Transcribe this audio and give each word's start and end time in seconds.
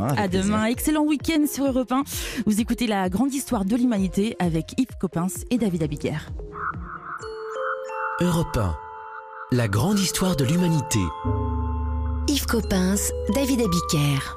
À 0.00 0.28
demain, 0.28 0.64
excellent 0.66 1.04
week-end 1.04 1.44
sur 1.46 1.66
Europe 1.66 1.92
1. 1.92 2.02
Vous 2.46 2.60
écoutez 2.60 2.86
la 2.86 3.08
grande 3.08 3.34
histoire 3.34 3.64
de 3.64 3.76
l'humanité 3.76 4.36
avec 4.38 4.72
Yves 4.78 4.96
Coppens 4.98 5.44
et 5.50 5.58
David 5.58 5.82
Abiker. 5.82 6.30
Europe 8.20 8.56
1, 8.56 8.76
la 9.52 9.68
grande 9.68 9.98
histoire 9.98 10.36
de 10.36 10.44
l'humanité. 10.44 11.00
Yves 12.28 12.46
Coppens, 12.46 13.10
David 13.34 13.60
Abiker. 13.60 14.36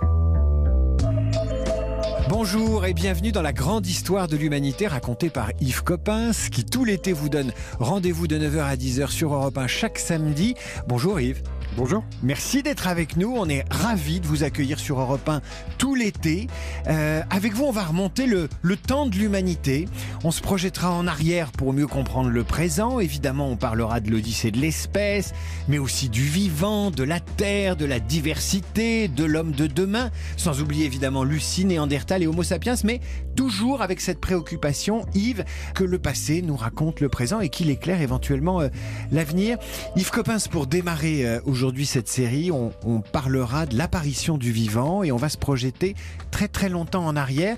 Bonjour 2.27 2.85
et 2.85 2.93
bienvenue 2.93 3.31
dans 3.31 3.43
la 3.43 3.53
grande 3.53 3.85
histoire 3.85 4.27
de 4.27 4.35
l'humanité 4.35 4.87
racontée 4.87 5.29
par 5.29 5.51
Yves 5.61 5.83
Coppens 5.83 6.49
qui 6.51 6.65
tout 6.65 6.83
l'été 6.83 7.13
vous 7.13 7.29
donne 7.29 7.53
rendez-vous 7.79 8.27
de 8.27 8.37
9h 8.37 8.63
à 8.63 8.75
10h 8.75 9.09
sur 9.09 9.33
Europe 9.33 9.57
1 9.57 9.67
chaque 9.67 9.99
samedi. 9.99 10.55
Bonjour 10.87 11.19
Yves. 11.19 11.43
Bonjour. 11.77 12.05
Merci 12.23 12.63
d'être 12.63 12.87
avec 12.87 13.17
nous. 13.17 13.33
On 13.35 13.49
est 13.49 13.65
ravis 13.69 14.21
de 14.21 14.27
vous 14.27 14.45
accueillir 14.45 14.79
sur 14.79 14.97
Europe 14.97 15.27
1 15.27 15.41
tout 15.77 15.93
l'été. 15.93 16.47
Euh, 16.87 17.21
avec 17.29 17.53
vous, 17.53 17.65
on 17.65 17.71
va 17.71 17.83
remonter 17.83 18.27
le, 18.27 18.47
le 18.61 18.77
temps 18.77 19.07
de 19.07 19.15
l'humanité. 19.15 19.89
On 20.23 20.31
se 20.31 20.41
projettera 20.41 20.91
en 20.91 21.05
arrière 21.05 21.51
pour 21.51 21.73
mieux 21.73 21.85
comprendre 21.85 22.29
le 22.29 22.43
présent. 22.45 23.01
Évidemment, 23.01 23.49
on 23.49 23.57
parlera 23.57 23.99
de 23.99 24.09
l'Odyssée 24.09 24.51
de 24.51 24.57
l'espèce, 24.57 25.33
mais 25.67 25.77
aussi 25.77 26.07
du 26.07 26.23
vivant, 26.23 26.91
de 26.91 27.03
la 27.03 27.19
terre, 27.19 27.75
de 27.75 27.83
la 27.83 27.99
diversité, 27.99 29.09
de 29.09 29.25
l'homme 29.25 29.51
de 29.51 29.67
demain. 29.67 30.11
Sans 30.37 30.61
oublier 30.61 30.85
évidemment 30.85 31.25
Lucie, 31.25 31.65
Néandertal 31.65 32.23
et 32.23 32.27
Homo 32.27 32.43
sapiens, 32.43 32.75
mais 32.85 33.01
toujours 33.35 33.81
avec 33.81 33.99
cette 33.99 34.21
préoccupation, 34.21 35.05
Yves, 35.13 35.43
que 35.73 35.83
le 35.83 35.99
passé 35.99 36.41
nous 36.41 36.55
raconte 36.55 37.01
le 37.01 37.09
présent 37.09 37.41
et 37.41 37.49
qu'il 37.49 37.69
éclaire 37.69 37.99
éventuellement 37.99 38.61
euh, 38.61 38.69
l'avenir. 39.11 39.57
Yves 39.97 40.11
Coppens, 40.11 40.47
pour 40.49 40.67
démarrer 40.67 41.25
euh, 41.25 41.41
aujourd'hui, 41.45 41.64
Aujourd'hui, 41.65 41.87
cette 41.87 42.07
série, 42.07 42.51
on, 42.51 42.69
parlera 43.11 43.65
de 43.65 43.75
l'apparition 43.75 44.37
du 44.37 44.51
vivant 44.51 45.01
et 45.01 45.11
on 45.11 45.17
va 45.17 45.29
se 45.29 45.37
projeter 45.39 45.95
très 46.29 46.47
très 46.47 46.69
longtemps 46.69 47.03
en 47.03 47.15
arrière. 47.15 47.57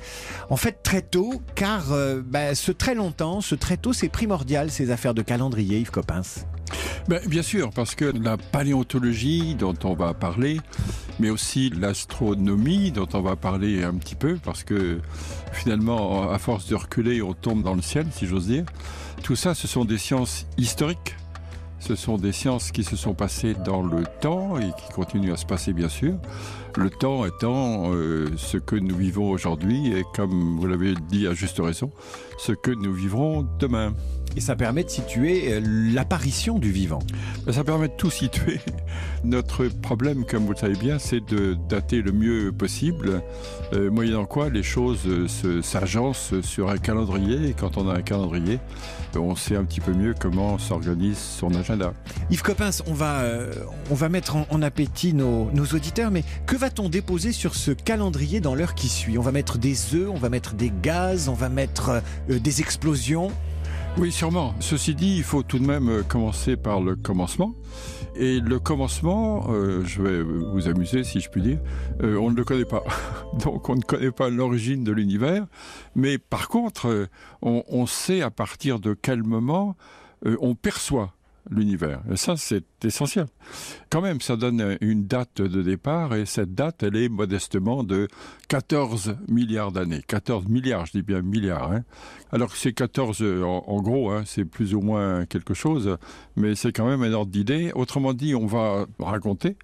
En 0.50 0.56
fait, 0.56 0.82
très 0.82 1.02
tôt, 1.02 1.42
car 1.56 1.92
euh, 1.92 2.22
bah, 2.26 2.56
ce 2.56 2.72
très 2.72 2.96
longtemps, 2.96 3.42
ce 3.42 3.54
très 3.54 3.76
tôt, 3.76 3.92
c'est 3.92 4.08
primordial, 4.08 4.72
ces 4.72 4.92
affaires 4.92 5.14
de 5.14 5.24
calendrier, 5.24 5.80
Yves 5.80 5.92
Coppens. 5.92 6.46
Ben, 7.10 7.20
bien 7.28 7.42
sûr, 7.42 7.70
parce 7.72 7.96
que 7.96 8.06
la 8.06 8.38
paléontologie 8.38 9.56
dont 9.56 9.76
on 9.84 9.94
va 9.94 10.14
parler, 10.14 10.62
mais 11.20 11.30
aussi 11.30 11.70
l'astronomie 11.70 12.94
dont 12.94 13.10
on 13.14 13.20
va 13.20 13.36
parler 13.36 13.84
un 13.84 13.96
petit 13.96 14.16
peu, 14.16 14.38
parce 14.42 14.64
que 14.64 15.02
finalement, 15.52 16.32
à 16.32 16.40
force 16.40 16.68
de 16.68 16.76
reculer, 16.76 17.22
on 17.22 17.34
tombe 17.34 17.62
dans 17.62 17.76
le 17.76 17.82
ciel, 17.82 18.08
si 18.14 18.26
j'ose 18.26 18.48
dire. 18.48 18.64
Tout 19.22 19.36
ça, 19.36 19.54
ce 19.54 19.68
sont 19.68 19.84
des 19.84 19.98
sciences 19.98 20.46
historiques 20.58 21.18
ce 21.80 21.96
sont 21.96 22.18
des 22.18 22.32
sciences 22.32 22.72
qui 22.72 22.84
se 22.84 22.96
sont 22.96 23.14
passées 23.14 23.56
dans 23.66 23.82
le 23.82 24.04
temps 24.22 24.58
et 24.58 24.72
qui 24.78 24.94
continuent 24.94 25.34
à 25.34 25.38
se 25.38 25.46
passer 25.46 25.74
bien 25.74 25.90
sûr. 25.90 26.16
Le 26.76 26.90
temps 26.90 27.26
étant 27.26 27.94
euh, 27.94 28.28
ce 28.38 28.58
que 28.58 28.76
nous 28.76 28.96
vivons 28.96 29.32
aujourd'hui 29.32 29.94
et 29.94 30.04
comme 30.16 30.58
vous 30.58 30.68
l'avez 30.68 30.94
dit 31.10 31.28
à 31.28 31.34
juste 31.34 31.60
raison, 31.60 31.92
ce 32.38 32.52
que 32.52 32.72
nous 32.72 32.94
vivrons 32.94 33.48
demain. 33.60 33.94
Et 34.38 34.40
ça 34.40 34.56
permet 34.56 34.84
de 34.84 34.90
situer 34.90 35.52
euh, 35.52 35.62
l'apparition 35.66 36.60
du 36.60 36.72
vivant. 36.72 37.00
Ça 37.52 37.64
permet 37.64 37.88
de 37.88 37.94
tout 37.94 38.12
situer. 38.12 38.60
Notre 39.24 39.66
problème, 39.68 40.26
comme 40.26 40.46
vous 40.46 40.52
le 40.52 40.58
savez 40.58 40.76
bien, 40.76 41.00
c'est 41.00 41.26
de 41.26 41.58
dater 41.68 42.04
le 42.04 42.12
mieux 42.12 42.52
possible, 42.52 43.24
euh, 43.74 43.90
moyennant 43.90 44.26
quoi 44.26 44.50
les 44.50 44.62
choses 44.62 45.08
euh, 45.08 45.62
s'agencent 45.64 46.40
sur 46.42 46.70
un 46.70 46.78
calendrier. 46.78 47.50
Et 47.50 47.54
quand 47.54 47.78
on 47.78 47.90
a 47.90 47.96
un 47.96 48.04
calendrier, 48.04 48.60
on 49.18 49.36
sait 49.36 49.56
un 49.56 49.64
petit 49.64 49.80
peu 49.80 49.94
mieux 49.94 50.14
comment 50.18 50.58
s'organise 50.58 51.18
son 51.18 51.54
agenda. 51.56 51.94
Yves 52.30 52.44
Coppens, 52.44 52.84
on 52.88 52.94
va, 52.94 53.22
euh, 53.22 53.54
on 53.90 53.96
va 53.96 54.10
mettre 54.10 54.36
en, 54.36 54.46
en 54.50 54.62
appétit 54.62 55.14
nos, 55.14 55.50
nos, 55.52 55.66
auditeurs, 55.66 56.12
mais 56.12 56.24
que 56.46 56.56
va-t-on 56.56 56.90
déposer 56.90 57.32
sur 57.32 57.56
ce 57.56 57.72
calendrier 57.72 58.40
dans 58.40 58.56
l'heure 58.56 58.76
qui 58.76 58.88
suit? 58.88 59.18
On 59.18 59.22
va 59.22 59.32
mettre 59.32 59.58
des 59.58 59.96
œufs, 59.96 60.10
on 60.10 60.18
va 60.18 60.30
mettre 60.30 60.54
des 60.54 60.72
gaz, 60.82 61.30
on 61.30 61.34
va 61.34 61.50
mettre 61.50 62.02
euh, 62.30 62.40
des 62.40 62.62
explosions 62.62 63.32
oui, 64.00 64.12
sûrement. 64.12 64.54
Ceci 64.60 64.94
dit, 64.94 65.18
il 65.18 65.24
faut 65.24 65.42
tout 65.42 65.58
de 65.58 65.66
même 65.66 65.90
euh, 65.90 66.04
commencer 66.04 66.56
par 66.56 66.82
le 66.82 66.96
commencement. 66.96 67.56
Et 68.16 68.40
le 68.40 68.60
commencement, 68.60 69.48
euh, 69.50 69.84
je 69.86 70.02
vais 70.02 70.22
vous 70.22 70.68
amuser 70.68 71.04
si 71.04 71.20
je 71.20 71.30
puis 71.30 71.42
dire, 71.42 71.60
euh, 72.04 72.16
on 72.18 72.30
ne 72.30 72.36
le 72.36 72.44
connaît 72.44 72.66
pas. 72.66 72.84
Donc 73.44 73.70
on 73.70 73.76
ne 73.76 73.82
connaît 73.82 74.12
pas 74.12 74.30
l'origine 74.30 74.84
de 74.84 74.92
l'univers. 74.92 75.48
Mais 75.96 76.20
par 76.20 76.48
contre, 76.48 77.08
on, 77.42 77.86
sait 77.88 78.22
à 78.22 78.30
partir 78.30 78.80
de 78.80 78.94
quel 78.94 79.24
moment 79.24 79.76
on 80.42 80.54
perçoit 80.54 81.14
l'univers. 81.50 82.02
Et 82.12 82.18
ça, 82.18 82.36
c'est 82.38 82.64
essentiel. 82.84 83.28
Quand 83.90 84.02
même, 84.02 84.22
ça 84.22 84.36
donne 84.36 84.78
une 84.82 85.08
date 85.08 85.42
de 85.42 85.62
départ 85.62 86.16
et 86.16 86.26
cette 86.26 86.54
date, 86.54 86.84
elle 86.84 86.96
est 86.96 87.10
modestement 87.10 87.84
de 87.84 88.08
14 88.50 89.18
milliards 89.28 89.72
d'années. 89.72 90.02
14 90.08 90.48
milliards, 90.48 90.86
je 90.86 90.94
dis 90.94 91.02
bien 91.02 91.22
milliards. 91.22 91.72
Hein. 91.72 91.84
Alors 92.32 92.52
que 92.52 92.58
c'est 92.58 92.74
14, 92.74 93.22
en, 93.22 93.64
en 93.68 93.82
gros, 93.82 94.12
hein, 94.12 94.24
c'est 94.26 94.46
plus 94.46 94.74
ou 94.74 94.82
moins 94.82 95.26
quelque 95.26 95.54
chose, 95.54 95.98
mais 96.36 96.56
c'est 96.56 96.72
quand 96.72 96.88
même 96.88 97.04
un 97.04 97.14
ordre 97.14 97.32
d'idée. 97.32 97.72
Autrement 97.76 98.14
dit, 98.14 98.36
on 98.36 98.46
va 98.46 98.86
raconter 99.00 99.58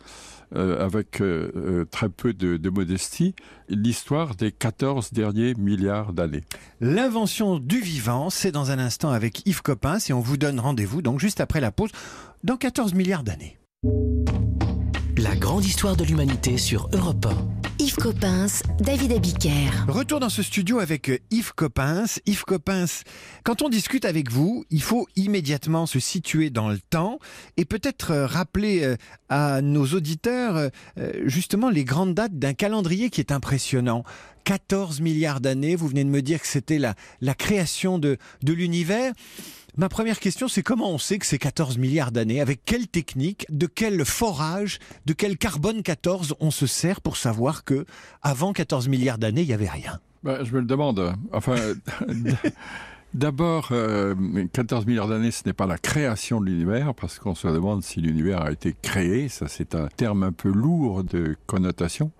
euh, 0.55 0.83
avec 0.83 1.21
euh, 1.21 1.85
très 1.91 2.09
peu 2.09 2.33
de, 2.33 2.57
de 2.57 2.69
modestie, 2.69 3.35
l'histoire 3.69 4.35
des 4.35 4.51
14 4.51 5.11
derniers 5.13 5.53
milliards 5.55 6.13
d'années. 6.13 6.43
L'invention 6.81 7.59
du 7.59 7.79
vivant, 7.79 8.29
c'est 8.29 8.51
dans 8.51 8.71
un 8.71 8.79
instant 8.79 9.09
avec 9.09 9.45
Yves 9.47 9.61
Coppens 9.61 10.09
et 10.09 10.13
on 10.13 10.19
vous 10.19 10.37
donne 10.37 10.59
rendez-vous 10.59 11.01
donc 11.01 11.19
juste 11.19 11.41
après 11.41 11.61
la 11.61 11.71
pause 11.71 11.91
dans 12.43 12.57
14 12.57 12.93
milliards 12.93 13.23
d'années. 13.23 13.57
La 15.23 15.37
grande 15.37 15.63
histoire 15.63 15.95
de 15.95 16.03
l'humanité 16.03 16.57
sur 16.57 16.89
Europe 16.91 17.25
1. 17.25 17.81
Yves 17.81 17.95
Coppens, 17.95 18.61
David 18.81 19.13
Abiker. 19.13 19.69
Retour 19.87 20.19
dans 20.19 20.27
ce 20.27 20.43
studio 20.43 20.79
avec 20.79 21.09
euh, 21.09 21.17
Yves 21.31 21.53
Coppens. 21.55 22.19
Yves 22.25 22.43
Coppens, 22.43 23.03
quand 23.45 23.61
on 23.61 23.69
discute 23.69 24.03
avec 24.03 24.29
vous, 24.29 24.65
il 24.69 24.81
faut 24.81 25.07
immédiatement 25.15 25.85
se 25.85 26.01
situer 26.01 26.49
dans 26.49 26.67
le 26.67 26.77
temps 26.77 27.19
et 27.55 27.63
peut-être 27.63 28.11
euh, 28.11 28.25
rappeler 28.25 28.97
à 29.29 29.61
nos 29.61 29.85
auditeurs 29.85 30.69
justement 31.23 31.69
les 31.69 31.85
grandes 31.85 32.13
dates 32.13 32.37
d'un 32.37 32.53
calendrier 32.53 33.09
qui 33.09 33.21
est 33.21 33.31
impressionnant. 33.31 34.03
14 34.43 34.99
milliards 34.99 35.39
d'années, 35.39 35.77
vous 35.77 35.87
venez 35.87 36.03
de 36.03 36.09
me 36.09 36.21
dire 36.21 36.41
que 36.41 36.47
c'était 36.47 36.79
la, 36.79 36.95
la 37.21 37.33
création 37.33 37.97
de, 37.97 38.17
de 38.43 38.53
l'univers. 38.53 39.13
Ma 39.75 39.89
première 39.89 40.19
question, 40.19 40.47
c'est 40.47 40.61
comment 40.61 40.91
on 40.91 40.99
sait 40.99 41.17
que 41.17 41.25
c'est 41.25 41.39
14 41.39 41.79
milliards 41.79 42.11
d'années 42.11 42.41
Avec 42.41 42.63
quelle 42.63 42.87
technique 42.87 43.47
De 43.49 43.65
quel 43.65 44.05
forage 44.05 44.77
De 45.07 45.13
quel 45.13 45.35
carbone 45.35 45.81
14 45.81 46.35
on 46.39 46.51
se 46.51 46.67
sert 46.67 47.01
pour 47.01 47.17
savoir 47.17 47.63
que 47.63 47.85
avant 48.21 48.53
14 48.53 48.87
milliards 48.87 49.17
d'années, 49.17 49.41
il 49.41 49.47
n'y 49.47 49.53
avait 49.53 49.69
rien? 49.69 49.99
Ben, 50.21 50.43
Je 50.43 50.53
me 50.53 50.59
le 50.59 50.67
demande. 50.67 51.15
D'abord, 53.15 53.69
euh, 53.71 54.15
14 54.53 54.85
milliards 54.85 55.07
d'années, 55.07 55.31
ce 55.31 55.41
n'est 55.45 55.53
pas 55.53 55.65
la 55.65 55.79
création 55.79 56.39
de 56.39 56.45
l'univers, 56.45 56.93
parce 56.93 57.17
qu'on 57.17 57.35
se 57.35 57.47
demande 57.47 57.83
si 57.83 57.99
l'univers 57.99 58.41
a 58.41 58.51
été 58.51 58.75
créé. 58.79 59.27
Ça, 59.27 59.47
c'est 59.47 59.73
un 59.73 59.87
terme 59.87 60.21
un 60.21 60.31
peu 60.31 60.49
lourd 60.49 61.03
de 61.03 61.35
connotation. 61.47 62.11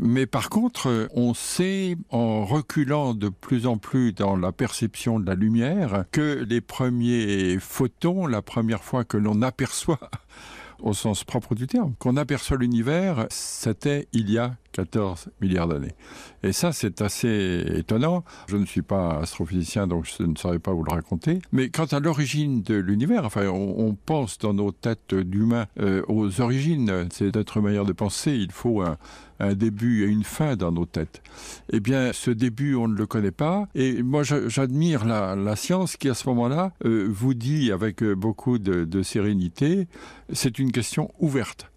Mais 0.00 0.26
par 0.26 0.48
contre, 0.48 1.08
on 1.14 1.34
sait, 1.34 1.96
en 2.10 2.44
reculant 2.44 3.14
de 3.14 3.28
plus 3.28 3.66
en 3.66 3.78
plus 3.78 4.12
dans 4.12 4.36
la 4.36 4.52
perception 4.52 5.18
de 5.18 5.26
la 5.26 5.34
lumière, 5.34 6.04
que 6.12 6.44
les 6.48 6.60
premiers 6.60 7.58
photons, 7.58 8.26
la 8.26 8.42
première 8.42 8.84
fois 8.84 9.04
que 9.04 9.16
l'on 9.16 9.42
aperçoit 9.42 9.98
au 10.82 10.92
sens 10.92 11.24
propre 11.24 11.56
du 11.56 11.66
terme, 11.66 11.94
qu'on 11.98 12.16
aperçoit 12.16 12.56
l'univers, 12.56 13.26
c'était 13.30 14.06
il 14.12 14.30
y 14.30 14.38
a 14.38 14.56
14 14.72 15.30
milliards 15.40 15.66
d'années. 15.66 15.94
Et 16.44 16.52
ça, 16.52 16.72
c'est 16.72 17.02
assez 17.02 17.64
étonnant. 17.74 18.22
Je 18.46 18.56
ne 18.56 18.64
suis 18.64 18.82
pas 18.82 19.18
astrophysicien, 19.18 19.88
donc 19.88 20.04
je 20.04 20.22
ne 20.22 20.36
saurais 20.36 20.60
pas 20.60 20.72
vous 20.72 20.84
le 20.84 20.92
raconter. 20.92 21.40
Mais 21.50 21.70
quant 21.70 21.86
à 21.86 21.98
l'origine 21.98 22.62
de 22.62 22.74
l'univers, 22.76 23.24
enfin, 23.24 23.48
on, 23.48 23.96
pense 24.06 24.38
dans 24.38 24.54
nos 24.54 24.70
têtes 24.70 25.14
d'humains 25.14 25.66
euh, 25.80 26.02
aux 26.06 26.40
origines. 26.40 27.08
C'est 27.10 27.34
notre 27.34 27.60
manière 27.60 27.84
de 27.84 27.92
penser. 27.92 28.36
Il 28.36 28.52
faut 28.52 28.82
un, 28.82 28.98
un 29.40 29.54
début 29.54 30.04
et 30.04 30.06
une 30.06 30.24
fin 30.24 30.56
dans 30.56 30.72
nos 30.72 30.86
têtes. 30.86 31.22
Eh 31.70 31.80
bien, 31.80 32.12
ce 32.12 32.30
début, 32.30 32.74
on 32.74 32.88
ne 32.88 32.96
le 32.96 33.06
connaît 33.06 33.30
pas. 33.30 33.68
Et 33.74 34.02
moi, 34.02 34.22
j'admire 34.22 35.04
la, 35.04 35.56
science 35.56 35.96
qui, 35.96 36.08
à 36.08 36.14
ce 36.14 36.28
moment-là, 36.28 36.72
euh, 36.84 37.08
vous 37.10 37.34
dit 37.34 37.72
avec 37.72 38.02
beaucoup 38.04 38.58
de, 38.58 39.02
sérénité, 39.02 39.86
c'est 40.32 40.58
une 40.58 40.72
question 40.72 41.10
ouverte. 41.18 41.70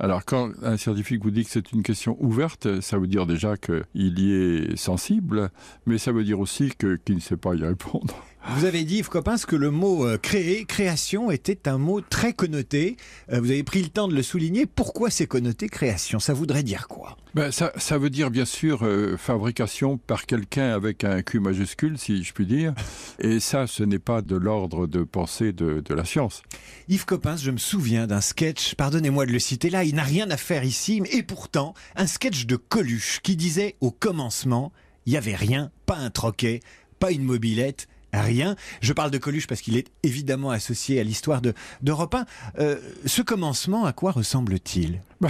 Alors 0.00 0.24
quand 0.24 0.50
un 0.62 0.76
scientifique 0.76 1.24
vous 1.24 1.32
dit 1.32 1.44
que 1.44 1.50
c'est 1.50 1.72
une 1.72 1.82
question 1.82 2.16
ouverte, 2.20 2.80
ça 2.80 2.98
veut 2.98 3.08
dire 3.08 3.26
déjà 3.26 3.56
qu'il 3.56 4.18
y 4.18 4.32
est 4.32 4.76
sensible, 4.76 5.50
mais 5.86 5.98
ça 5.98 6.12
veut 6.12 6.22
dire 6.22 6.38
aussi 6.38 6.70
qu'il 6.78 6.98
qu 7.04 7.14
ne 7.14 7.20
sait 7.20 7.36
pas 7.36 7.54
y 7.54 7.64
répondre. 7.64 8.14
Vous 8.50 8.64
avez 8.64 8.84
dit, 8.84 8.98
Yves 8.98 9.10
Coppens, 9.10 9.44
que 9.46 9.56
le 9.56 9.70
mot 9.70 10.06
euh, 10.06 10.16
créer, 10.16 10.64
création, 10.64 11.30
était 11.30 11.68
un 11.68 11.76
mot 11.76 12.00
très 12.00 12.32
connoté. 12.32 12.96
Euh, 13.30 13.40
vous 13.40 13.50
avez 13.50 13.62
pris 13.62 13.82
le 13.82 13.88
temps 13.88 14.08
de 14.08 14.14
le 14.14 14.22
souligner. 14.22 14.64
Pourquoi 14.64 15.10
c'est 15.10 15.26
connoté 15.26 15.68
création? 15.68 16.18
Ça 16.18 16.32
voudrait 16.32 16.62
dire 16.62 16.88
quoi? 16.88 17.18
Ben, 17.34 17.52
ça, 17.52 17.72
ça, 17.76 17.98
veut 17.98 18.08
dire 18.08 18.30
bien 18.30 18.46
sûr 18.46 18.84
euh, 18.84 19.18
fabrication 19.18 19.98
par 19.98 20.24
quelqu'un 20.24 20.70
avec 20.70 21.04
un 21.04 21.20
Q 21.20 21.40
majuscule, 21.40 21.98
si 21.98 22.24
je 22.24 22.32
puis 22.32 22.46
dire. 22.46 22.72
Et 23.18 23.38
ça, 23.38 23.66
ce 23.66 23.82
n'est 23.82 23.98
pas 23.98 24.22
de 24.22 24.34
l'ordre 24.34 24.86
de 24.86 25.02
pensée 25.04 25.52
de, 25.52 25.80
de, 25.80 25.94
la 25.94 26.06
science. 26.06 26.42
Yves 26.88 27.04
Coppens, 27.04 27.36
je 27.36 27.50
me 27.50 27.58
souviens 27.58 28.06
d'un 28.06 28.22
sketch, 28.22 28.74
pardonnez-moi 28.76 29.26
de 29.26 29.32
le 29.32 29.38
citer 29.38 29.68
là, 29.68 29.84
il 29.84 29.94
n'a 29.94 30.04
rien 30.04 30.30
à 30.30 30.38
faire 30.38 30.64
ici, 30.64 31.02
et 31.12 31.22
pourtant, 31.22 31.74
un 31.96 32.06
sketch 32.06 32.46
de 32.46 32.56
Coluche 32.56 33.20
qui 33.22 33.36
disait 33.36 33.76
au 33.80 33.90
commencement, 33.90 34.72
il 35.04 35.12
n'y 35.12 35.18
avait 35.18 35.36
rien, 35.36 35.70
pas 35.84 35.96
un 35.96 36.10
troquet, 36.10 36.60
pas 36.98 37.12
une 37.12 37.24
mobilette, 37.24 37.88
rien. 38.12 38.56
Je 38.80 38.92
parle 38.92 39.10
de 39.10 39.18
Coluche 39.18 39.46
parce 39.46 39.60
qu'il 39.60 39.76
est 39.76 39.88
évidemment 40.02 40.50
associé 40.50 41.00
à 41.00 41.04
l'histoire 41.04 41.40
de 41.40 41.54
d'Europe 41.82 42.14
1. 42.14 42.26
Euh, 42.58 42.76
ce 43.06 43.22
commencement, 43.22 43.84
à 43.84 43.92
quoi 43.92 44.12
ressemble-t-il? 44.12 45.00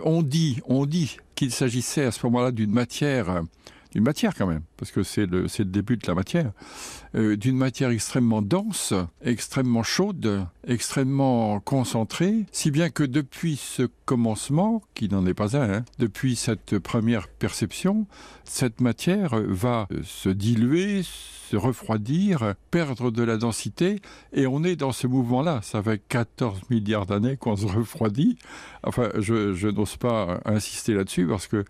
On 0.00 0.22
dit, 0.22 0.60
on 0.66 0.86
dit 0.86 1.16
qu'il 1.34 1.52
s'agissait 1.52 2.04
à 2.04 2.12
ce 2.12 2.24
moment-là 2.26 2.52
d'une 2.52 2.70
matière 2.70 3.42
d'une 3.92 4.04
matière 4.04 4.34
quand 4.34 4.46
même, 4.46 4.62
parce 4.76 4.90
que 4.90 5.02
c'est 5.02 5.26
le, 5.26 5.42
le 5.42 5.64
début 5.64 5.96
de 5.96 6.06
la 6.06 6.14
matière, 6.14 6.52
euh, 7.14 7.36
d'une 7.36 7.56
matière 7.56 7.90
extrêmement 7.90 8.42
dense, 8.42 8.92
extrêmement 9.22 9.82
chaude, 9.82 10.46
extrêmement 10.66 11.60
concentrée, 11.60 12.44
si 12.52 12.70
bien 12.70 12.90
que 12.90 13.04
depuis 13.04 13.56
ce 13.56 13.88
commencement, 14.04 14.82
qui 14.94 15.08
n'en 15.08 15.26
est 15.26 15.34
pas 15.34 15.56
un, 15.56 15.72
hein, 15.72 15.84
depuis 15.98 16.36
cette 16.36 16.78
première 16.78 17.28
perception, 17.28 18.06
cette 18.44 18.80
matière 18.80 19.40
va 19.46 19.88
se 20.02 20.28
diluer, 20.28 21.02
se 21.02 21.56
refroidir, 21.56 22.54
perdre 22.70 23.10
de 23.10 23.22
la 23.22 23.38
densité, 23.38 24.00
et 24.32 24.46
on 24.46 24.64
est 24.64 24.76
dans 24.76 24.92
ce 24.92 25.06
mouvement-là. 25.06 25.60
Ça 25.62 25.82
fait 25.82 26.02
14 26.08 26.60
milliards 26.70 27.06
d'années 27.06 27.36
qu'on 27.36 27.56
se 27.56 27.66
refroidit. 27.66 28.38
Enfin, 28.82 29.08
je, 29.18 29.68
n'ose 29.68 29.96
pas 29.96 30.40
insister 30.44 30.94
là-dessus 30.94 31.26
parce 31.26 31.46
que 31.46 31.56
euh, 31.56 31.64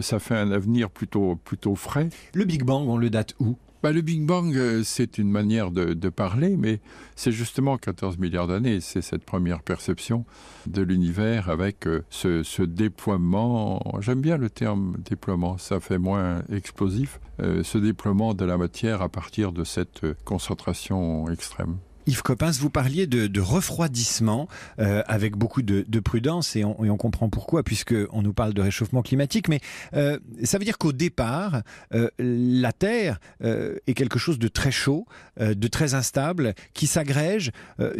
ça 0.00 0.18
fait 0.18 0.36
un 0.36 0.52
avenir 0.52 0.90
plutôt, 0.90 1.36
plutôt 1.36 1.74
frais. 1.74 2.08
Le 2.34 2.44
Big 2.44 2.64
Bang, 2.64 2.88
on 2.88 2.96
le 2.96 3.10
date 3.10 3.34
où? 3.38 3.56
Bah, 3.82 3.90
le 3.90 4.00
Big 4.00 4.24
Bang, 4.24 4.54
euh, 4.56 4.84
c'est 4.84 5.18
une 5.18 5.28
manière 5.28 5.72
de, 5.72 5.92
de 5.92 6.08
parler, 6.08 6.56
mais 6.56 6.78
c'est 7.16 7.32
justement 7.32 7.76
14 7.78 8.16
milliards 8.16 8.46
d'années. 8.46 8.80
C'est 8.80 9.02
cette 9.02 9.24
première 9.24 9.60
perception 9.60 10.24
de 10.68 10.82
l'univers 10.82 11.50
avec 11.50 11.88
euh, 11.88 12.04
ce, 12.08 12.44
ce 12.44 12.62
déploiement. 12.62 13.82
J'aime 13.98 14.20
bien 14.20 14.36
le 14.36 14.50
terme 14.50 14.98
déploiement, 15.04 15.58
ça 15.58 15.80
fait 15.80 15.98
moins 15.98 16.44
explosif. 16.52 17.18
Euh, 17.40 17.64
ce 17.64 17.76
déploiement 17.76 18.34
de 18.34 18.44
la 18.44 18.56
matière 18.56 19.02
à 19.02 19.08
partir 19.08 19.50
de 19.50 19.64
cette 19.64 20.06
concentration 20.24 21.28
extrême. 21.28 21.78
Yves 22.06 22.22
Coppens, 22.22 22.52
vous 22.58 22.70
parliez 22.70 23.06
de, 23.06 23.40
refroidissement 23.40 24.48
euh, 24.78 25.02
avec 25.06 25.36
beaucoup 25.36 25.62
de, 25.62 25.84
de 25.86 26.00
prudence 26.00 26.56
et 26.56 26.64
on, 26.64 26.96
comprend 26.96 27.28
pourquoi 27.28 27.62
puisque 27.62 27.94
on 28.10 28.22
nous 28.22 28.32
parle 28.32 28.54
de 28.54 28.60
réchauffement 28.60 29.02
climatique. 29.02 29.48
Mais 29.48 29.60
euh, 29.94 30.18
ça 30.44 30.58
veut 30.58 30.64
dire 30.64 30.78
qu'au 30.78 30.92
départ, 30.92 31.62
euh, 31.94 32.08
la 32.18 32.72
Terre 32.72 33.18
euh, 33.42 33.76
est 33.86 33.94
quelque 33.94 34.18
chose 34.18 34.38
de 34.38 34.48
très 34.48 34.70
chaud, 34.70 35.06
de 35.38 35.68
très 35.68 35.94
instable, 35.94 36.54
qui 36.74 36.86
s'agrège. 36.86 37.50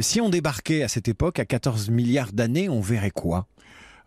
Si 0.01 0.21
on 0.21 0.29
débarquait 0.29 0.83
à 0.83 0.89
cette 0.89 1.09
époque, 1.09 1.39
à 1.39 1.45
14 1.45 1.91
milliards 1.91 2.33
d'années, 2.33 2.69
on 2.69 2.81
verrait 2.81 3.11
quoi? 3.11 3.47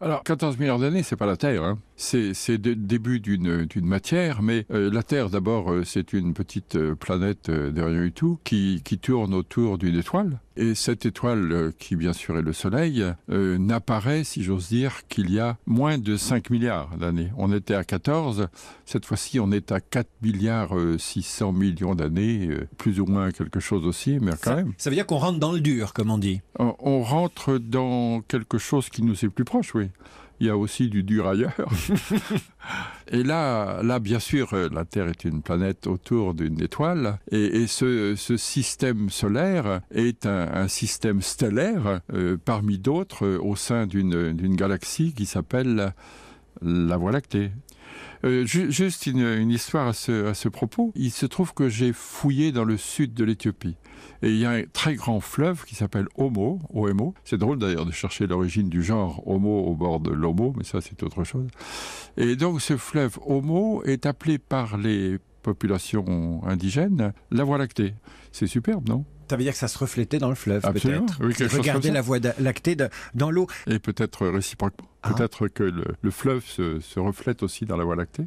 Alors, 0.01 0.23
14 0.23 0.57
milliards 0.59 0.79
d'années, 0.79 1.03
c'est 1.03 1.15
pas 1.15 1.25
la 1.25 1.37
Terre. 1.37 1.63
Hein. 1.63 1.79
C'est 1.95 2.33
le 2.49 2.75
début 2.75 3.21
d'une 3.21 3.67
matière, 3.81 4.41
mais 4.41 4.65
euh, 4.71 4.91
la 4.91 5.03
Terre, 5.03 5.29
d'abord, 5.29 5.71
euh, 5.71 5.83
c'est 5.85 6.11
une 6.11 6.33
petite 6.33 6.75
euh, 6.75 6.95
planète 6.95 7.49
de 7.49 7.81
rien 7.81 8.01
du 8.01 8.11
tout 8.11 8.37
qui, 8.43 8.81
qui 8.83 8.97
tourne 8.97 9.33
autour 9.33 9.77
d'une 9.77 9.95
étoile. 9.97 10.39
Et 10.57 10.75
cette 10.75 11.05
étoile, 11.05 11.73
qui 11.79 11.95
bien 11.95 12.13
sûr 12.13 12.37
est 12.37 12.41
le 12.41 12.53
Soleil, 12.53 13.03
n'apparaît, 13.27 14.23
si 14.23 14.41
j'ose 14.41 14.69
dire, 14.69 15.05
qu'il 15.09 15.29
y 15.29 15.37
a 15.37 15.57
moins 15.65 15.97
de 15.97 16.15
5 16.15 16.49
milliards 16.49 16.95
d'années. 16.97 17.29
On 17.37 17.51
était 17.51 17.75
à 17.75 17.83
14, 17.83 18.47
cette 18.85 19.05
fois-ci 19.05 19.41
on 19.41 19.51
est 19.51 19.73
à 19.73 19.81
4 19.81 20.07
milliards 20.21 20.77
euh, 20.77 20.97
600 20.97 21.51
millions 21.51 21.93
d'années, 21.93 22.49
plus 22.77 23.01
ou 23.01 23.05
moins 23.05 23.31
quelque 23.31 23.59
chose 23.59 23.85
aussi, 23.85 24.17
mais 24.21 24.31
quand 24.31 24.51
ça, 24.51 24.55
même. 24.55 24.71
Ça 24.77 24.89
veut 24.89 24.95
dire 24.95 25.05
qu'on 25.05 25.17
rentre 25.17 25.39
dans 25.39 25.51
le 25.51 25.59
dur, 25.59 25.91
comme 25.91 26.09
on 26.09 26.17
dit. 26.17 26.39
On, 26.57 26.73
on 26.79 27.01
rentre 27.01 27.57
dans 27.57 28.21
quelque 28.21 28.57
chose 28.57 28.87
qui 28.87 29.03
nous 29.03 29.25
est 29.25 29.29
plus 29.29 29.43
proche, 29.43 29.75
oui 29.75 29.84
il 30.39 30.47
y 30.47 30.49
a 30.49 30.57
aussi 30.57 30.89
du 30.89 31.03
dur 31.03 31.27
ailleurs. 31.27 31.55
et 33.07 33.23
là, 33.23 33.81
là, 33.83 33.99
bien 33.99 34.19
sûr, 34.19 34.53
la 34.71 34.85
Terre 34.85 35.07
est 35.07 35.23
une 35.23 35.41
planète 35.41 35.87
autour 35.87 36.33
d'une 36.33 36.61
étoile, 36.61 37.19
et, 37.31 37.61
et 37.61 37.67
ce, 37.67 38.15
ce, 38.15 38.35
système 38.37 39.09
solaire 39.09 39.81
est 39.91 40.25
un, 40.25 40.49
un 40.53 40.67
système 40.67 41.21
stellaire 41.21 42.01
euh, 42.13 42.37
parmi 42.43 42.77
d'autres 42.77 43.25
euh, 43.25 43.39
au 43.41 43.55
sein 43.55 43.87
d'une 43.87 44.55
galaxie 44.55 45.13
qui 45.13 45.25
s'appelle 45.25 45.93
la 46.61 46.97
Voie 46.97 47.11
lactée. 47.11 47.51
Euh, 48.23 48.45
ju 48.45 48.71
juste 48.71 49.05
une, 49.07 49.49
histoire 49.49 49.87
à 49.87 49.93
ce, 49.93 50.25
à 50.27 50.33
ce 50.33 50.49
propos. 50.49 50.91
Il 50.95 51.11
se 51.11 51.25
trouve 51.25 51.53
que 51.53 51.69
j'ai 51.69 51.93
fouillé 51.93 52.51
dans 52.51 52.63
le 52.63 52.77
sud 52.77 53.13
de 53.13 53.23
l'Éthiopie. 53.23 53.75
Et 54.21 54.29
il 54.29 54.37
y 54.37 54.45
a 54.45 54.51
un 54.51 54.63
très 54.63 54.95
grand 54.95 55.19
fleuve 55.19 55.65
qui 55.65 55.75
s'appelle 55.75 56.07
Homo, 56.15 56.59
OMO. 56.73 57.13
C'est 57.23 57.37
drôle 57.37 57.59
d'ailleurs 57.59 57.85
de 57.85 57.91
chercher 57.91 58.27
l'origine 58.27 58.69
du 58.69 58.83
genre 58.83 59.21
Homo 59.27 59.65
au 59.65 59.75
bord 59.75 59.99
de 59.99 60.11
l'Homo, 60.11 60.53
mais 60.57 60.63
ça 60.63 60.81
c'est 60.81 61.01
autre 61.03 61.23
chose. 61.23 61.47
Et 62.17 62.35
donc 62.35 62.61
ce 62.61 62.77
fleuve 62.77 63.19
Homo 63.25 63.83
est 63.83 64.05
appelé 64.05 64.37
par 64.37 64.77
les 64.77 65.19
populations 65.43 66.41
indigènes 66.45 67.13
la 67.31 67.43
Voie 67.43 67.57
lactée. 67.57 67.93
C'est 68.31 68.47
superbe, 68.47 68.89
non? 68.89 69.05
Ça 69.29 69.35
veut 69.35 69.43
dire 69.43 69.53
que 69.53 69.59
ça 69.59 69.67
se 69.67 69.77
reflétait 69.77 70.17
dans 70.19 70.29
le 70.29 70.35
fleuve, 70.35 70.61
peut-être. 70.61 71.19
Oui, 71.21 71.33
Regardez 71.51 71.91
la 71.91 72.01
voie 72.01 72.19
lactée 72.39 72.75
de, 72.75 72.89
dans 73.13 73.31
l'eau. 73.31 73.47
Et 73.67 73.79
peut-être 73.79 74.27
réciproquement. 74.27 74.87
Ah. 75.03 75.13
Peut-être 75.13 75.47
que 75.47 75.63
le, 75.63 75.83
le 76.01 76.11
fleuve 76.11 76.43
se, 76.45 76.79
se 76.79 76.99
reflète 76.99 77.43
aussi 77.43 77.65
dans 77.65 77.77
la 77.77 77.83
voie 77.83 77.95
lactée. 77.95 78.23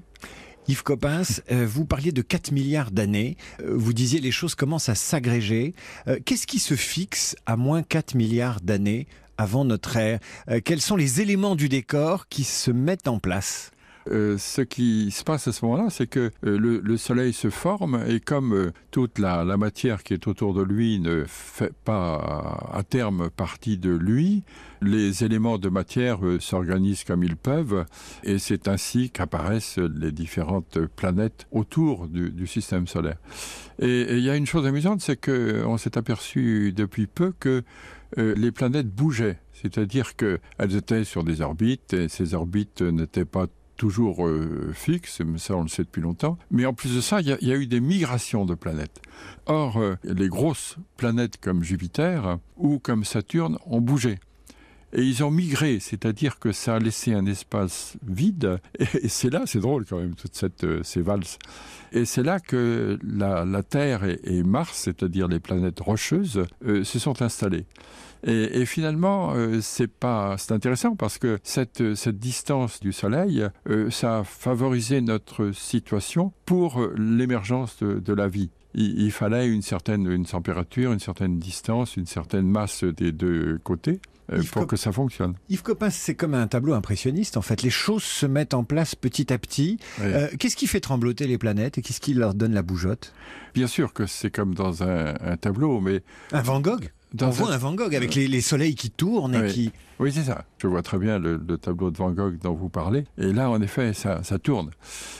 Yves 0.68 0.82
Coppens, 0.82 1.40
euh, 1.50 1.66
vous 1.66 1.86
parliez 1.86 2.12
de 2.12 2.20
4 2.20 2.52
milliards 2.52 2.90
d'années. 2.90 3.36
Euh, 3.60 3.72
vous 3.74 3.94
disiez 3.94 4.20
les 4.20 4.30
choses 4.30 4.54
commencent 4.54 4.90
à 4.90 4.94
s'agréger. 4.94 5.74
Euh, 6.08 6.18
Qu'est-ce 6.24 6.46
qui 6.46 6.58
se 6.58 6.74
fixe 6.74 7.36
à 7.46 7.56
moins 7.56 7.82
4 7.82 8.14
milliards 8.14 8.60
d'années 8.60 9.06
avant 9.38 9.64
notre 9.64 9.96
ère? 9.96 10.18
Quels 10.64 10.82
sont 10.82 10.96
les 10.96 11.20
éléments 11.20 11.56
du 11.56 11.68
décor 11.68 12.28
qui 12.28 12.44
se 12.44 12.70
mettent 12.70 13.08
en 13.08 13.18
place? 13.18 13.70
Euh, 14.10 14.38
ce 14.38 14.62
qui 14.62 15.10
se 15.10 15.24
passe 15.24 15.48
à 15.48 15.52
ce 15.52 15.64
moment-là, 15.64 15.90
c'est 15.90 16.06
que 16.06 16.30
euh, 16.44 16.58
le, 16.58 16.80
le, 16.80 16.96
Soleil 16.96 17.32
se 17.32 17.50
forme 17.50 18.02
et 18.06 18.20
comme 18.20 18.52
euh, 18.52 18.72
toute 18.90 19.18
la, 19.18 19.44
matière 19.56 20.02
qui 20.02 20.14
est 20.14 20.26
autour 20.26 20.54
de 20.54 20.62
lui 20.62 21.00
ne 21.00 21.24
fait 21.26 21.72
pas 21.84 22.68
à 22.72 22.82
terme 22.82 23.30
partie 23.30 23.76
de 23.78 23.90
lui, 23.90 24.44
les 24.82 25.24
éléments 25.24 25.58
de 25.58 25.68
matière 25.68 26.20
s'organisent 26.38 27.04
comme 27.04 27.24
ils 27.24 27.36
peuvent 27.36 27.84
et 28.22 28.38
c'est 28.38 28.68
ainsi 28.68 29.10
qu'apparaissent 29.10 29.78
les 29.78 30.12
différentes 30.12 30.78
planètes 30.86 31.46
autour 31.50 32.06
du, 32.06 32.46
système 32.46 32.86
solaire. 32.86 33.16
Et 33.80 34.16
il 34.16 34.22
y 34.22 34.30
a 34.30 34.36
une 34.36 34.46
chose 34.46 34.66
amusante, 34.66 35.00
c'est 35.00 35.20
qu'on 35.20 35.76
s'est 35.76 35.98
aperçu 35.98 36.72
depuis 36.72 37.06
peu 37.06 37.32
que 37.38 37.64
les 38.16 38.52
planètes 38.52 38.88
bougeaient, 38.88 39.38
c'est-à-dire 39.52 40.14
qu'elles 40.14 40.76
étaient 40.76 41.04
sur 41.04 41.24
des 41.24 41.40
orbites 41.40 41.92
et 41.92 42.08
ces 42.08 42.34
orbites 42.34 42.82
n'étaient 42.82 43.24
pas 43.24 43.46
toujours 43.78 44.26
euh, 44.26 44.72
fixe, 44.74 45.22
ça 45.38 45.56
on 45.56 45.62
le 45.62 45.68
sait 45.68 45.84
depuis 45.84 46.02
longtemps. 46.02 46.36
Mais 46.50 46.66
en 46.66 46.74
plus 46.74 46.94
de 46.94 47.00
ça, 47.00 47.22
il 47.22 47.28
y, 47.28 47.52
a 47.52 47.56
eu 47.56 47.66
des 47.66 47.80
migrations 47.80 48.44
de 48.44 48.54
planètes. 48.54 49.00
Or, 49.46 49.78
euh, 49.78 49.96
les 50.04 50.28
grosses 50.28 50.76
planètes 50.98 51.38
comme 51.40 51.62
Jupiter 51.62 52.38
ou 52.58 52.78
comme 52.78 53.04
Saturne 53.04 53.56
ont 53.64 53.80
bougé. 53.80 54.18
Et 54.94 55.02
ils 55.02 55.22
ont 55.22 55.30
migré, 55.30 55.80
c'est-à-dire 55.80 56.38
que 56.38 56.50
ça 56.50 56.76
a 56.76 56.78
laissé 56.78 57.12
un 57.14 57.26
espace 57.26 57.96
vide. 58.06 58.58
Et, 58.78 59.08
c'est 59.08 59.30
là, 59.30 59.42
c'est 59.46 59.60
drôle 59.60 59.84
quand 59.86 59.98
même, 59.98 60.14
toutes 60.14 60.64
euh, 60.64 60.82
ces 60.82 61.00
valses. 61.00 61.38
Et 61.92 62.04
c'est 62.04 62.22
là 62.22 62.40
que 62.40 62.98
la, 63.02 63.62
Terre 63.62 64.04
et, 64.04 64.18
et 64.24 64.42
Mars, 64.42 64.76
c'est-à-dire 64.84 65.28
les 65.28 65.40
planètes 65.40 65.80
rocheuses, 65.80 66.44
se 66.62 66.98
sont 66.98 67.22
installées. 67.22 67.64
Et, 68.26 68.60
et 68.60 68.66
finalement, 68.66 69.32
euh, 69.34 69.60
c'est 69.60 69.88
pas, 69.88 70.36
c'est 70.38 70.52
intéressant 70.52 70.96
parce 70.96 71.18
que 71.18 71.38
cette, 71.42 71.94
cette 71.94 72.18
distance 72.18 72.80
du 72.80 72.92
Soleil, 72.92 73.46
euh, 73.68 73.90
ça 73.90 74.18
a 74.18 74.24
favorisé 74.24 75.00
notre 75.00 75.52
situation 75.52 76.32
pour 76.46 76.80
l'émergence 76.96 77.78
de, 77.78 77.98
de 78.00 78.12
la 78.12 78.28
vie. 78.28 78.50
Il, 78.74 79.10
fallait 79.10 79.48
une 79.48 79.62
certaine 79.62 80.06
une 80.06 80.26
température, 80.26 80.92
une 80.92 81.00
certaine 81.00 81.38
distance, 81.38 81.96
une 81.96 82.06
certaine 82.06 82.48
masse 82.48 82.84
des 82.84 83.12
deux 83.12 83.58
côtés. 83.64 84.00
Euh, 84.32 84.38
Yves 84.38 84.50
pour 84.50 84.62
Cop 84.62 84.70
que 84.70 84.76
ça 84.76 84.92
fonctionne. 84.92 85.34
Yves 85.48 85.62
Coppens, 85.62 85.90
c'est 85.90 86.14
comme 86.14 86.34
un 86.34 86.46
tableau 86.46 86.74
impressionniste. 86.74 87.36
En 87.36 87.42
fait, 87.42 87.62
les 87.62 87.70
choses 87.70 88.02
se 88.02 88.26
mettent 88.26 88.54
en 88.54 88.64
place 88.64 88.94
petit 88.94 89.32
à 89.32 89.38
petit. 89.38 89.78
Oui. 89.98 90.06
Euh, 90.06 90.28
qu'est-ce 90.38 90.56
qui 90.56 90.66
fait 90.66 90.80
trembloter 90.80 91.26
les 91.26 91.38
planètes 91.38 91.78
et 91.78 91.82
qu'est-ce 91.82 92.00
qui 92.00 92.14
leur 92.14 92.34
donne 92.34 92.52
la 92.52 92.62
bougeotte? 92.62 93.14
Bien 93.54 93.66
sûr 93.66 93.92
que 93.92 94.06
c'est 94.06 94.30
comme 94.30 94.54
dans 94.54 94.82
un, 94.82 95.14
un, 95.20 95.36
tableau, 95.36 95.80
mais 95.80 96.02
un 96.32 96.42
Van 96.42 96.60
Gogh? 96.60 96.90
On 97.20 97.30
voit 97.30 97.52
un 97.52 97.58
Van 97.58 97.74
Gogh 97.74 97.94
avec 97.94 98.14
les, 98.14 98.28
les 98.28 98.40
soleils 98.40 98.74
qui 98.74 98.90
tournent 98.90 99.34
et 99.34 99.40
Oui. 99.42 99.52
qui. 99.52 99.72
Oui, 100.00 100.12
c'est 100.12 100.22
ça. 100.22 100.44
Je 100.58 100.68
vois 100.68 100.82
très 100.82 100.96
bien 100.98 101.18
le, 101.18 101.40
le 101.44 101.58
tableau 101.58 101.90
de 101.90 101.96
Van 101.96 102.12
Gogh 102.12 102.38
dont 102.38 102.54
vous 102.54 102.68
parlez. 102.68 103.02
Et 103.18 103.32
là, 103.32 103.50
en 103.50 103.60
effet, 103.60 103.92
ça, 103.94 104.22
ça 104.22 104.38
tourne. 104.38 104.70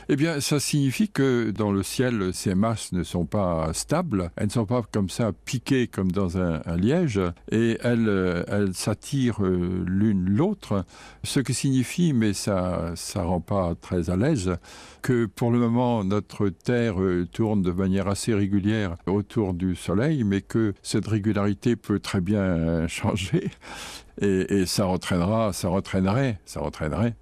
Eh 0.08 0.14
bien, 0.14 0.38
ça 0.38 0.60
signifie 0.60 1.08
que 1.08 1.50
dans 1.50 1.72
le 1.72 1.82
ciel, 1.82 2.30
ces 2.32 2.54
masses 2.54 2.92
ne 2.92 3.02
sont 3.02 3.26
pas 3.26 3.70
stables. 3.72 4.30
Elles 4.36 4.46
ne 4.46 4.52
sont 4.52 4.66
pas 4.66 4.82
comme 4.92 5.08
ça 5.08 5.32
piquées 5.44 5.88
comme 5.88 6.12
dans 6.12 6.38
un, 6.38 6.60
un 6.64 6.76
liège. 6.76 7.20
Et 7.50 7.76
elles, 7.82 8.08
euh, 8.08 8.44
elles 8.46 8.72
s'attirent 8.72 9.42
euh, 9.44 9.82
l'une 9.84 10.30
l'autre. 10.30 10.84
Ce 11.24 11.40
qui 11.40 11.54
signifie, 11.54 12.12
mais 12.12 12.32
ça 12.32 12.92
ça 12.94 13.24
rend 13.24 13.40
pas 13.40 13.74
très 13.80 14.10
à 14.10 14.16
l'aise, 14.16 14.52
que 15.02 15.26
pour 15.26 15.50
le 15.50 15.58
moment, 15.58 16.04
notre 16.04 16.50
Terre 16.50 17.02
euh, 17.02 17.26
tourne 17.32 17.62
de 17.62 17.72
manière 17.72 18.06
assez 18.06 18.32
régulière 18.32 18.94
autour 19.06 19.54
du 19.54 19.74
Soleil, 19.74 20.22
mais 20.22 20.40
que 20.40 20.72
cette 20.82 21.08
régularité 21.08 21.74
peut 21.78 21.98
très 22.00 22.20
bien 22.20 22.40
euh, 22.40 22.88
changer. 22.88 23.50
Et, 24.20 24.60
et 24.60 24.66
ça 24.66 24.86
entraînera, 24.86 25.52
ça 25.52 25.70
entraînerait, 25.70 26.40
ça 26.44 26.60
entraînerait, 26.62 27.14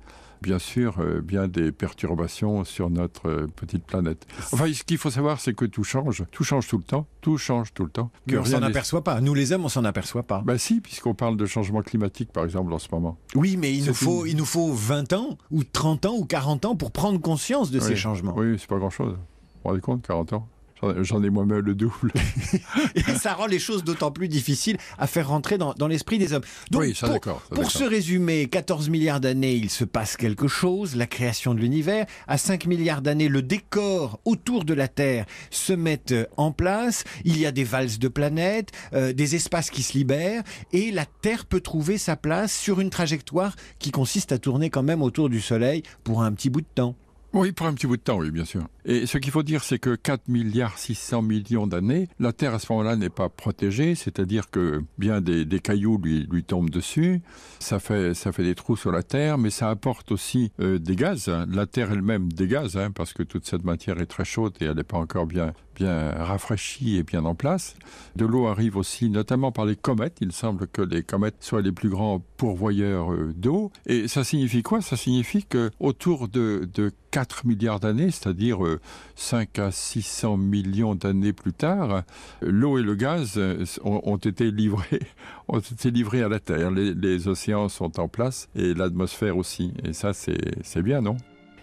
bien 0.43 0.59
sûr, 0.59 0.97
euh, 1.01 1.21
bien 1.21 1.49
des 1.49 1.73
perturbations 1.73 2.65
sur 2.65 2.91
notre 2.91 3.29
euh, 3.29 3.47
petite 3.55 3.85
planète. 3.85 4.27
Enfin, 4.53 4.73
ce 4.73 4.83
qu'il 4.85 4.99
faut 4.99 5.11
savoir, 5.11 5.41
c'est 5.41 5.55
que 5.55 5.65
tout 5.65 5.85
change, 5.85 6.25
tout 6.31 6.45
change 6.45 6.67
tout 6.67 6.79
le 6.79 6.85
temps, 6.85 7.07
tout 7.21 7.37
change 7.37 7.75
tout 7.75 7.85
le 7.85 7.91
temps. 7.91 8.11
Mais 8.27 8.39
on 8.39 8.45
s'en 8.45 8.63
aperçoit 8.63 9.05
pas. 9.05 9.21
Nous, 9.21 9.35
les 9.35 9.53
hommes, 9.53 9.65
on 9.65 9.69
s'en 9.69 9.85
aperçoit 9.85 10.23
pas. 10.23 10.43
Bah 10.45 10.59
si, 10.59 10.81
puisqu'on 10.81 11.15
parle 11.15 11.37
de 11.37 11.47
changement 11.47 11.83
climatique, 11.83 12.33
par 12.33 12.45
exemple, 12.45 12.73
en 12.73 12.79
ce 12.79 12.89
moment. 12.93 13.19
Oui, 13.35 13.57
mais 13.57 13.75
il 13.75 13.87
nous, 13.87 13.95
faut, 13.95 14.27
il 14.27 14.37
nous 14.37 14.45
faut 14.45 14.73
20 14.73 15.13
ans, 15.13 15.39
ou 15.51 15.65
30 15.65 16.07
ans, 16.07 16.15
ou 16.17 16.25
40 16.25 16.65
ans 16.65 16.77
pour 16.77 16.93
prendre 16.93 17.21
conscience 17.21 17.71
de 17.71 17.81
ces 17.81 17.97
changements. 17.97 18.35
Oui, 18.37 18.57
c'est 18.59 18.69
pas 18.69 18.79
grand-chose. 18.79 19.13
Vous 19.13 19.63
vous 19.63 19.69
rendez 19.71 19.81
compte, 19.81 20.07
40 20.07 20.33
ans? 20.35 20.49
J'en- 20.83 21.23
ai 21.23 21.31
moi-même 21.31 21.61
le 21.61 21.75
double. 21.75 22.13
Et 22.95 23.01
ça 23.19 23.35
rend 23.35 23.47
les 23.47 23.59
choses 23.59 23.83
d'autant 23.83 24.11
plus 24.11 24.29
difficiles 24.29 24.77
à 24.99 25.07
faire 25.07 25.29
rentrer 25.29 25.57
dans, 25.59 25.73
dans 25.75 25.89
l'esprit 25.89 26.19
des 26.19 26.33
hommes. 26.33 26.43
Donc, 26.71 26.83
oui, 26.83 26.95
ça 26.95 27.09
pour, 27.09 27.25
ça, 27.25 27.41
pour 27.55 27.71
se 27.71 27.85
résumer, 27.85 28.47
14 28.47 28.91
milliards 28.91 29.21
d'années, 29.21 29.55
il 29.55 29.71
se 29.71 29.85
passe 29.85 30.17
quelque 30.17 30.49
chose, 30.49 30.95
la 30.95 31.07
création 31.07 31.55
de 31.55 31.61
l'univers. 31.61 32.07
À 32.29 32.37
5 32.39 32.67
milliards 32.67 33.03
d'années, 33.03 33.29
le 33.29 33.43
décor 33.43 34.21
autour 34.25 34.65
de 34.65 34.75
la 34.75 34.89
Terre 34.89 35.25
se 35.51 35.73
met 35.73 36.01
euh, 36.13 36.27
en 36.37 36.53
place. 36.53 37.05
Il 37.25 37.39
y 37.39 37.47
a 37.47 37.53
des 37.53 37.65
valses 37.65 37.99
de 37.99 38.09
planètes, 38.09 38.71
euh, 38.93 39.13
des 39.13 39.35
espaces 39.35 39.71
qui 39.71 39.83
se 39.83 39.95
libèrent, 39.95 40.43
et 40.73 40.91
la 40.93 41.07
Terre 41.07 41.47
peut 41.47 41.61
trouver 41.61 41.97
sa 41.99 42.17
place 42.17 42.55
sur 42.57 42.81
une 42.81 42.91
trajectoire 42.91 43.57
qui 43.79 43.91
consiste 43.91 44.33
à 44.33 44.39
tourner 44.39 44.71
quand 44.71 44.83
même 44.83 45.03
autour 45.03 45.31
du 45.31 45.41
Soleil 45.41 45.83
pour 46.05 46.23
un 46.23 46.33
petit 46.33 46.51
bout 46.51 46.61
de 46.61 46.67
temps. 46.75 46.95
Oui, 47.39 47.53
pour 47.53 47.67
un 47.67 47.75
petit 47.75 47.87
bout 47.87 47.99
de 47.99 48.03
temps, 48.03 48.17
oui, 48.17 48.31
bien 48.31 48.47
sûr. 48.47 48.63
Et 48.87 49.05
ce 49.05 49.19
qu'il 49.19 49.31
faut 49.31 49.43
dire, 49.43 49.63
c'est 49.63 49.79
que 49.79 49.95
4 49.95 50.29
milliards 50.29 50.79
600 50.79 51.21
millions 51.21 51.67
d'années, 51.67 52.09
la 52.19 52.33
Terre 52.33 52.55
à 52.55 52.59
ce 52.59 52.73
moment-là 52.73 52.97
n'est 52.97 53.11
pas 53.11 53.29
protégée, 53.29 53.95
c'est-à-dire 53.95 54.49
que 54.51 54.83
bien 54.97 55.21
des, 55.21 55.45
cailloux 55.61 56.01
lui, 56.03 56.45
tombent 56.45 56.71
dessus, 56.71 57.21
ça 57.59 57.79
fait, 57.79 58.15
ça 58.15 58.33
fait 58.33 58.43
des 58.43 58.55
trous 58.55 58.79
sur 58.79 58.91
la 58.91 59.03
Terre, 59.03 59.37
mais 59.37 59.51
ça 59.51 59.69
apporte 59.69 60.13
aussi 60.13 60.51
euh, 60.61 60.79
des 60.79 60.97
gaz. 60.97 61.31
La 61.51 61.67
Terre 61.67 61.93
elle-même 61.93 62.31
gaz, 62.31 62.79
hein, 62.79 62.91
parce 62.91 63.13
que 63.13 63.23
toute 63.23 63.45
cette 63.45 63.65
matière 63.65 64.01
est 64.01 64.07
très 64.07 64.25
chaude 64.25 64.55
et 64.63 64.65
elle 64.65 64.77
n'est 64.77 64.83
pas 64.83 64.97
encore 64.97 65.27
bien, 65.27 65.53
bien 65.77 66.11
rafraîchie 66.11 66.97
et 66.97 67.03
bien 67.03 67.25
en 67.25 67.35
place. 67.35 67.77
De 68.17 68.27
l'eau 68.27 68.47
arrive 68.47 68.77
aussi, 68.77 69.11
notamment 69.11 69.53
par 69.53 69.65
les 69.67 69.77
comètes. 69.77 70.19
Il 70.21 70.33
semble 70.33 70.67
que 70.67 70.83
les 70.83 71.03
comètes 71.03 71.37
soient 71.41 71.63
les 71.63 71.73
plus 71.73 71.89
grands 71.89 72.23
pourvoyeurs 72.37 73.13
euh, 73.13 73.33
d'eau. 73.37 73.71
Et 73.87 74.09
ça 74.09 74.25
signifie 74.25 74.63
quoi? 74.63 74.81
Ça 74.81 74.97
signifie 74.97 75.45
que 75.45 75.71
autour 75.79 76.29
de, 76.29 76.69
de 76.75 76.91
4 77.17 77.47
milliards 77.47 77.81
d'années, 77.81 78.11
c'est-à-dire 78.11 78.63
euh, 78.63 78.79
5 79.15 79.59
à 79.59 79.71
600 79.71 80.37
millions 80.37 80.95
d'années 80.95 81.33
plus 81.33 81.55
tard, 81.55 81.91
euh, 81.91 82.01
l'eau 82.43 82.79
et 82.79 82.83
le 82.83 82.95
gaz 82.95 83.35
euh, 83.39 83.65
ont, 83.85 84.19
été 84.19 84.51
livrés, 84.51 85.01
ont 85.49 85.61
été 85.61 85.91
livrés 85.91 86.23
à 86.23 86.29
la 86.29 86.41
Terre. 86.41 86.71
Les, 86.71 87.27
océans 87.27 87.71
sont 87.71 87.99
en 87.99 88.09
place 88.09 88.51
et 88.55 88.75
l'atmosphère 88.75 89.39
aussi. 89.39 89.73
Et 89.83 89.95
ça, 89.95 90.13
c'est 90.13 90.83
bien, 90.83 91.01
non? 91.01 91.17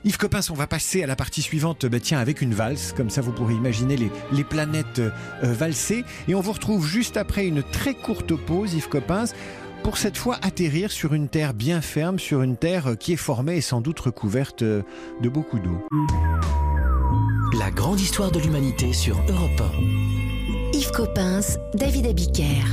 Yves 0.06 0.18
Coppens, 0.18 0.50
on 0.52 0.54
va 0.54 0.68
passer 0.68 1.02
à 1.02 1.08
la 1.08 1.16
partie 1.16 1.42
suivante, 1.42 1.86
bah, 1.86 2.00
tiens, 2.02 2.20
avec 2.20 2.42
une 2.42 2.54
valse, 2.54 2.94
comme 2.96 3.10
ça 3.10 3.22
vous 3.22 3.32
pourrez 3.32 3.54
imaginer 3.54 3.96
les, 3.96 4.12
les 4.34 4.44
planètes 4.44 5.00
euh, 5.00 5.12
valser. 5.42 6.04
Et 6.28 6.36
on 6.36 6.42
vous 6.42 6.52
retrouve 6.52 6.86
juste 6.86 7.16
après 7.16 7.48
une 7.48 7.64
très 7.64 7.94
courte 7.94 8.36
pause, 8.36 8.74
Yves 8.74 8.90
Coppens, 8.90 9.34
pour 9.82 9.98
cette 9.98 10.18
fois 10.18 10.38
atterrir 10.42 10.92
sur 10.92 11.14
une 11.14 11.30
terre 11.30 11.54
bien 11.54 11.80
ferme, 11.80 12.20
sur 12.20 12.42
une 12.42 12.58
terre 12.58 12.88
euh, 12.88 12.96
qui 12.96 13.14
est 13.14 13.18
formée 13.18 13.58
et 13.58 13.62
sans 13.62 13.80
doute 13.80 14.00
recouverte 14.02 14.62
euh, 14.64 14.82
de 15.22 15.30
beaucoup 15.30 15.60
d'eau. 15.60 15.88
La 17.58 17.72
grande 17.72 18.02
histoire 18.02 18.32
de 18.32 18.40
l'humanité 18.40 18.92
sur 18.92 19.16
Europe 19.30 19.64
Yves 20.74 20.92
Coppens, 20.92 21.58
David 21.76 22.08
Abiker. 22.08 22.66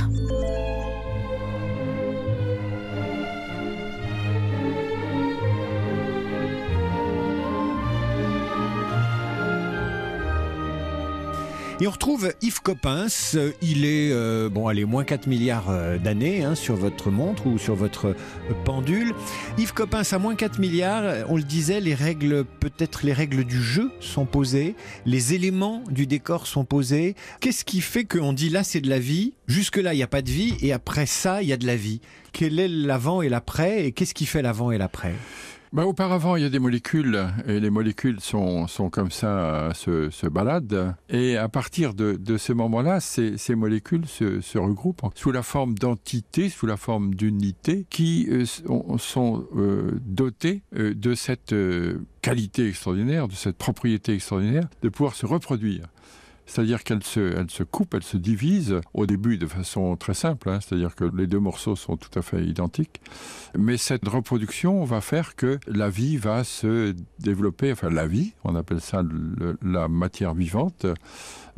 Et 11.81 11.87
on 11.87 11.89
retrouve 11.89 12.31
Yves 12.43 12.61
Coppens, 12.61 13.35
il 13.59 13.85
est, 13.85 14.11
euh, 14.11 14.49
bon, 14.49 14.67
allez, 14.67 14.85
moins 14.85 15.03
4 15.03 15.25
milliards 15.25 15.71
euh, 15.71 15.97
d'années 15.97 16.43
hein, 16.43 16.53
sur 16.53 16.75
votre 16.75 17.09
montre 17.09 17.47
ou 17.47 17.57
sur 17.57 17.73
votre 17.73 18.15
pendule. 18.65 19.15
Yves 19.57 19.73
Coppens, 19.73 20.13
à 20.13 20.19
moins 20.19 20.35
4 20.35 20.59
milliards, 20.59 21.25
on 21.27 21.37
le 21.37 21.41
disait, 21.41 21.79
les 21.79 21.95
règles, 21.95 22.45
peut-être 22.45 23.03
les 23.03 23.13
règles 23.13 23.45
du 23.45 23.59
jeu 23.63 23.89
sont 23.99 24.27
posées, 24.27 24.75
les 25.07 25.33
éléments 25.33 25.83
du 25.89 26.05
décor 26.05 26.45
sont 26.45 26.65
posés. 26.65 27.15
Qu'est-ce 27.39 27.65
qui 27.65 27.81
fait 27.81 28.05
qu'on 28.05 28.31
dit 28.31 28.49
là 28.49 28.63
c'est 28.63 28.81
de 28.81 28.89
la 28.89 28.99
vie, 28.99 29.33
jusque-là 29.47 29.95
il 29.95 29.97
n'y 29.97 30.03
a 30.03 30.07
pas 30.07 30.21
de 30.21 30.29
vie, 30.29 30.53
et 30.61 30.73
après 30.73 31.07
ça 31.07 31.41
il 31.41 31.49
y 31.49 31.53
a 31.53 31.57
de 31.57 31.65
la 31.65 31.77
vie? 31.77 31.99
Quel 32.31 32.59
est 32.59 32.67
l'avant 32.67 33.23
et 33.23 33.29
l'après, 33.29 33.85
et 33.85 33.91
qu'est-ce 33.91 34.13
qui 34.13 34.27
fait 34.27 34.43
l'avant 34.43 34.69
et 34.69 34.77
l'après? 34.77 35.15
Bah, 35.73 35.85
auparavant, 35.85 36.35
il 36.35 36.43
y 36.43 36.45
a 36.45 36.49
des 36.49 36.59
molécules, 36.59 37.17
et 37.47 37.61
les 37.61 37.69
molécules 37.69 38.19
sont, 38.19 38.67
sont 38.67 38.89
comme 38.89 39.09
ça, 39.09 39.27
euh, 39.39 39.73
se, 39.73 40.09
se 40.09 40.27
baladent. 40.27 40.95
Et 41.07 41.37
à 41.37 41.47
partir 41.47 41.93
de, 41.93 42.17
de 42.17 42.37
ce 42.37 42.51
moment-là, 42.51 42.99
ces, 42.99 43.37
ces 43.37 43.55
molécules 43.55 44.05
se, 44.05 44.57
regroupent 44.57 45.05
en- 45.05 45.11
sous 45.15 45.31
la 45.31 45.43
forme 45.43 45.75
d'entités, 45.75 46.49
sous 46.49 46.65
la 46.65 46.75
forme 46.75 47.15
d'unités, 47.15 47.85
qui 47.89 48.27
euh, 48.29 48.43
sont, 48.97 49.47
euh, 49.55 49.91
dotées 50.05 50.61
de 50.73 51.15
cette 51.15 51.55
qualité 52.21 52.67
extraordinaire, 52.67 53.29
de 53.29 53.33
cette 53.33 53.57
propriété 53.57 54.13
extraordinaire, 54.13 54.67
de 54.81 54.89
pouvoir 54.89 55.15
se 55.15 55.25
reproduire. 55.25 55.85
C'est-à-dire 56.51 56.83
qu'elle 56.83 57.01
se, 57.01 57.37
elle 57.37 57.49
se 57.49 57.63
coupe, 57.63 57.93
elle 57.93 58.03
se 58.03 58.17
divise 58.17 58.81
au 58.93 59.05
début 59.05 59.37
de 59.37 59.47
façon 59.47 59.95
très 59.95 60.13
simple, 60.13 60.49
hein, 60.49 60.59
c'est-à-dire 60.59 60.95
que 60.95 61.05
les 61.05 61.25
deux 61.25 61.39
morceaux 61.39 61.77
sont 61.77 61.95
tout 61.95 62.19
à 62.19 62.21
fait 62.21 62.43
identiques. 62.43 62.99
Mais 63.57 63.77
cette 63.77 64.05
reproduction 64.05 64.83
va 64.83 64.99
faire 64.99 65.37
que 65.37 65.59
la 65.65 65.89
vie 65.89 66.17
va 66.17 66.43
se 66.43 66.93
développer, 67.19 67.71
enfin 67.71 67.89
la 67.89 68.05
vie, 68.05 68.33
on 68.43 68.55
appelle 68.55 68.81
ça 68.81 69.01
la 69.61 69.87
matière 69.87 70.33
vivante, 70.33 70.85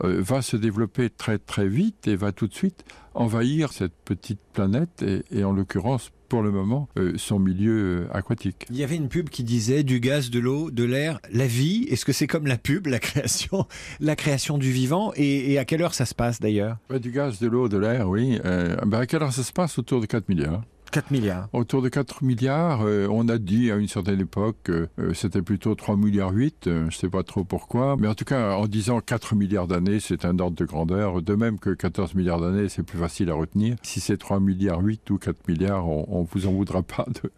euh, 0.04 0.22
va 0.22 0.44
se 0.44 0.58
développer 0.58 1.10
très 1.10 1.40
très 1.40 1.68
vite 1.68 2.08
et 2.08 2.16
va 2.16 2.32
tout 2.32 2.48
de 2.48 2.54
suite 2.54 2.86
envahir 3.16 3.74
cette 3.74 3.96
petite 4.06 4.42
planète 4.54 5.04
et 5.32 5.44
en 5.44 5.54
l'occurrence 5.54 6.12
pour 6.34 6.42
le 6.42 6.50
moment 6.50 6.90
euh, 6.98 7.14
son 7.18 7.38
milieu 7.38 8.08
euh, 8.10 8.18
aquatique. 8.18 8.66
Il 8.72 8.76
y 8.76 8.84
avait 8.84 8.96
une 8.96 9.08
pub 9.08 9.30
qui 9.30 9.44
disait 9.44 9.84
du 9.84 10.00
gaz, 10.00 10.32
de 10.32 10.40
l'eau, 10.40 10.72
de 10.72 10.84
l'air, 10.84 11.20
la 11.32 11.46
vie. 11.46 11.86
Est-ce 11.92 12.06
que 12.06 12.12
c'est 12.12 12.26
comme 12.26 12.48
la 12.48 12.58
pub, 12.58 12.88
la 12.88 12.98
création, 12.98 13.68
la 14.00 14.16
création 14.16 14.58
du 14.58 14.72
vivant? 14.72 15.14
Et, 15.16 15.52
et 15.52 15.60
à 15.60 15.66
quelle 15.66 15.84
heure 15.84 15.94
ça 15.94 16.06
se 16.08 16.16
passe 16.16 16.40
d'ailleurs? 16.40 16.78
Bah, 16.90 16.98
du 16.98 17.12
gaz, 17.12 17.38
de 17.38 17.48
l'eau, 17.48 17.70
de 17.70 17.78
l'air, 17.78 18.10
oui. 18.10 18.40
Euh, 18.46 18.76
bah, 18.84 18.98
à 18.98 19.06
quelle 19.06 19.22
heure 19.22 19.32
ça 19.32 19.44
se 19.44 19.54
passe? 19.54 19.78
Autour 19.78 20.02
de 20.02 20.08
4 20.08 20.28
milliards. 20.28 20.64
4 20.94 21.10
milliards. 21.10 21.50
Autour 21.54 21.82
de 21.82 21.90
4 21.90 22.24
milliards, 22.24 22.84
euh, 22.86 23.08
on 23.10 23.28
a 23.28 23.40
dit 23.40 23.72
à 23.72 23.78
une 23.78 23.88
certaine 23.88 24.20
époque 24.22 24.58
que 24.64 24.88
euh, 25.00 25.16
c'était 25.16 25.42
plutôt 25.42 25.74
3 25.74 25.98
milliards 25.98 26.32
8, 26.32 26.68
euh, 26.68 26.82
je 26.82 26.86
ne 26.86 26.92
sais 26.92 27.10
pas 27.10 27.24
trop 27.24 27.44
pourquoi, 27.44 27.96
mais 27.98 28.08
en 28.08 28.14
tout 28.14 28.26
cas 28.26 28.54
en 28.56 28.68
disant 28.68 29.00
4 29.02 29.34
milliards 29.34 29.68
d'années, 29.68 30.00
c'est 30.00 30.24
un 30.24 30.38
ordre 30.38 30.56
de 30.56 30.66
grandeur, 30.66 31.24
de 31.24 31.34
même 31.34 31.58
que 31.58 31.72
14 31.72 32.14
milliards 32.14 32.40
d'années, 32.40 32.70
c'est 32.70 32.84
plus 32.84 33.00
facile 33.00 33.32
à 33.32 33.34
retenir. 33.34 33.76
Si 33.82 34.02
c'est 34.02 34.18
3 34.18 34.40
milliards 34.40 34.82
8 34.82 35.10
ou 35.10 35.18
4 35.18 35.48
milliards, 35.48 35.90
on 35.90 36.22
ne 36.22 36.28
vous 36.32 36.46
en 36.46 36.52
voudra 36.52 36.84
pas 36.84 37.08
de, 37.24 37.32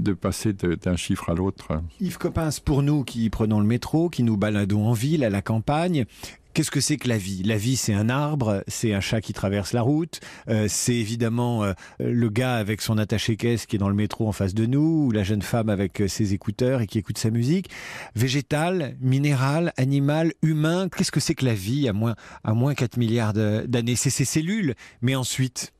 de 0.00 0.12
passer 0.12 0.52
d'un 0.52 0.96
chiffre 0.96 1.30
à 1.30 1.34
l'autre. 1.34 1.82
Yves 2.00 2.18
Coppens, 2.18 2.60
pour 2.64 2.82
nous 2.82 3.04
qui 3.04 3.30
prenons 3.30 3.60
le 3.60 3.66
métro, 3.66 4.08
qui 4.08 4.22
nous 4.22 4.36
baladons 4.36 4.86
en 4.86 4.92
ville, 4.92 5.24
à 5.24 5.30
la 5.30 5.42
campagne, 5.42 6.06
Qu'est-ce 6.54 6.70
que 6.70 6.80
c'est 6.80 6.98
que 6.98 7.08
la 7.08 7.18
vie? 7.18 7.42
La 7.42 7.56
vie, 7.56 7.74
c'est 7.74 7.94
un 7.94 8.08
arbre, 8.08 8.62
c'est 8.68 8.94
un 8.94 9.00
chat 9.00 9.20
qui 9.20 9.32
traverse 9.32 9.72
la 9.72 9.82
route, 9.82 10.20
euh, 10.48 10.66
c'est 10.68 10.94
évidemment 10.94 11.64
euh, 11.64 11.72
le 11.98 12.28
gars 12.28 12.54
avec 12.54 12.80
son 12.80 12.96
attaché-caisse 12.96 13.66
qui 13.66 13.74
est 13.74 13.78
dans 13.80 13.88
le 13.88 13.96
métro 13.96 14.28
en 14.28 14.30
face 14.30 14.54
de 14.54 14.64
nous, 14.64 15.06
ou 15.06 15.10
la 15.10 15.24
jeune 15.24 15.42
femme 15.42 15.68
avec 15.68 16.00
euh, 16.00 16.06
ses 16.06 16.32
écouteurs 16.32 16.80
et 16.80 16.86
qui 16.86 16.98
écoute 16.98 17.18
sa 17.18 17.30
musique. 17.30 17.70
Végétal, 18.14 18.94
minéral, 19.00 19.72
animal, 19.76 20.32
humain, 20.42 20.88
qu'est-ce 20.96 21.10
que 21.10 21.18
c'est 21.18 21.34
que 21.34 21.44
la 21.44 21.54
vie 21.54 21.88
à 21.88 21.92
moins, 21.92 22.14
à 22.44 22.54
moins 22.54 22.74
4 22.74 22.98
milliards 22.98 23.32
d'années? 23.32 23.96
C'est 23.96 24.10
ces 24.10 24.24
cellules, 24.24 24.74
mais 25.02 25.16
ensuite... 25.16 25.73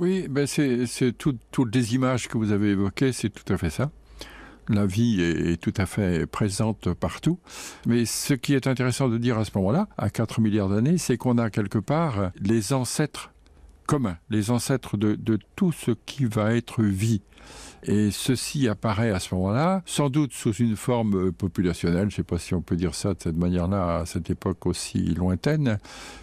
Oui, 0.00 0.26
ben 0.28 0.46
c'est 0.46 0.86
c'est 0.86 1.12
tout- 1.12 1.36
toutes 1.50 1.74
les 1.74 1.94
images 1.94 2.26
que 2.26 2.38
vous 2.38 2.52
avez 2.52 2.70
évoquées, 2.70 3.12
c'est 3.12 3.28
tout 3.28 3.50
à 3.52 3.58
fait 3.58 3.68
ça. 3.68 3.90
La 4.68 4.86
vie 4.86 5.20
est, 5.20 5.60
tout 5.60 5.74
à 5.76 5.84
fait 5.84 6.26
présente 6.26 6.94
partout. 6.94 7.38
Mais 7.86 8.04
ce 8.06 8.34
qui 8.34 8.54
est 8.54 8.66
intéressant 8.66 9.08
de 9.08 9.18
dire 9.18 9.36
à 9.36 9.44
ce 9.44 9.50
moment-là, 9.56 9.88
à 9.98 10.08
4 10.10 10.40
milliards 10.40 10.68
d'années, 10.68 10.96
c'est 10.96 11.16
qu'on 11.16 11.38
a 11.38 11.50
quelque 11.50 11.78
part 11.78 12.30
les 12.40 12.72
ancêtres 12.72 13.30
communs, 13.86 14.16
les 14.30 14.50
ancêtres 14.50 14.96
de 14.96 15.38
tout 15.56 15.72
ce 15.72 15.90
qui 16.06 16.24
va 16.24 16.54
être 16.54 16.82
vie. 16.82 17.20
Et 17.82 18.10
ceci 18.10 18.68
apparaît 18.68 19.10
à 19.10 19.18
ce 19.18 19.34
moment-là, 19.34 19.82
sans 19.86 20.10
doute 20.10 20.34
sous 20.34 20.52
une 20.52 20.76
forme 20.76 21.28
euh, 21.28 21.32
populationnelle, 21.32 22.10
je 22.10 22.14
ne 22.14 22.16
sais 22.16 22.22
pas 22.22 22.38
si 22.38 22.54
on 22.54 22.60
peut 22.60 22.76
dire 22.76 22.94
ça 22.94 23.14
de 23.14 23.22
cette 23.22 23.36
manière-là 23.36 24.00
à 24.00 24.06
cette 24.06 24.28
époque 24.28 24.66
aussi 24.66 24.98
lointaine, 25.14 25.78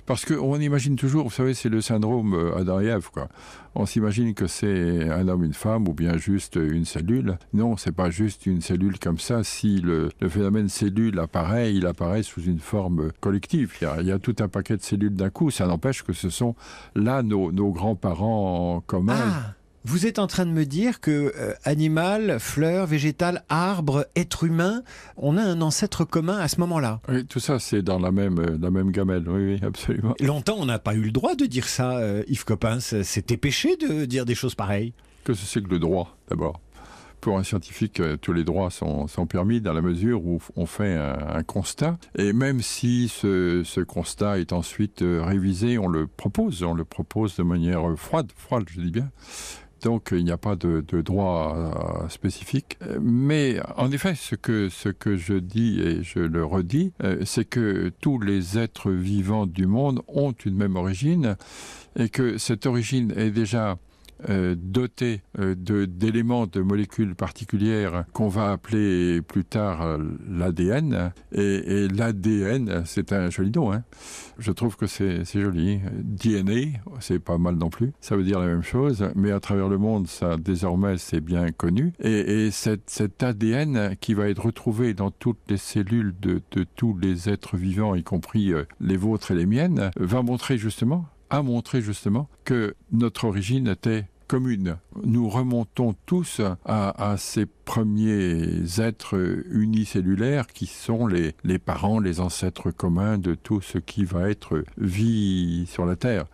parce 0.05 0.23
qu'on 0.23 0.59
imagine 0.59 0.95
toujours, 0.95 1.25
vous 1.25 1.33
savez, 1.33 1.55
c'est 1.55 1.69
le 1.69 1.81
syndrome 1.81 2.35
euh, 2.35 2.99
quoi. 3.11 3.27
On 3.73 3.85
s'imagine 3.85 4.33
que 4.33 4.47
c'est 4.47 5.09
un 5.09 5.27
homme, 5.27 5.43
une 5.43 5.53
femme, 5.53 5.87
ou 5.87 5.93
bien 5.93 6.17
juste 6.17 6.55
une 6.55 6.85
cellule. 6.85 7.37
Non, 7.53 7.77
c'est 7.77 7.91
pas 7.91 8.09
juste 8.09 8.45
une 8.45 8.61
cellule 8.61 8.97
comme 8.97 9.19
ça. 9.19 9.43
Si 9.43 9.81
le, 9.81 10.09
phénomène 10.29 10.67
cellule 10.67 11.19
apparaît, 11.19 11.73
il 11.73 11.85
apparaît 11.85 12.23
sous 12.23 12.41
une 12.41 12.59
forme 12.59 13.11
collective. 13.19 13.73
Il 13.99 14.07
y 14.07 14.11
a, 14.11 14.17
tout 14.17 14.35
un 14.39 14.47
paquet 14.47 14.77
de 14.77 14.81
cellules 14.81 15.13
d'un 15.13 15.29
coup. 15.29 15.51
Ça 15.51 15.67
n'empêche 15.67 16.01
que 16.01 16.13
ce 16.13 16.29
sont 16.29 16.55
là 16.95 17.21
nos, 17.21 17.51
nos 17.51 17.71
grands-parents 17.71 18.81
communs. 18.87 19.13
Ah 19.19 19.56
vous 19.87 20.05
êtes 20.05 20.19
en 20.19 20.27
train 20.27 20.45
de 20.45 20.51
me 20.51 20.65
dire 20.65 20.99
que 20.99 21.31
euh, 21.37 21.53
animal, 21.63 22.41
fleur, 22.41 22.87
végétal, 22.87 23.45
arbre, 23.47 24.05
être 24.17 24.43
humain, 24.43 24.83
on 25.15 25.37
a 25.37 25.41
un 25.41 25.61
ancêtre 25.61 26.03
commun 26.03 26.37
à 26.37 26.49
ce 26.49 26.59
moment-là. 26.59 26.99
Oui, 27.07 27.25
tout 27.25 27.39
ça, 27.39 27.57
c'est 27.57 27.81
dans 27.81 27.97
la 27.97 28.11
même, 28.11 28.37
euh, 28.37 28.57
la 28.59 28.69
même 28.69 28.91
gamelle. 28.91 29.23
Oui, 29.27 29.53
oui, 29.53 29.59
absolument. 29.65 30.13
Longtemps, 30.19 30.57
on 30.59 30.65
n'a 30.65 30.77
pas 30.77 30.93
eu 30.93 31.03
le 31.03 31.11
droit 31.11 31.35
de 31.35 31.45
dire 31.45 31.69
ça, 31.69 31.99
euh, 31.99 32.23
Yves 32.27 32.43
Coppens. 32.43 33.01
C'était 33.03 33.37
péché 33.37 33.77
de 33.77 34.03
dire 34.03 34.25
des 34.25 34.35
choses 34.35 34.55
pareilles. 34.55 34.91
Que 35.23 35.33
c'est 35.33 35.63
que 35.63 35.69
le 35.69 35.79
droit, 35.79 36.17
d'abord 36.29 36.59
pour 37.19 37.39
un 37.39 37.43
scientifique, 37.43 37.99
tous 38.21 38.31
les 38.31 38.43
droits 38.43 38.69
sont, 38.69 39.07
sont, 39.07 39.25
permis 39.25 39.59
dans 39.59 39.73
la 39.73 39.81
mesure 39.81 40.23
où 40.23 40.39
on 40.55 40.67
fait 40.67 40.93
un, 40.93 41.17
un 41.29 41.43
constat. 41.43 41.97
Et 42.15 42.31
même 42.31 42.61
si 42.61 43.07
ce, 43.07 43.63
ce, 43.65 43.81
constat 43.81 44.37
est 44.37 44.53
ensuite 44.53 44.99
révisé, 45.01 45.79
on 45.79 45.87
le 45.87 46.05
propose, 46.05 46.61
on 46.61 46.75
le 46.75 46.85
propose 46.85 47.35
de 47.35 47.41
manière 47.41 47.81
froide, 47.97 48.31
froide, 48.35 48.65
je 48.69 48.79
dis 48.79 48.91
bien. 48.91 49.09
Donc 49.81 50.09
il 50.11 50.23
n'y 50.23 50.31
a 50.31 50.37
pas 50.37 50.55
de, 50.55 50.83
droit 51.01 51.55
euh, 51.55 52.09
spécifique. 52.09 52.77
Mais 53.01 53.59
en 53.75 53.91
effet, 53.91 54.15
ce 54.15 54.35
que, 54.35 54.69
ce 54.69 54.89
que 54.89 55.15
je 55.15 55.33
dis 55.33 55.79
et 55.79 56.03
je 56.03 56.19
le 56.19 56.43
redis, 56.43 56.91
euh, 57.03 57.21
c'est 57.25 57.45
que 57.45 57.91
tous 58.01 58.19
les 58.19 58.57
êtres 58.57 58.91
vivants 58.91 59.45
du 59.45 59.67
monde 59.67 60.01
ont 60.07 60.33
une 60.45 60.55
même 60.55 60.75
origine 60.75 61.35
et 61.97 62.09
que 62.09 62.37
cette 62.37 62.65
origine 62.65 63.13
est 63.15 63.31
déjà 63.31 63.77
doté 64.27 65.21
euh, 65.39 65.55
d'éléments 65.85 66.47
de, 66.47 66.61
molécules 66.61 67.15
particulières 67.15 68.05
qu'on 68.13 68.27
va 68.27 68.51
appeler 68.51 69.21
plus 69.21 69.45
tard 69.45 69.81
euh, 69.81 69.97
l'ADN. 70.29 71.11
Et, 71.31 71.87
l'ADN, 71.87 72.83
c'est 72.85 73.13
un 73.13 73.29
joli 73.29 73.51
nom. 73.51 73.71
Hein. 73.71 73.83
Je 74.37 74.51
trouve 74.51 74.75
que 74.75 74.87
c'est 74.87 75.23
joli. 75.25 75.79
DNA, 76.03 76.79
c'est 76.99 77.19
pas 77.19 77.37
mal 77.37 77.55
non 77.55 77.69
plus. 77.69 77.93
Ça 78.01 78.15
veut 78.15 78.23
dire 78.23 78.39
la 78.39 78.47
même 78.47 78.63
chose, 78.63 79.07
mais 79.15 79.31
à 79.31 79.39
travers 79.39 79.67
le 79.67 79.77
monde, 79.77 80.07
ça 80.07 80.37
désormais 80.37 80.97
c'est 80.97 81.21
bien 81.21 81.51
connu. 81.51 81.93
Et, 81.99 82.49
cet 82.51 83.23
ADN 83.23 83.95
qui 83.99 84.13
va 84.13 84.29
être 84.29 84.45
retrouvé 84.45 84.93
dans 84.93 85.11
toutes 85.11 85.39
les 85.49 85.57
cellules 85.57 86.13
de, 86.19 86.41
tous 86.75 86.97
les 86.97 87.29
êtres 87.29 87.57
vivants, 87.57 87.95
y 87.95 88.03
compris 88.03 88.53
euh, 88.53 88.63
les 88.79 88.97
vôtres 88.97 89.31
et 89.31 89.35
les 89.35 89.45
miennes, 89.45 89.91
va 89.97 90.21
montrer 90.21 90.57
justement 90.57 91.05
a 91.29 91.41
montré 91.41 91.81
justement 91.81 92.29
que 92.45 92.75
notre 92.91 93.25
origine 93.25 93.67
était 93.67 94.05
commune. 94.27 94.77
Nous 95.03 95.29
remontons 95.29 95.95
tous 96.05 96.41
à, 96.65 97.11
à 97.11 97.17
ces 97.17 97.45
premiers 97.67 98.79
êtres 98.79 99.43
unicellulaires 99.51 100.47
qui 100.47 100.67
sont 100.67 101.05
les, 101.05 101.35
les, 101.43 101.59
parents, 101.59 101.99
les 101.99 102.21
ancêtres 102.21 102.71
communs 102.71 103.17
de 103.17 103.35
tout 103.35 103.59
ce 103.59 103.77
qui 103.77 104.05
va 104.05 104.29
être 104.29 104.63
vie 104.77 105.67
sur 105.67 105.85
la 105.85 105.97
Terre. 105.97 106.27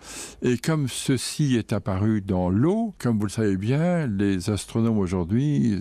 Et 0.43 0.57
comme 0.57 0.87
ceci 0.87 1.55
est 1.55 1.73
apparu 1.73 2.21
dans 2.21 2.51
l'eau, 2.51 2.93
comme 2.99 3.17
vous 3.17 3.25
le 3.25 3.31
savez 3.31 3.57
bien, 3.57 4.05
les 4.05 4.51
astronomes 4.51 4.99
aujourd'hui 4.99 5.79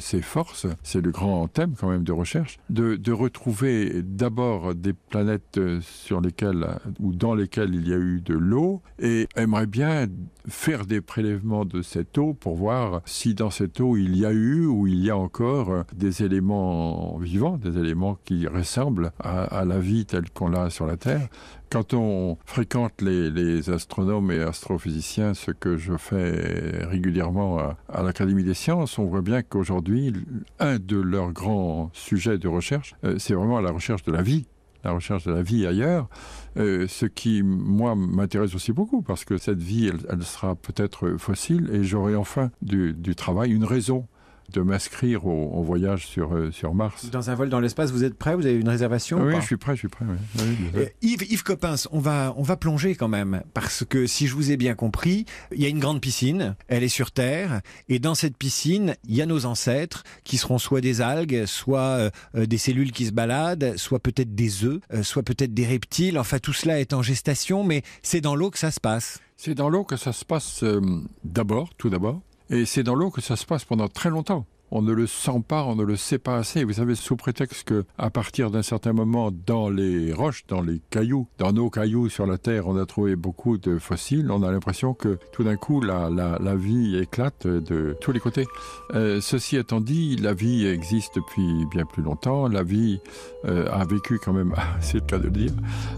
s'efforcent, 0.00 0.66
c'est 0.82 1.00
le 1.00 1.12
grand 1.12 1.46
thème 1.46 1.74
quand 1.78 1.88
même 1.88 2.02
de 2.02 2.12
recherche, 2.12 2.58
de, 2.68 2.96
de 2.96 3.12
retrouver 3.12 4.02
d'abord 4.02 4.74
des 4.74 4.94
planètes 4.94 5.60
sur 5.80 6.20
lesquelles 6.20 6.66
ou 6.98 7.14
dans 7.14 7.36
lesquelles 7.36 7.72
il 7.72 7.88
y 7.88 7.94
a 7.94 7.98
eu 7.98 8.20
de 8.20 8.34
l'eau 8.34 8.82
et 8.98 9.28
aimerait 9.36 9.66
bien 9.68 10.08
faire 10.48 10.86
des 10.86 11.00
prélèvements 11.00 11.64
de 11.64 11.82
cette 11.82 12.18
eau 12.18 12.34
pour 12.34 12.56
voir 12.56 13.02
si 13.04 13.34
dans 13.34 13.50
cette 13.50 13.80
eau 13.80 13.96
il 13.96 14.16
y 14.16 14.26
a 14.26 14.32
eu 14.32 14.66
ou 14.66 14.87
il 14.88 15.04
y 15.04 15.10
a 15.10 15.16
encore 15.16 15.84
des 15.94 16.22
éléments 16.22 17.18
vivants, 17.18 17.58
des 17.58 17.78
éléments 17.78 18.18
qui 18.24 18.46
ressemblent 18.46 19.12
à, 19.20 19.64
la 19.66 19.78
vie 19.78 20.06
telle 20.06 20.30
qu'on 20.30 20.48
l'a 20.48 20.70
sur 20.70 20.86
la 20.86 20.96
Terre. 20.96 21.28
Quand 21.70 21.92
on 21.92 22.38
fréquente 22.46 23.02
les, 23.02 23.68
astronomes 23.68 24.32
et 24.32 24.40
astrophysiciens, 24.40 25.34
ce 25.34 25.50
que 25.50 25.76
je 25.76 25.96
fais 25.98 26.84
régulièrement 26.86 27.58
à, 27.58 28.02
l'Académie 28.02 28.44
des 28.44 28.54
sciences, 28.54 28.98
on 28.98 29.04
voit 29.04 29.20
bien 29.20 29.42
qu'aujourd'hui, 29.42 30.14
un 30.58 30.78
de 30.78 30.96
leurs 30.96 31.32
grands 31.32 31.90
sujets 31.92 32.38
de 32.38 32.48
recherche, 32.48 32.94
euh, 33.04 33.16
c'est 33.18 33.34
vraiment 33.34 33.60
la 33.60 33.70
recherche 33.70 34.02
de 34.04 34.12
la 34.12 34.22
vie 34.22 34.46
la 34.84 34.92
recherche 34.92 35.24
de 35.24 35.32
la 35.32 35.42
vie 35.42 35.66
ailleurs, 35.66 36.08
euh, 36.56 36.86
ce 36.86 37.04
qui, 37.04 37.42
moi, 37.42 37.96
m'intéresse 37.96 38.54
aussi 38.54 38.72
beaucoup, 38.72 39.02
parce 39.02 39.24
que 39.24 39.36
cette 39.36 39.60
vie, 39.60 39.90
elle, 40.08 40.22
sera 40.22 40.54
peut-être 40.54 41.16
fossile, 41.18 41.68
et 41.72 41.82
j'aurai 41.82 42.14
enfin 42.14 42.52
du 42.62 42.94
travail, 43.16 43.50
une 43.50 43.64
raison 43.64 44.06
de 44.52 44.60
m'inscrire 44.60 45.26
au, 45.26 45.50
au 45.52 45.62
voyage 45.62 46.06
sur, 46.06 46.34
euh, 46.34 46.50
sur 46.50 46.74
Mars. 46.74 47.10
Dans 47.10 47.30
un 47.30 47.34
vol 47.34 47.50
dans 47.50 47.60
l'espace, 47.60 47.90
vous 47.90 48.04
êtes 48.04 48.14
prêt? 48.14 48.34
Vous 48.34 48.46
avez 48.46 48.58
une 48.58 48.68
réservation 48.68 49.20
Oui, 49.22 49.34
je 49.40 49.46
suis 49.46 49.56
prêt, 49.56 49.74
je 49.74 49.80
suis 49.80 49.88
prêt. 49.88 50.04
Oui. 50.08 50.16
Oui, 50.38 50.56
euh, 50.76 50.86
Yves, 51.02 51.30
Yves 51.30 51.42
Coppens, 51.42 51.86
on 51.92 51.98
va, 51.98 52.34
on 52.36 52.42
va 52.42 52.56
plonger 52.56 52.94
quand 52.94 53.08
même, 53.08 53.42
parce 53.54 53.84
que 53.84 54.06
si 54.06 54.26
je 54.26 54.34
vous 54.34 54.50
ai 54.50 54.56
bien 54.56 54.74
compris, 54.74 55.26
il 55.54 55.60
y 55.60 55.66
a 55.66 55.68
une 55.68 55.80
grande 55.80 56.00
piscine, 56.00 56.56
elle 56.68 56.82
est 56.82 56.88
sur 56.88 57.10
Terre, 57.10 57.60
et 57.88 57.98
dans 57.98 58.14
cette 58.14 58.36
piscine, 58.36 58.94
il 59.06 59.14
y 59.14 59.22
a 59.22 59.26
nos 59.26 59.44
ancêtres, 59.44 60.02
qui 60.24 60.38
seront 60.38 60.58
soit 60.58 60.80
des 60.80 61.00
algues, 61.00 61.44
soit 61.46 62.10
euh, 62.34 62.46
des 62.46 62.58
cellules 62.58 62.92
qui 62.92 63.06
se 63.06 63.12
baladent, 63.12 63.76
soit 63.76 64.00
peut-être 64.00 64.34
des 64.34 64.64
œufs, 64.64 64.80
euh, 64.92 65.02
soit 65.02 65.22
peut-être 65.22 65.52
des 65.54 65.66
reptiles, 65.66 66.18
enfin 66.18 66.38
tout 66.38 66.52
cela 66.52 66.80
est 66.80 66.92
en 66.92 67.02
gestation, 67.02 67.64
mais 67.64 67.82
c'est 68.02 68.20
dans 68.20 68.34
l'eau 68.34 68.50
que 68.50 68.58
ça 68.58 68.70
se 68.70 68.80
passe. 68.80 69.20
C'est 69.36 69.54
dans 69.54 69.68
l'eau 69.68 69.84
que 69.84 69.96
ça 69.96 70.12
se 70.12 70.24
passe 70.24 70.62
euh, 70.64 70.80
d'abord, 71.22 71.70
tout 71.76 71.90
d'abord, 71.90 72.20
et 72.50 72.64
c'est 72.64 72.82
dans 72.82 72.94
l'eau 72.94 73.10
que 73.10 73.20
ça 73.20 73.36
se 73.36 73.46
passe 73.46 73.64
pendant 73.64 73.88
très 73.88 74.10
longtemps. 74.10 74.46
On 74.70 74.82
ne 74.82 74.92
le 74.92 75.06
sent 75.06 75.42
pas, 75.46 75.64
on 75.64 75.76
ne 75.76 75.82
le 75.82 75.96
sait 75.96 76.18
pas 76.18 76.36
assez. 76.36 76.62
Vous 76.62 76.74
savez, 76.74 76.94
sous 76.94 77.16
prétexte 77.16 77.64
que, 77.64 77.84
à 77.96 78.10
partir 78.10 78.50
d'un 78.50 78.62
certain 78.62 78.92
moment, 78.92 79.30
dans 79.30 79.70
les 79.70 80.12
roches, 80.12 80.44
dans 80.46 80.60
les 80.60 80.82
cailloux, 80.90 81.26
dans 81.38 81.52
nos 81.52 81.70
cailloux 81.70 82.10
sur 82.10 82.26
la 82.26 82.36
Terre, 82.36 82.68
on 82.68 82.76
a 82.76 82.84
trouvé 82.84 83.16
beaucoup 83.16 83.56
de 83.56 83.78
fossiles, 83.78 84.30
on 84.30 84.42
a 84.42 84.52
l'impression 84.52 84.92
que 84.92 85.18
tout 85.32 85.42
d'un 85.42 85.56
coup, 85.56 85.80
la, 85.80 86.10
la, 86.10 86.38
la, 86.38 86.54
vie 86.54 86.98
éclate 86.98 87.46
de 87.46 87.96
tous 88.02 88.12
les 88.12 88.20
côtés. 88.20 88.46
Euh, 88.94 89.22
ceci 89.22 89.56
étant 89.56 89.80
dit, 89.80 90.16
la 90.16 90.34
vie 90.34 90.66
existe 90.66 91.16
depuis 91.16 91.64
bien 91.70 91.86
plus 91.86 92.02
longtemps. 92.02 92.46
La 92.46 92.62
vie 92.62 93.00
euh, 93.46 93.70
a 93.72 93.86
vécu 93.86 94.18
quand 94.22 94.34
même, 94.34 94.54
c'est 94.80 94.98
le 94.98 95.06
cas 95.06 95.18
de 95.18 95.24
le 95.24 95.30
dire, 95.30 95.52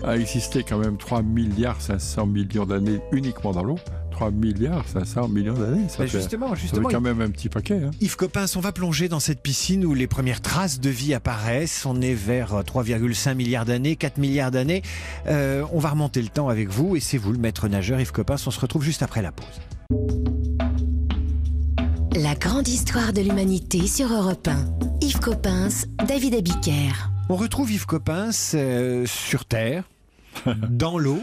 a 0.04 0.16
existé 0.16 0.62
quand 0.62 0.78
même 0.78 0.96
3 0.96 1.22
milliards 1.22 1.80
500 1.80 2.26
millions 2.26 2.66
d'années 2.66 3.00
uniquement 3.10 3.50
dans 3.50 3.64
l'eau. 3.64 3.78
3 4.20 4.32
milliards 4.32 4.86
500 4.86 5.28
millions 5.28 5.54
d'années. 5.54 5.88
Ça, 5.88 6.00
bah 6.00 6.06
justement, 6.06 6.54
justement, 6.54 6.82
ça 6.82 6.88
fait 6.90 6.94
quand 6.94 7.00
même 7.00 7.22
un 7.22 7.30
petit 7.30 7.48
paquet. 7.48 7.80
Hein. 7.84 7.90
Yves 8.02 8.16
Coppens, 8.16 8.54
on 8.56 8.60
va 8.60 8.70
plonger 8.70 9.08
dans 9.08 9.18
cette 9.18 9.40
piscine 9.40 9.86
où 9.86 9.94
les 9.94 10.06
premières 10.06 10.42
traces 10.42 10.78
de 10.78 10.90
vie 10.90 11.14
apparaissent. 11.14 11.86
On 11.86 12.02
est 12.02 12.12
vers 12.12 12.52
3,5 12.62 13.34
milliards 13.34 13.64
d'années, 13.64 13.96
4 13.96 14.18
milliards 14.18 14.50
d'années. 14.50 14.82
Euh, 15.26 15.64
on 15.72 15.78
va 15.78 15.88
remonter 15.88 16.20
le 16.20 16.28
temps 16.28 16.50
avec 16.50 16.68
vous 16.68 16.96
et 16.96 17.00
c'est 17.00 17.16
vous 17.16 17.32
le 17.32 17.38
maître 17.38 17.66
nageur 17.66 17.98
Yves 17.98 18.12
Coppens. 18.12 18.46
On 18.46 18.50
se 18.50 18.60
retrouve 18.60 18.84
juste 18.84 19.02
après 19.02 19.22
la 19.22 19.32
pause. 19.32 19.46
La 22.14 22.34
grande 22.34 22.68
histoire 22.68 23.14
de 23.14 23.22
l'humanité 23.22 23.86
sur 23.86 24.12
Europe 24.12 24.48
1. 24.48 25.00
Yves 25.00 25.20
Coppens, 25.20 25.86
David 26.06 26.34
Abiker. 26.34 26.92
On 27.30 27.36
retrouve 27.36 27.72
Yves 27.72 27.86
Coppens 27.86 28.52
euh, 28.52 29.06
sur 29.06 29.46
Terre, 29.46 29.84
dans 30.68 30.98
l'eau 30.98 31.22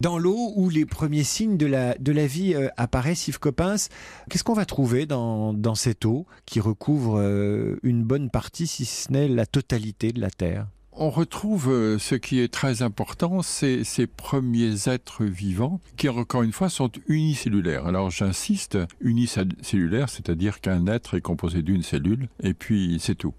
dans 0.00 0.18
l'eau 0.18 0.52
où 0.56 0.68
les 0.68 0.86
premiers 0.86 1.24
signes 1.24 1.56
de 1.56 1.66
la, 1.66 1.96
de 1.98 2.12
la 2.12 2.26
vie 2.26 2.54
euh, 2.54 2.68
apparaissent, 2.76 3.28
Yves 3.28 3.38
Coppens. 3.38 3.88
Qu'est-ce 4.30 4.44
qu'on 4.44 4.54
va 4.54 4.64
trouver 4.64 5.06
dans, 5.06 5.52
dans 5.52 5.74
cette 5.74 6.04
eau 6.04 6.26
qui 6.44 6.60
recouvre 6.60 7.18
euh, 7.18 7.78
une 7.82 8.02
bonne 8.02 8.30
partie, 8.30 8.66
si 8.66 8.84
ce 8.84 9.12
n'est 9.12 9.28
la 9.28 9.46
totalité 9.46 10.12
de 10.12 10.20
la 10.20 10.30
Terre? 10.30 10.66
On 10.98 11.10
retrouve 11.10 11.68
euh, 11.68 11.98
ce 11.98 12.14
qui 12.14 12.40
est 12.40 12.48
très 12.48 12.80
important, 12.80 13.42
c'est 13.42 13.84
ces 13.84 14.06
premiers 14.06 14.88
êtres 14.88 15.24
vivants 15.24 15.78
qui, 15.98 16.08
encore 16.08 16.42
une 16.42 16.52
fois, 16.52 16.70
sont 16.70 16.90
unicellulaires. 17.06 17.86
Alors 17.86 18.10
j'insiste, 18.10 18.78
unicellulaire, 19.00 20.08
c'est-à-dire 20.08 20.62
qu'un 20.62 20.86
être 20.86 21.14
est 21.14 21.20
composé 21.20 21.60
d'une 21.60 21.82
cellule, 21.82 22.28
et 22.42 22.54
puis 22.54 22.96
c'est 22.98 23.14
tout. 23.14 23.34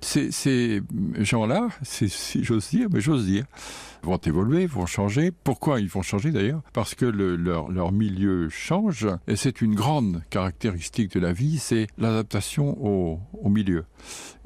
Ces, 0.00 0.82
gens-là, 1.18 1.68
si 1.82 2.42
j'ose 2.42 2.70
dire, 2.70 2.88
mais 2.90 3.00
j'ose 3.00 3.26
dire, 3.26 3.44
vont 4.02 4.16
évoluer, 4.16 4.66
vont 4.66 4.86
changer. 4.86 5.30
Pourquoi 5.30 5.80
ils 5.80 5.88
vont 5.88 6.02
changer 6.02 6.30
d'ailleurs? 6.30 6.62
Parce 6.72 6.94
que 6.94 7.04
le, 7.04 7.36
leur, 7.36 7.92
milieu 7.92 8.48
change 8.48 9.08
et 9.26 9.36
c'est 9.36 9.60
une 9.60 9.74
grande 9.74 10.22
caractéristique 10.30 11.12
de 11.12 11.20
la 11.20 11.32
vie, 11.32 11.58
c'est 11.58 11.86
l'adaptation 11.98 12.76
au, 12.80 13.20
milieu. 13.48 13.84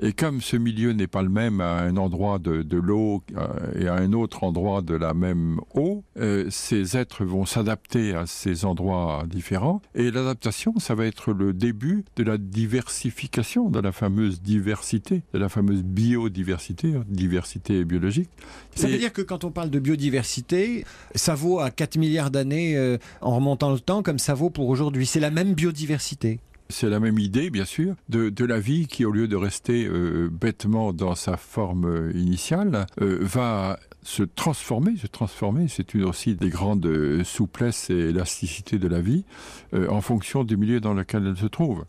Et 0.00 0.14
comme 0.14 0.40
ce 0.40 0.56
milieu 0.56 0.92
n'est 0.92 1.06
pas 1.06 1.22
le 1.22 1.28
même 1.28 1.60
à 1.60 1.80
un 1.80 1.98
endroit 1.98 2.38
de, 2.38 2.62
de 2.62 2.78
l'eau 2.78 3.22
euh, 3.36 3.46
et 3.78 3.86
à 3.86 3.94
un 3.94 4.14
autre 4.14 4.42
endroit 4.42 4.80
de 4.80 4.94
la 4.94 5.12
même 5.12 5.60
eau, 5.74 6.04
euh, 6.18 6.46
ces 6.48 6.96
êtres 6.96 7.24
vont 7.24 7.44
s'adapter 7.44 8.14
à 8.14 8.24
ces 8.26 8.64
endroits 8.64 9.24
différents 9.28 9.82
et 9.94 10.10
l'adaptation, 10.10 10.74
ça 10.78 10.94
va 10.94 11.04
être 11.04 11.32
le 11.32 11.52
début 11.52 12.04
de 12.16 12.24
la 12.24 12.38
diversification, 12.38 13.68
de 13.68 13.78
la 13.78 13.92
fameuse 13.92 14.40
diversité, 14.40 15.22
de 15.34 15.38
la 15.38 15.43
fameuse 15.48 15.82
biodiversité, 15.82 16.94
hein, 16.94 17.04
diversité 17.08 17.84
biologique. 17.84 18.28
Ça 18.74 18.88
veut 18.88 18.98
dire 18.98 19.12
que 19.12 19.22
quand 19.22 19.44
on 19.44 19.50
parle 19.50 19.70
de 19.70 19.78
biodiversité, 19.78 20.84
ça 21.14 21.34
vaut 21.34 21.60
à 21.60 21.70
4 21.70 21.96
milliards 21.96 22.30
d'années 22.30 22.76
euh, 22.76 22.98
en 23.20 23.36
remontant 23.36 23.72
le 23.72 23.80
temps 23.80 24.02
comme 24.02 24.18
ça 24.18 24.34
vaut 24.34 24.50
pour 24.50 24.68
aujourd'hui. 24.68 25.06
C'est 25.06 25.20
la 25.20 25.30
même 25.30 25.54
biodiversité. 25.54 26.40
C'est 26.70 26.88
la 26.88 26.98
même 26.98 27.18
idée, 27.18 27.50
bien 27.50 27.66
sûr, 27.66 27.94
de, 28.08 28.30
de, 28.30 28.44
la 28.44 28.58
vie 28.58 28.86
qui, 28.86 29.04
au 29.04 29.10
lieu 29.10 29.28
de 29.28 29.36
rester 29.36 29.86
euh, 29.86 30.30
bêtement 30.30 30.94
dans 30.94 31.14
sa 31.14 31.36
forme 31.36 32.10
initiale, 32.14 32.86
euh, 33.02 33.18
va 33.20 33.78
se 34.04 34.22
transformer, 34.22 34.96
se 34.96 35.06
transformer, 35.06 35.66
c'est 35.68 35.94
une 35.94 36.04
aussi 36.04 36.34
des 36.34 36.50
grandes 36.50 37.22
souplesses 37.24 37.90
et 37.90 38.10
élasticités 38.10 38.78
de 38.78 38.86
la 38.86 39.00
vie, 39.00 39.24
euh, 39.72 39.88
en 39.88 40.00
fonction 40.00 40.44
du 40.44 40.56
milieu 40.56 40.78
dans 40.80 40.94
lequel 40.94 41.26
elle 41.26 41.36
se 41.36 41.46
trouve. 41.46 41.84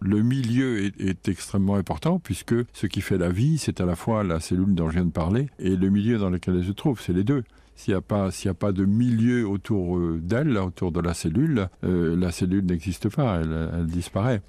Le 0.00 0.22
milieu 0.22 0.84
est, 0.84 1.28
extrêmement 1.28 1.74
important 1.74 2.18
puisque 2.18 2.54
ce 2.72 2.86
qui 2.86 3.02
fait 3.02 3.18
la 3.18 3.28
vie, 3.28 3.58
c'est 3.58 3.80
à 3.80 3.86
la 3.86 3.96
fois 3.96 4.24
la 4.24 4.40
cellule 4.40 4.74
dont 4.74 4.88
je 4.88 4.94
viens 4.94 5.04
de 5.04 5.10
parler 5.10 5.48
et 5.58 5.76
le 5.76 5.90
milieu 5.90 6.18
dans 6.18 6.30
lequel 6.30 6.56
elle 6.56 6.64
se 6.64 6.72
trouve, 6.72 7.00
c'est 7.00 7.12
les 7.12 7.24
deux. 7.24 7.44
S'il 7.76 7.92
n'y 7.92 7.98
a, 7.98 8.54
pas, 8.54 8.72
de 8.72 8.84
milieu 8.84 9.46
autour 9.46 9.98
euh, 9.98 10.18
d'elle, 10.20 10.56
autour 10.56 10.90
de 10.90 11.00
la 11.00 11.14
cellule, 11.14 11.68
euh, 11.84 12.16
la 12.16 12.32
cellule 12.32 12.64
n'existe 12.64 13.08
pas, 13.08 13.40
elle, 13.40 13.86
disparaît. 13.86 14.40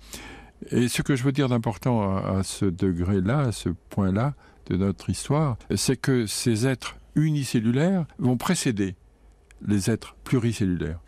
Et 0.71 0.87
ce 0.87 1.01
que 1.01 1.15
je 1.15 1.23
veux 1.23 1.31
dire 1.31 1.47
d'important 1.47 2.17
à 2.17 2.43
ce 2.43 2.65
degré-là, 2.65 3.39
à 3.39 3.51
ce 3.51 3.69
point-là 3.89 4.33
de 4.67 4.77
notre 4.77 5.09
histoire, 5.09 5.57
c'est 5.75 5.95
que 5.95 6.25
ces 6.25 6.65
êtres 6.65 6.98
unicellulaires 7.15 8.05
vont 8.17 8.37
précéder 8.37 8.95
les 9.65 9.89
êtres 9.89 10.15
pluricellulaires. 10.23 10.99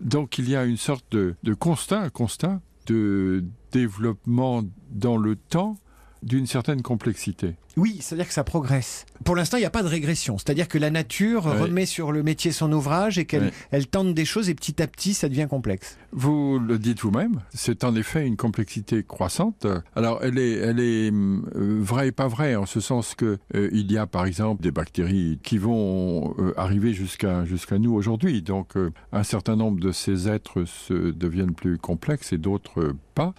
Donc 0.00 0.38
il 0.38 0.48
y 0.48 0.56
a 0.56 0.64
une 0.64 0.76
sorte 0.76 1.04
de, 1.12 1.54
constat, 1.54 2.10
constat 2.10 2.60
de 2.86 3.44
développement 3.72 4.62
dans 4.90 5.16
le 5.16 5.36
temps 5.36 5.76
d'une 6.22 6.46
certaine 6.46 6.82
complexité. 6.82 7.56
Oui, 7.76 7.98
c'est-à-dire 8.00 8.26
que 8.26 8.34
ça 8.34 8.44
progresse. 8.44 9.06
Pour 9.24 9.36
l'instant, 9.36 9.56
il 9.56 9.60
n'y 9.60 9.66
a 9.66 9.70
pas 9.70 9.82
de 9.82 9.88
régression. 9.88 10.38
C'est-à-dire 10.38 10.68
que 10.68 10.78
la 10.78 10.90
nature 10.90 11.44
remet 11.44 11.86
sur 11.86 12.12
le 12.12 12.22
métier 12.22 12.52
son 12.52 12.72
ouvrage 12.72 13.18
et 13.18 13.24
qu'elle 13.26 13.52
elle 13.70 13.86
tente 13.86 14.14
des 14.14 14.24
choses 14.24 14.48
et 14.48 14.54
petit 14.54 14.82
à 14.82 14.86
petit, 14.86 15.14
ça 15.14 15.28
devient 15.28 15.46
complexe. 15.48 15.98
Vous 16.12 16.58
le 16.58 16.78
dites 16.78 17.00
vous-même, 17.00 17.40
c'est 17.54 17.84
en 17.84 17.94
effet 17.94 18.26
une 18.26 18.36
complexité 18.36 19.04
croissante. 19.04 19.66
Alors 19.94 20.20
elle 20.22 20.38
est, 20.38 20.54
elle 20.54 20.80
est 20.80 21.12
euh, 21.12 21.78
vraie 21.80 22.08
et 22.08 22.12
pas 22.12 22.28
vraie 22.28 22.56
en 22.56 22.66
ce 22.66 22.80
sens 22.80 23.14
que 23.14 23.38
euh, 23.54 23.68
il 23.72 23.90
y 23.92 23.98
a 23.98 24.06
par 24.06 24.26
exemple 24.26 24.62
des 24.62 24.70
bactéries 24.72 25.38
qui 25.42 25.58
vont 25.58 26.34
euh, 26.38 26.52
arriver 26.56 26.92
jusqu'à 26.92 27.44
jusqu'à 27.44 27.78
nous 27.78 27.92
aujourd'hui. 27.92 28.42
Donc 28.42 28.76
euh, 28.76 28.90
un 29.12 29.22
certain 29.22 29.56
nombre 29.56 29.80
de 29.80 29.92
ces 29.92 30.28
êtres 30.28 30.64
se 30.64 31.10
deviennent 31.10 31.54
plus 31.54 31.78
complexes 31.78 32.32
et 32.32 32.38
d'autres 32.38 32.94
pas. 33.14 33.34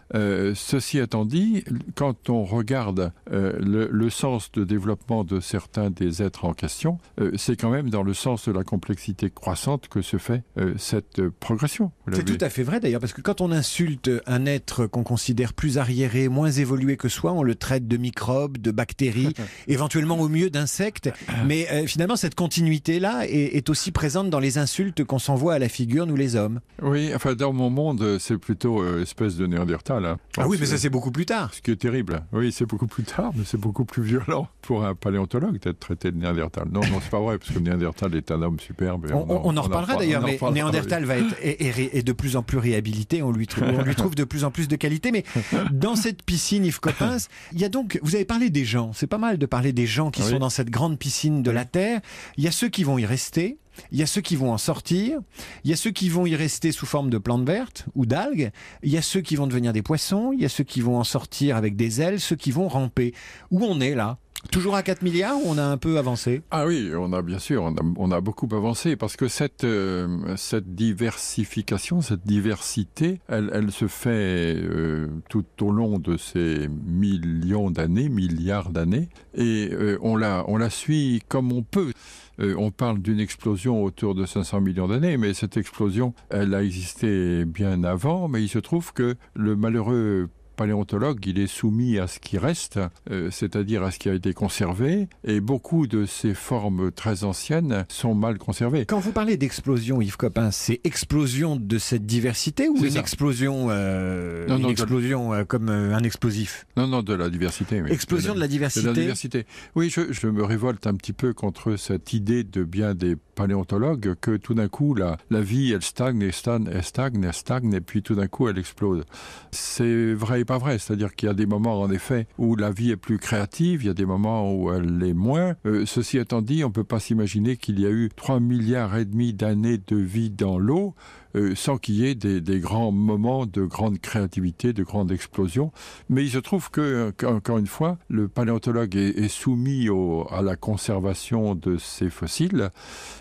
Ceci 0.53 0.99
étant 0.99 1.25
dit, 1.25 1.63
quand 1.95 2.29
on 2.29 2.43
regarde 2.43 3.11
le, 3.31 3.87
le 3.91 4.09
sens 4.21 4.51
de 4.51 4.63
développement 4.63 5.23
de 5.23 5.39
certains 5.39 5.89
des 5.89 6.21
êtres 6.21 6.45
en 6.45 6.53
question, 6.53 6.99
euh, 7.19 7.31
c'est 7.37 7.55
quand 7.55 7.71
même 7.71 7.89
dans 7.89 8.03
le 8.03 8.13
sens 8.13 8.47
de 8.47 8.51
la 8.51 8.63
complexité 8.63 9.31
croissante 9.31 9.87
que 9.87 10.03
se 10.03 10.17
fait 10.17 10.43
euh, 10.59 10.75
cette 10.77 11.17
euh, 11.17 11.31
progression. 11.39 11.91
C'est 12.13 12.23
tout 12.23 12.37
à 12.39 12.49
fait 12.49 12.61
vrai 12.61 12.79
d'ailleurs, 12.79 12.99
parce 13.01 13.13
que 13.13 13.21
quand 13.21 13.41
on 13.41 13.51
insulte 13.51 14.11
un 14.27 14.45
être 14.45 14.85
qu'on 14.85 15.01
considère 15.01 15.53
plus 15.53 15.79
arriéré, 15.79 16.29
moins 16.29 16.51
évolué 16.51 16.97
que 16.97 17.09
soi, 17.09 17.31
on 17.31 17.41
le 17.41 17.55
traite 17.55 17.87
de 17.87 17.97
microbes, 17.97 18.59
de 18.59 18.69
bactéries, 18.69 19.33
éventuellement 19.67 20.19
au 20.19 20.29
mieux 20.29 20.51
d'insectes. 20.51 21.09
Mais 21.47 21.67
euh, 21.71 21.87
finalement, 21.87 22.15
cette 22.15 22.35
continuité-là 22.35 23.25
est, 23.27 23.57
est 23.57 23.69
aussi 23.71 23.91
présente 23.91 24.29
dans 24.29 24.39
les 24.39 24.59
insultes 24.59 25.03
qu'on 25.03 25.19
s'envoie 25.19 25.55
à 25.55 25.59
la 25.59 25.69
figure, 25.69 26.05
nous 26.05 26.15
les 26.15 26.35
hommes. 26.35 26.59
Oui, 26.83 27.11
enfin, 27.15 27.33
dans 27.33 27.53
mon 27.53 27.71
monde, 27.71 28.19
c'est 28.19 28.37
plutôt 28.37 28.85
espèce 28.99 29.35
de 29.35 29.47
néandertal. 29.47 30.05
Hein. 30.05 30.19
Ah 30.37 30.47
oui, 30.47 30.57
mais 30.59 30.67
ça 30.67 30.77
c'est 30.77 30.81
c'est 30.81 30.89
beaucoup 30.89 31.11
plus 31.11 31.25
tard. 31.25 31.53
ce 31.53 31.61
qui 31.61 31.71
est 31.71 31.75
terrible. 31.75 32.23
Oui, 32.33 32.51
c'est 32.51 32.65
beaucoup 32.65 32.87
plus 32.87 33.03
tard, 33.03 33.31
mais 33.35 33.43
c'est 33.45 33.59
beaucoup 33.59 33.85
plus 33.85 34.03
violent 34.11 34.47
pour 34.61 34.83
un 34.85 34.93
paléontologue 34.95 35.59
d'être 35.59 35.79
traité 35.79 36.11
de 36.11 36.17
néandertal. 36.17 36.67
Non, 36.71 36.81
non, 36.81 36.99
c'est 37.01 37.09
pas 37.09 37.19
vrai, 37.19 37.37
parce 37.37 37.51
que 37.51 37.59
néandertal 37.59 38.13
est 38.15 38.31
un 38.31 38.41
homme 38.41 38.59
superbe. 38.59 39.07
On, 39.13 39.55
en 39.57 39.61
reparlera 39.61 39.95
d'ailleurs, 39.95 40.23
mais 40.23 40.39
Néandertal 40.51 41.05
va 41.05 41.17
être 41.17 41.35
est, 41.41 41.61
est 41.65 41.71
ré- 41.71 41.89
est 41.93 42.03
de 42.03 42.11
plus 42.13 42.35
en 42.35 42.43
plus 42.43 42.57
réhabilité. 42.57 43.21
On 43.23 43.31
lui, 43.31 43.47
trouve, 43.47 43.63
on 43.77 43.81
lui 43.83 43.95
trouve 43.95 44.15
de 44.15 44.23
plus 44.23 44.43
en 44.43 44.51
plus 44.51 44.67
de 44.67 44.75
qualité. 44.75 45.11
Mais 45.11 45.23
dans 45.71 45.95
cette 45.95 46.23
piscine 46.23 46.65
Yves 46.65 46.79
Coppens, 46.79 47.27
il 47.53 47.59
y 47.59 47.65
a 47.65 47.69
donc, 47.69 47.99
vous 48.03 48.15
avez 48.15 48.25
parlé 48.25 48.49
des 48.49 48.65
gens. 48.65 48.91
C'est 48.93 49.07
pas 49.07 49.17
mal 49.17 49.37
de 49.37 49.45
parler 49.45 49.71
des 49.73 49.85
gens 49.87 50.11
qui 50.11 50.21
Oui. 50.23 50.29
sont 50.29 50.39
dans 50.39 50.49
cette 50.49 50.69
grande 50.69 50.97
piscine 50.99 51.43
de 51.43 51.51
la 51.51 51.65
Terre. 51.65 52.01
Il 52.37 52.43
y 52.43 52.47
a 52.47 52.51
ceux 52.51 52.69
qui 52.69 52.83
vont 52.83 52.97
y 52.97 53.05
rester. 53.05 53.57
Il 53.91 53.99
y 53.99 54.03
a 54.03 54.05
ceux 54.05 54.21
qui 54.21 54.35
vont 54.35 54.51
en 54.51 54.57
sortir, 54.57 55.19
il 55.63 55.69
y 55.69 55.73
a 55.73 55.77
ceux 55.77 55.91
qui 55.91 56.09
vont 56.09 56.25
y 56.25 56.35
rester 56.35 56.71
sous 56.71 56.85
forme 56.85 57.09
de 57.09 57.17
plantes 57.17 57.45
vertes 57.45 57.85
ou 57.95 58.05
d'algues, 58.05 58.51
il 58.83 58.91
y 58.91 58.97
a 58.97 59.01
ceux 59.01 59.21
qui 59.21 59.35
vont 59.35 59.47
devenir 59.47 59.73
des 59.73 59.81
poissons, 59.81 60.31
il 60.33 60.41
y 60.41 60.45
a 60.45 60.49
ceux 60.49 60.63
qui 60.63 60.81
vont 60.81 60.97
en 60.97 61.03
sortir 61.03 61.55
avec 61.55 61.75
des 61.75 62.01
ailes, 62.01 62.19
ceux 62.19 62.35
qui 62.35 62.51
vont 62.51 62.67
ramper. 62.67 63.13
Où 63.49 63.63
on 63.63 63.79
est 63.79 63.95
là? 63.95 64.17
Toujours 64.49 64.75
à 64.75 64.81
4 64.81 65.03
milliards 65.03 65.37
ou 65.37 65.43
on 65.45 65.57
a 65.57 65.63
un 65.63 65.77
peu 65.77 65.99
avancé? 65.99 66.41
Ah 66.49 66.65
oui, 66.65 66.91
on 66.97 67.13
a 67.13 67.21
bien 67.21 67.37
sûr, 67.37 67.63
on 67.63 68.11
a, 68.11 68.21
beaucoup 68.21 68.47
avancé 68.51 68.95
parce 68.95 69.15
que 69.15 69.27
cette, 69.27 69.63
euh, 69.63 70.35
diversification, 70.65 72.01
cette 72.01 72.25
diversité, 72.25 73.21
elle, 73.27 73.71
se 73.71 73.87
fait 73.87 74.55
euh, 74.57 75.07
tout 75.29 75.45
au 75.61 75.71
long 75.71 75.99
de 75.99 76.17
ces 76.17 76.67
millions 76.67 77.69
d'années, 77.69 78.09
milliards 78.09 78.71
d'années, 78.71 79.09
et 79.35 79.69
euh, 79.71 79.99
on 80.01 80.17
la 80.17 80.69
suit 80.69 81.21
comme 81.27 81.51
on 81.51 81.61
peut. 81.61 81.93
Euh, 82.41 82.55
on 82.57 82.71
parle 82.71 82.99
d'une 82.99 83.19
explosion 83.19 83.83
autour 83.83 84.15
de 84.15 84.25
500 84.25 84.61
millions 84.61 84.87
d'années, 84.87 85.17
mais 85.17 85.33
cette 85.33 85.57
explosion, 85.57 86.13
elle 86.29 86.53
a 86.53 86.63
existé 86.63 87.45
bien 87.45 87.83
avant, 87.83 88.27
mais 88.27 88.41
il 88.41 88.49
se 88.49 88.59
trouve 88.59 88.93
que 88.93 89.15
le 89.35 89.55
malheureux 89.55 90.29
paléontologue, 90.61 91.25
il 91.25 91.39
est 91.39 91.47
soumis 91.47 91.97
à 91.97 92.05
ce 92.05 92.19
qui 92.19 92.37
reste, 92.37 92.79
euh, 93.09 93.29
c'est-à-dire 93.31 93.81
à 93.81 93.89
ce 93.89 93.97
qui 93.97 94.09
a 94.09 94.13
été 94.13 94.31
conservé, 94.35 95.07
et 95.23 95.39
beaucoup 95.39 95.87
de 95.87 96.05
ces 96.05 96.35
formes 96.35 96.91
très 96.91 97.23
anciennes 97.23 97.85
sont 97.89 98.13
mal 98.13 98.37
conservées. 98.37 98.85
Quand 98.85 98.99
vous 98.99 99.11
parlez 99.11 99.37
d'explosion, 99.37 100.01
Yves 100.01 100.17
Coppens, 100.17 100.51
c'est 100.51 100.79
explosion 100.83 101.55
de 101.55 101.79
cette 101.79 102.05
diversité 102.05 102.69
ou 102.69 102.77
une 102.77 102.91
ça. 102.91 102.99
explosion, 102.99 103.69
euh, 103.71 104.45
Non, 104.47 104.57
une 104.57 104.61
non, 104.61 104.67
de- 104.67 104.73
explosion 104.73 105.33
euh, 105.33 105.43
comme 105.45 105.69
un 105.69 106.03
explosif? 106.03 106.67
Non, 106.77 106.85
non, 106.85 107.01
de 107.01 107.15
la 107.15 107.29
diversité. 107.31 107.81
oui. 107.81 107.89
Explosion 107.91 108.35
de 108.35 108.39
la 108.39 108.45
De 108.45 108.51
diversité. 108.51 108.85
la 108.85 108.93
diversité. 108.93 109.45
Oui, 109.75 109.89
je, 109.89 110.11
je 110.13 110.27
me 110.27 110.43
révolte 110.43 110.85
un 110.85 110.93
petit 110.93 111.13
peu 111.13 111.33
contre 111.33 111.75
cette 111.75 112.13
idée 112.13 112.43
de 112.43 112.63
bien 112.63 112.93
des 112.93 113.15
paléontologues 113.33 114.13
que 114.21 114.37
tout 114.37 114.53
d'un 114.53 114.67
coup, 114.67 114.93
la, 114.93 115.17
la 115.31 115.41
vie, 115.41 115.71
elle 115.71 115.81
stagne, 115.81 116.21
elle 116.21 116.33
stagne, 116.33 116.69
elle 116.71 116.83
stagne, 116.83 117.23
elle 117.23 117.33
stagne, 117.33 117.73
et 117.73 117.81
puis 117.81 118.03
tout 118.03 118.13
d'un 118.13 118.27
coup, 118.27 118.47
elle 118.47 118.59
explose. 118.59 119.03
C'est 119.51 120.13
vrai 120.13 120.43
pas 120.51 120.57
vrai. 120.57 120.79
C'est-à-dire 120.79 121.15
qu'il 121.15 121.27
y 121.27 121.29
a 121.29 121.33
des 121.33 121.45
moments, 121.45 121.79
en 121.79 121.89
effet, 121.89 122.27
où 122.37 122.57
la 122.57 122.71
vie 122.71 122.91
est 122.91 122.97
plus 122.97 123.19
créative, 123.19 123.83
il 123.83 123.87
y 123.87 123.89
a 123.89 123.93
des 123.93 124.05
moments 124.05 124.53
où 124.53 124.69
elle 124.73 124.97
l'est 124.97 125.13
moins. 125.13 125.55
Euh, 125.65 125.85
ceci 125.85 126.17
étant 126.17 126.41
dit, 126.41 126.65
on 126.65 126.67
ne 126.67 126.73
peut 126.73 126.83
pas 126.83 126.99
s'imaginer 126.99 127.55
qu'il 127.55 127.79
y 127.79 127.85
a 127.85 127.89
eu 127.89 128.09
3 128.13 128.41
milliards 128.41 128.97
et 128.97 129.05
demi 129.05 129.31
d'années 129.33 129.77
de 129.77 129.95
vie 129.95 130.29
dans 130.29 130.59
l'eau 130.59 130.93
euh, 131.37 131.55
sans 131.55 131.77
qu'il 131.77 131.95
y 131.95 132.05
ait 132.05 132.15
des, 132.15 132.59
grands 132.59 132.91
moments 132.91 133.45
de 133.45 133.63
grande 133.63 133.99
créativité, 133.99 134.73
de 134.73 134.83
grande 134.83 135.13
explosion. 135.13 135.71
Mais 136.09 136.25
il 136.25 136.31
se 136.31 136.39
trouve 136.39 136.69
que, 136.69 137.13
encore 137.25 137.57
une 137.57 137.67
fois, 137.67 137.97
le 138.09 138.27
paléontologue 138.27 138.97
est, 138.97 139.29
soumis 139.29 139.87
à 140.31 140.41
la 140.41 140.57
conservation 140.57 141.55
de 141.55 141.77
ces 141.77 142.09
fossiles. 142.09 142.71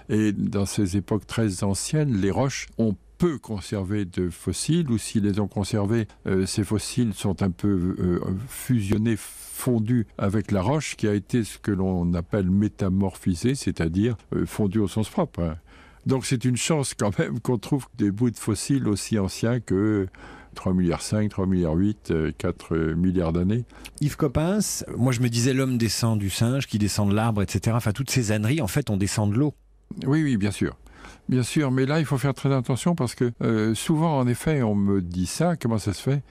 Et 0.08 0.32
dans 0.32 0.66
ces 0.66 0.96
époques 0.96 1.28
très 1.28 1.62
anciennes, 1.62 2.20
les 2.20 2.32
roches 2.32 2.66
ont 2.76 2.96
peu 3.20 3.38
conservé 3.38 4.06
de 4.06 4.30
fossiles, 4.30 4.90
ou 4.90 4.96
s'ils 4.96 5.24
les 5.24 5.40
ont 5.40 5.46
conservés, 5.46 6.08
euh, 6.26 6.46
ces 6.46 6.64
fossiles 6.64 7.12
sont 7.12 7.42
un 7.42 7.50
peu 7.50 7.94
euh, 7.98 8.18
fusionnés, 8.48 9.16
fondus 9.18 10.06
avec 10.16 10.50
la 10.50 10.62
roche, 10.62 10.96
qui 10.96 11.06
a 11.06 11.12
été 11.12 11.44
ce 11.44 11.58
que 11.58 11.70
l'on 11.70 12.14
appelle 12.14 12.50
métamorphisé, 12.50 13.54
c'est-à-dire 13.54 14.16
euh, 14.34 14.46
fondu 14.46 14.78
au 14.78 14.88
sens 14.88 15.10
propre. 15.10 15.42
hein. 15.42 15.56
Donc 16.06 16.24
c'est 16.24 16.46
une 16.46 16.56
chance 16.56 16.94
quand 16.94 17.16
même 17.18 17.40
qu'on 17.40 17.58
trouve 17.58 17.84
des 17.98 18.10
bouts 18.10 18.30
de 18.30 18.38
fossiles 18.38 18.88
aussi 18.88 19.18
anciens 19.18 19.60
que 19.60 20.06
3 20.54 20.72
milliards 20.72 21.02
5, 21.02 21.28
3 21.28 21.44
milliards 21.44 21.74
8, 21.74 22.14
4 22.38 22.94
milliards 22.94 23.34
d'années. 23.34 23.66
Yves 24.00 24.16
Coppens, 24.16 24.82
moi 24.96 25.12
je 25.12 25.20
me 25.20 25.28
disais 25.28 25.52
l'homme 25.52 25.76
descend 25.76 26.18
du 26.18 26.30
singe, 26.30 26.66
qui 26.66 26.78
descend 26.78 27.10
de 27.10 27.14
l'arbre, 27.14 27.42
etc. 27.42 27.76
Enfin, 27.76 27.92
toutes 27.92 28.10
ces 28.10 28.32
âneries, 28.32 28.62
en 28.62 28.66
fait, 28.66 28.88
on 28.88 28.96
descend 28.96 29.30
de 29.30 29.36
l'eau. 29.36 29.52
Oui, 30.06 30.22
oui, 30.22 30.38
bien 30.38 30.52
sûr. 30.52 30.74
Bien 31.28 31.42
sûr, 31.42 31.70
mais 31.70 31.86
là, 31.86 32.00
il 32.00 32.04
faut 32.04 32.18
faire 32.18 32.34
très 32.34 32.52
attention 32.52 32.94
parce 32.94 33.14
que 33.14 33.32
euh, 33.42 33.74
souvent, 33.74 34.18
en 34.18 34.26
effet, 34.26 34.62
on 34.62 34.74
me 34.74 35.00
dit 35.00 35.26
ça. 35.26 35.56
Comment 35.56 35.78
ça 35.78 35.92
se 35.92 36.02
fait? 36.02 36.22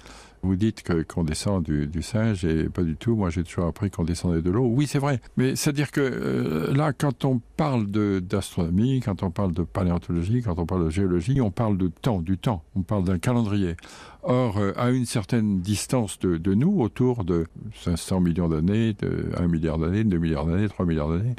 Vous 0.42 0.56
dites 0.56 0.84
que, 0.84 1.04
qu'on 1.04 1.24
descend 1.24 1.64
du, 1.64 2.02
singe 2.02 2.46
et 2.46 2.70
pas 2.70 2.84
du 2.84 2.96
tout. 2.96 3.16
Moi, 3.16 3.30
j'ai 3.30 3.44
toujours 3.44 3.66
appris 3.66 3.92
qu'on 3.92 4.06
descendait 4.06 4.42
de 4.42 4.50
l'eau. 4.50 4.66
Oui, 4.66 4.88
c'est 4.88 5.00
vrai. 5.00 5.20
Mais 5.36 5.56
c'est-à-dire 5.56 5.92
que 5.92 6.00
euh, 6.00 6.74
là, 6.74 6.94
quand 6.94 7.26
on 7.26 7.42
parle 7.58 7.88
d'astronomie, 7.88 9.02
quand 9.02 9.22
on 9.22 9.32
parle 9.32 9.54
de 9.54 9.64
paléontologie, 9.64 10.42
quand 10.42 10.58
on 10.58 10.66
parle 10.66 10.86
de 10.86 10.90
géologie, 10.90 11.42
on 11.42 11.52
parle 11.52 11.78
de 11.78 11.90
temps, 11.90 12.22
du 12.22 12.38
temps. 12.38 12.64
On 12.76 12.82
parle 12.84 13.04
d'un 13.04 13.20
calendrier. 13.20 13.76
Or, 14.22 14.58
euh, 14.58 14.74
à 14.76 14.90
une 14.90 15.06
certaine 15.06 15.62
distance 15.62 16.20
de, 16.20 16.54
nous, 16.54 16.82
autour 16.82 17.24
de 17.24 17.48
500 17.84 18.20
millions 18.20 18.50
d'années, 18.50 18.94
de 18.94 19.30
1 19.38 19.48
milliard 19.48 19.78
d'années, 19.78 20.04
2 20.04 20.18
milliards 20.18 20.46
d'années, 20.46 20.68
3 20.68 20.86
milliards 20.86 21.10
d'années, 21.10 21.36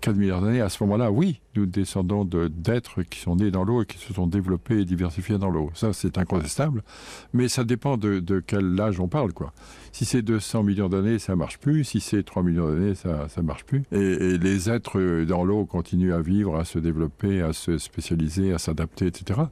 4 0.00 0.16
milliards 0.16 0.40
d'années, 0.40 0.60
à 0.60 0.68
ce 0.68 0.82
moment-là, 0.82 1.12
oui, 1.12 1.40
nous 1.54 1.66
descendons 1.66 2.24
de, 2.24 2.48
d'êtres 2.48 3.02
qui 3.02 3.20
sont 3.20 3.36
nés 3.36 3.52
dans 3.52 3.62
l'eau 3.62 3.82
et 3.82 3.86
qui 3.86 3.98
se 3.98 4.12
sont 4.12 4.26
développés 4.26 4.80
et 4.80 4.84
diversifiés 4.84 5.38
dans 5.38 5.48
l'eau. 5.48 5.70
Ça, 5.74 5.92
c'est 5.92 6.18
incontestable. 6.18 6.82
Mais 7.32 7.48
ça 7.48 7.62
dépend 7.62 7.96
de, 7.96 8.18
de 8.18 8.42
quel 8.44 8.80
âge 8.80 8.98
on 8.98 9.06
parle, 9.06 9.32
quoi. 9.32 9.52
Si 9.94 10.04
c'est 10.04 10.22
200 10.22 10.64
millions 10.64 10.88
d'années, 10.88 11.20
ça 11.20 11.36
marche 11.36 11.58
plus. 11.58 11.84
Si 11.84 12.00
c'est 12.00 12.24
3 12.24 12.42
millions 12.42 12.68
d'années, 12.68 12.96
ça, 12.96 13.28
ça 13.28 13.42
marche 13.42 13.62
plus. 13.62 13.84
Et, 13.92 13.96
et 13.96 14.38
les 14.38 14.68
êtres 14.68 15.22
dans 15.22 15.44
l'eau 15.44 15.66
continuent 15.66 16.12
à 16.12 16.20
vivre, 16.20 16.56
à 16.56 16.64
se 16.64 16.80
développer, 16.80 17.42
à 17.42 17.52
se 17.52 17.78
spécialiser, 17.78 18.52
à 18.52 18.58
s'adapter, 18.58 19.06
etc. 19.06 19.42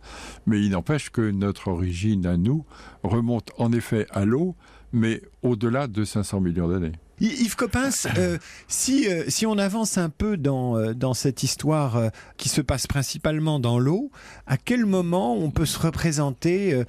Mais 0.47 0.61
il 0.61 0.71
n'empêche 0.71 1.11
que 1.11 1.31
notre 1.31 1.69
origine 1.69 2.27
à 2.27 2.37
nous 2.37 2.65
remonte 3.05 3.53
en 3.57 3.73
effet 3.73 4.09
à 4.11 4.25
l'eau, 4.25 4.57
mais 4.93 5.23
au-delà 5.43 5.87
de 5.87 6.05
500 6.05 6.41
millions 6.41 6.67
d'années. 6.67 6.91
Yves 7.21 7.55
Coppens, 7.55 8.07
euh, 8.19 8.39
si, 8.67 9.09
euh, 9.09 9.25
si 9.29 9.47
on 9.47 9.59
avance 9.59 9.97
un 9.97 10.11
peu 10.11 10.37
dans, 10.37 10.77
euh, 10.77 10.93
dans 10.93 11.15
cette 11.15 11.45
histoire 11.45 11.97
euh, 11.97 12.09
qui 12.37 12.49
se 12.49 12.61
passe 12.61 12.89
principalement 12.89 13.61
dans 13.61 13.79
l'eau, 13.79 14.11
à 14.49 14.57
quel 14.57 14.87
moment 14.87 15.37
on 15.37 15.53
peut 15.53 15.67
se 15.67 15.79
représenter, 15.79 16.75
euh, 16.75 16.85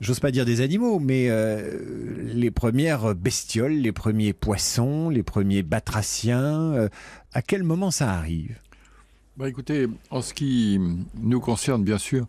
j'ose 0.00 0.20
pas 0.20 0.30
dire 0.30 0.44
des 0.44 0.60
animaux, 0.60 0.98
mais 0.98 1.26
euh, 1.28 2.32
les 2.32 2.50
premières 2.50 3.14
bestioles, 3.14 3.72
les 3.72 3.92
premiers 3.92 4.32
poissons, 4.32 5.08
les 5.08 5.22
premiers 5.22 5.62
batraciens, 5.62 6.88
à 7.32 7.42
quel 7.42 7.62
moment 7.62 7.90
ça 7.90 8.10
arrive? 8.10 8.56
Bah 9.36 9.48
écoutez, 9.48 9.88
en 10.10 10.22
ce 10.22 10.32
qui 10.32 10.78
nous 11.20 11.40
concerne, 11.40 11.82
bien 11.82 11.98
sûr, 11.98 12.26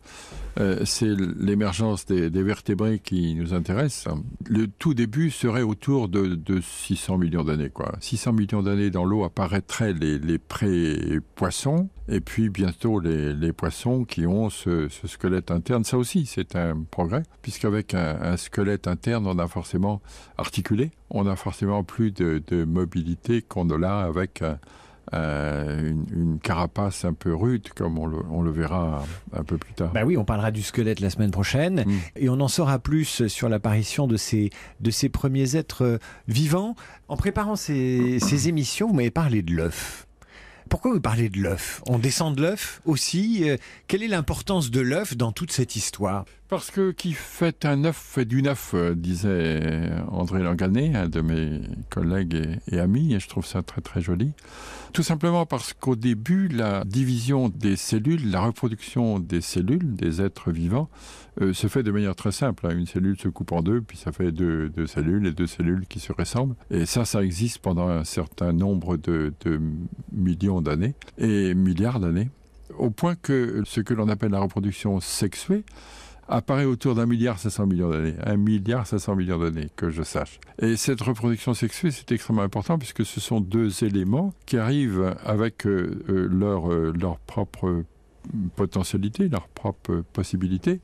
euh, 0.60 0.82
c'est 0.86 1.14
l'émergence 1.38 2.08
des, 2.08 2.30
vertébrés 2.30 2.98
qui 2.98 3.36
nous 3.36 3.54
intéresse. 3.54 4.08
Le 4.48 4.68
tout 4.68 4.96
début 4.96 5.30
serait 5.30 5.62
autour 5.62 6.10
de, 6.10 6.34
de 6.34 6.62
600 6.62 7.20
millions 7.20 7.44
d'années. 7.44 7.70
quoi. 7.70 7.94
600 8.00 8.34
millions 8.34 8.64
d'années 8.64 8.90
dans 8.90 9.06
l'eau 9.06 9.24
apparaîtraient 9.24 9.94
les, 9.94 10.18
les 10.18 10.40
pré-poissons, 10.40 11.90
et 12.08 12.22
puis 12.22 12.50
bientôt 12.50 13.00
les, 13.00 13.54
poissons 13.54 14.04
qui 14.04 14.26
ont 14.26 14.50
ce, 14.50 14.88
squelette 15.06 15.52
interne. 15.52 15.84
Ça 15.84 15.98
aussi, 16.00 16.26
c'est 16.26 16.56
un 16.56 16.82
progrès, 16.90 17.22
puisqu'avec 17.44 17.94
un, 17.94 18.18
un, 18.22 18.38
squelette 18.38 18.88
interne, 18.88 19.28
on 19.28 19.38
a 19.38 19.48
forcément 19.48 20.02
articulé, 20.38 20.90
on 21.10 21.28
a 21.28 21.36
forcément 21.36 21.84
plus 21.84 22.12
de, 22.12 22.66
mobilité 22.66 23.42
qu'on 23.42 23.66
ne 23.66 23.76
l'a 23.76 24.00
avec 24.00 24.42
un 24.42 24.58
euh, 25.14 25.92
une, 25.92 26.06
une, 26.14 26.40
carapace 26.40 27.06
un 27.06 27.14
peu 27.14 27.34
rude, 27.34 27.70
comme 27.76 28.00
on 28.00 28.08
le, 28.08 28.18
on 28.32 28.42
le 28.42 28.52
verra 28.52 29.04
un 29.34 29.44
peu 29.44 29.58
plus 29.58 29.74
tard. 29.74 29.92
Bah 29.94 30.04
oui, 30.06 30.18
on 30.18 30.26
parlera 30.26 30.52
du 30.52 30.62
squelette 30.62 31.00
la 31.00 31.10
semaine 31.10 31.32
prochaine, 31.32 31.84
mmh. 31.86 31.92
et 32.18 32.30
on 32.30 32.40
en 32.40 32.48
saura 32.48 32.80
plus 32.80 33.28
sur 33.28 33.50
l'apparition 33.50 34.08
de 34.08 34.18
ces, 34.18 34.50
de 34.80 34.92
ces 34.92 35.10
premiers 35.10 35.56
êtres 35.56 36.00
vivants. 36.28 36.76
En 37.08 37.18
préparant 37.18 37.56
ces, 37.56 38.20
ces 38.20 38.50
émissions, 38.50 38.88
vous 38.88 38.96
m'avez 38.96 39.12
parlé 39.12 39.42
de 39.42 39.54
l'œuf. 39.54 40.08
Pourquoi 40.70 40.94
vous 40.94 41.02
parlez 41.02 41.30
de 41.30 41.40
l'œuf? 41.40 41.84
On 41.88 42.00
descend 42.00 42.36
de 42.36 42.42
l'œuf 42.42 42.82
aussi? 42.86 43.46
Quelle 43.88 44.02
est 44.02 44.08
l'importance 44.08 44.72
de 44.72 44.82
l'œuf 44.82 45.16
dans 45.16 45.32
toute 45.32 45.52
cette 45.52 45.76
histoire? 45.76 46.26
Parce 46.48 46.70
que 46.70 46.92
qui 46.92 47.14
fait 47.14 47.66
un 47.66 47.86
œuf 47.86 47.98
fait 47.98 48.26
du 48.26 48.44
neuf, 48.44 48.76
euh, 48.76 48.94
disait 48.94 49.90
André 50.10 50.44
Langanet, 50.44 50.96
un 50.96 51.10
de 51.10 51.22
mes 51.22 51.62
collègues 51.90 52.60
et, 52.72 52.78
amis, 52.78 53.16
et 53.16 53.20
je 53.20 53.28
trouve 53.28 53.48
ça 53.48 53.64
très 53.64 53.82
très 53.82 54.00
joli. 54.00 54.32
Tout 54.94 55.02
simplement 55.02 55.48
parce 55.48 55.74
qu'au 55.74 55.96
début, 55.96 56.48
la 56.48 56.84
division 56.86 57.50
des 57.50 57.76
cellules, 57.76 58.30
la 58.30 58.42
reproduction 58.42 59.18
des 59.18 59.42
cellules, 59.42 59.96
des 59.96 60.22
êtres 60.22 60.52
vivants, 60.52 60.88
euh, 61.42 61.52
se 61.52 61.66
fait 61.66 61.82
de 61.82 61.90
manière 61.90 62.16
très 62.16 62.32
simple. 62.32 62.72
Une 62.72 62.86
cellule 62.86 63.20
se 63.20 63.28
coupe 63.28 63.52
en 63.52 63.64
deux, 63.64 63.82
puis 63.82 63.98
ça 63.98 64.12
fait 64.12 64.32
deux, 64.32 64.72
cellules 64.86 65.26
et 65.26 65.32
deux 65.32 65.48
cellules 65.48 65.88
qui 65.88 66.00
se 66.00 66.14
ressemblent. 66.14 66.56
Et 66.70 66.86
ça, 66.86 67.06
ça 67.06 67.24
existe 67.24 67.58
pendant 67.58 67.88
un 67.88 68.04
certain 68.04 68.54
nombre 68.54 68.98
de 68.98 69.34
millions 70.12 70.62
d'années 70.62 70.94
et 71.18 71.56
milliards 71.56 72.00
d'années, 72.00 72.30
au 72.78 72.92
point 72.92 73.16
que 73.16 73.64
ce 73.66 73.82
que 73.82 73.96
l'on 73.96 74.10
appelle 74.10 74.32
la 74.32 74.40
reproduction 74.40 75.00
sexuée 75.00 75.64
apparaît 76.28 76.66
autour 76.66 76.96
d'un 76.96 77.06
milliard 77.06 77.40
500 77.40 77.66
millions 77.68 77.90
d'années. 77.90 78.16
Un 78.24 78.38
milliard 78.38 78.88
500 78.88 79.16
millions 79.16 79.40
d'années, 79.40 79.70
que 79.76 79.90
je 79.90 80.04
sache. 80.04 80.40
Et 80.60 80.76
cette 80.76 81.02
reproduction 81.02 81.54
sexuée, 81.54 81.92
c'est 81.92 82.12
extrêmement 82.12 82.42
important 82.42 82.78
puisque 82.78 83.06
ce 83.06 83.20
sont 83.20 83.42
deux 83.42 83.84
éléments 83.84 84.34
qui 84.46 84.58
arrivent 84.58 85.16
avec 85.24 85.66
euh, 85.66 86.02
leur, 86.08 86.72
euh, 86.72 86.94
leur 87.00 87.20
propre 87.20 87.84
potentialité, 88.56 89.30
leur 89.30 89.48
propre 89.48 90.04
possibilité, 90.14 90.82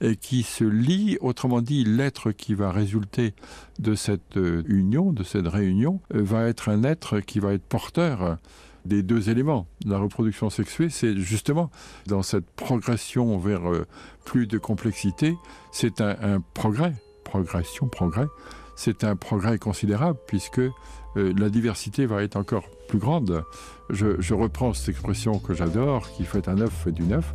et 0.00 0.16
qui 0.16 0.42
se 0.42 0.64
lie, 0.64 1.18
autrement 1.20 1.60
dit, 1.60 1.84
l'être 1.84 2.32
qui 2.32 2.54
va 2.54 2.70
résulter 2.70 3.34
de 3.78 3.94
cette 3.94 4.36
euh, 4.36 4.62
union, 4.66 5.12
de 5.12 5.24
cette 5.24 5.48
réunion, 5.48 6.00
euh, 6.14 6.22
va 6.22 6.46
être 6.46 6.68
un 6.68 6.84
être 6.84 7.20
qui 7.20 7.40
va 7.40 7.52
être 7.52 7.64
porteur 7.64 8.38
des 8.84 9.02
deux 9.02 9.30
éléments. 9.30 9.66
La 9.86 9.98
reproduction 9.98 10.50
sexuée, 10.50 10.90
c'est 10.90 11.16
justement 11.16 11.70
dans 12.06 12.22
cette 12.22 12.48
progression 12.50 13.38
vers 13.38 13.70
euh, 13.70 13.86
plus 14.24 14.46
de 14.46 14.58
complexité, 14.58 15.36
c'est 15.72 16.00
un, 16.00 16.40
progrès, 16.54 16.94
progression, 17.24 17.88
progrès, 17.88 18.26
c'est 18.76 19.04
un 19.04 19.16
progrès 19.16 19.58
considérable 19.58 20.18
puisque 20.26 20.60
euh, 20.60 20.72
la 21.14 21.48
diversité 21.48 22.06
va 22.06 22.22
être 22.22 22.36
encore 22.36 22.64
plus 22.88 22.98
grande. 22.98 23.44
Je, 23.90 24.20
je 24.20 24.34
reprends 24.34 24.72
cette 24.72 24.90
expression 24.90 25.38
que 25.38 25.54
j'adore, 25.54 26.10
qui 26.12 26.24
fait 26.24 26.48
un 26.48 26.60
œuf 26.60 26.72
fait 26.72 26.92
du 26.92 27.02
neuf. 27.02 27.32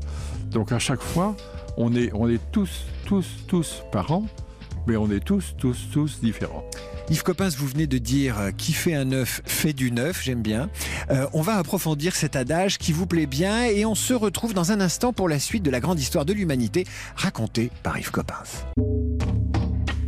Donc 0.51 0.71
à 0.71 0.79
chaque 0.79 1.01
fois, 1.01 1.35
on 1.77 1.93
est, 1.95 2.11
on 2.13 2.27
est 2.27 2.41
tous, 2.51 2.85
tous, 3.05 3.45
tous 3.47 3.83
parents, 3.91 4.25
mais 4.87 4.97
on 4.97 5.09
est 5.11 5.23
tous, 5.23 5.55
tous, 5.57 5.87
tous 5.91 6.19
différents. 6.21 6.63
Yves 7.09 7.23
Coppens, 7.23 7.49
vous 7.57 7.67
venez 7.67 7.87
de 7.87 7.97
dire 7.97 8.39
euh, 8.39 8.51
qui 8.51 8.73
fait 8.73 8.93
un 8.93 9.11
œuf 9.11 9.41
fait 9.45 9.73
du 9.73 9.91
neuf, 9.91 10.21
j'aime 10.23 10.41
bien. 10.41 10.69
Euh, 11.09 11.25
on 11.33 11.41
va 11.41 11.55
approfondir 11.55 12.15
cet 12.15 12.35
adage 12.35 12.77
qui 12.77 12.91
vous 12.91 13.07
plaît 13.07 13.25
bien 13.25 13.65
et 13.65 13.85
on 13.85 13.95
se 13.95 14.13
retrouve 14.13 14.53
dans 14.53 14.71
un 14.71 14.79
instant 14.79 15.11
pour 15.11 15.27
la 15.27 15.39
suite 15.39 15.63
de 15.63 15.71
la 15.71 15.79
grande 15.79 15.99
histoire 15.99 16.25
de 16.25 16.33
l'humanité 16.33 16.85
racontée 17.15 17.71
par 17.83 17.97
Yves 17.97 18.11
Coppens. 18.11 18.65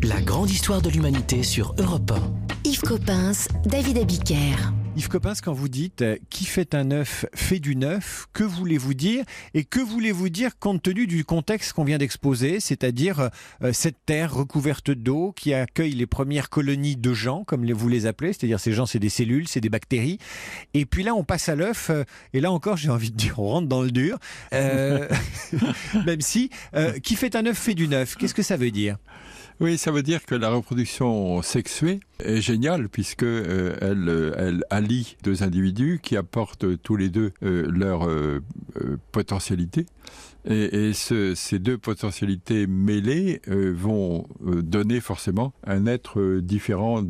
La 0.03 0.21
grande 0.21 0.49
histoire 0.49 0.81
de 0.81 0.89
l'humanité 0.89 1.43
sur 1.43 1.73
Europe 1.79 2.11
1. 2.11 2.69
Yves 2.69 2.81
Coppens, 2.81 3.47
David 3.65 3.97
Abiker. 3.97 4.71
Yves 4.97 5.07
Coppens, 5.07 5.39
quand 5.41 5.53
vous 5.53 5.69
dites 5.69 6.01
euh, 6.01 6.17
qui 6.29 6.43
fait 6.43 6.75
un 6.75 6.91
œuf 6.91 7.25
fait 7.33 7.59
du 7.59 7.77
neuf, 7.77 8.27
que 8.33 8.43
voulez-vous 8.43 8.93
dire 8.93 9.23
Et 9.53 9.63
que 9.63 9.79
voulez-vous 9.79 10.27
dire 10.27 10.59
compte 10.59 10.83
tenu 10.83 11.07
du 11.07 11.23
contexte 11.23 11.71
qu'on 11.71 11.85
vient 11.85 11.97
d'exposer, 11.97 12.59
c'est-à-dire 12.59 13.29
euh, 13.63 13.71
cette 13.71 14.05
terre 14.05 14.33
recouverte 14.33 14.91
d'eau 14.91 15.31
qui 15.33 15.53
accueille 15.53 15.93
les 15.93 16.07
premières 16.07 16.49
colonies 16.49 16.97
de 16.97 17.13
gens, 17.13 17.45
comme 17.45 17.71
vous 17.71 17.87
les 17.87 18.05
appelez, 18.05 18.33
c'est-à-dire 18.33 18.59
ces 18.59 18.73
gens, 18.73 18.85
c'est 18.85 18.99
des 18.99 19.09
cellules, 19.09 19.47
c'est 19.47 19.61
des 19.61 19.69
bactéries. 19.69 20.17
Et 20.73 20.85
puis 20.85 21.03
là, 21.03 21.15
on 21.15 21.23
passe 21.23 21.47
à 21.47 21.55
l'œuf, 21.55 21.89
euh, 21.89 22.03
et 22.33 22.41
là 22.41 22.51
encore, 22.51 22.75
j'ai 22.75 22.89
envie 22.89 23.11
de 23.11 23.17
dire, 23.17 23.39
on 23.39 23.47
rentre 23.47 23.69
dans 23.69 23.83
le 23.83 23.91
dur. 23.91 24.17
Même 24.51 26.21
si, 26.21 26.49
qui 27.01 27.15
fait 27.15 27.35
un 27.35 27.45
œuf 27.45 27.57
fait 27.57 27.75
du 27.75 27.87
neuf, 27.87 28.15
qu'est-ce 28.15 28.33
que 28.33 28.43
ça 28.43 28.57
veut 28.57 28.71
dire? 28.71 28.97
Oui, 29.61 29.77
ça 29.77 29.91
veut 29.91 30.01
dire 30.01 30.25
que 30.25 30.33
la 30.33 30.49
reproduction 30.49 31.41
sexuée 31.43 31.99
est 32.19 32.41
géniale 32.41 32.89
puisque 32.89 33.21
euh, 33.21 33.77
elle, 33.79 34.33
elle 34.37 34.63
allie 34.71 35.15
deux 35.23 35.43
individus 35.43 35.99
qui 36.01 36.17
apportent 36.17 36.81
tous 36.81 36.95
les 36.95 37.09
deux 37.09 37.31
euh, 37.43 37.69
leur 37.71 38.09
euh, 38.09 38.41
euh, 38.81 38.97
potentialité. 39.11 39.85
Et, 40.45 40.89
et 40.89 40.93
ce, 40.93 41.35
ces 41.35 41.59
deux 41.59 41.77
potentialités 41.77 42.65
mêlées 42.65 43.41
euh, 43.47 43.71
vont 43.71 44.27
euh, 44.47 44.63
donner 44.63 44.99
forcément 44.99 45.53
un 45.63 45.85
être 45.85 46.39
différent 46.39 47.03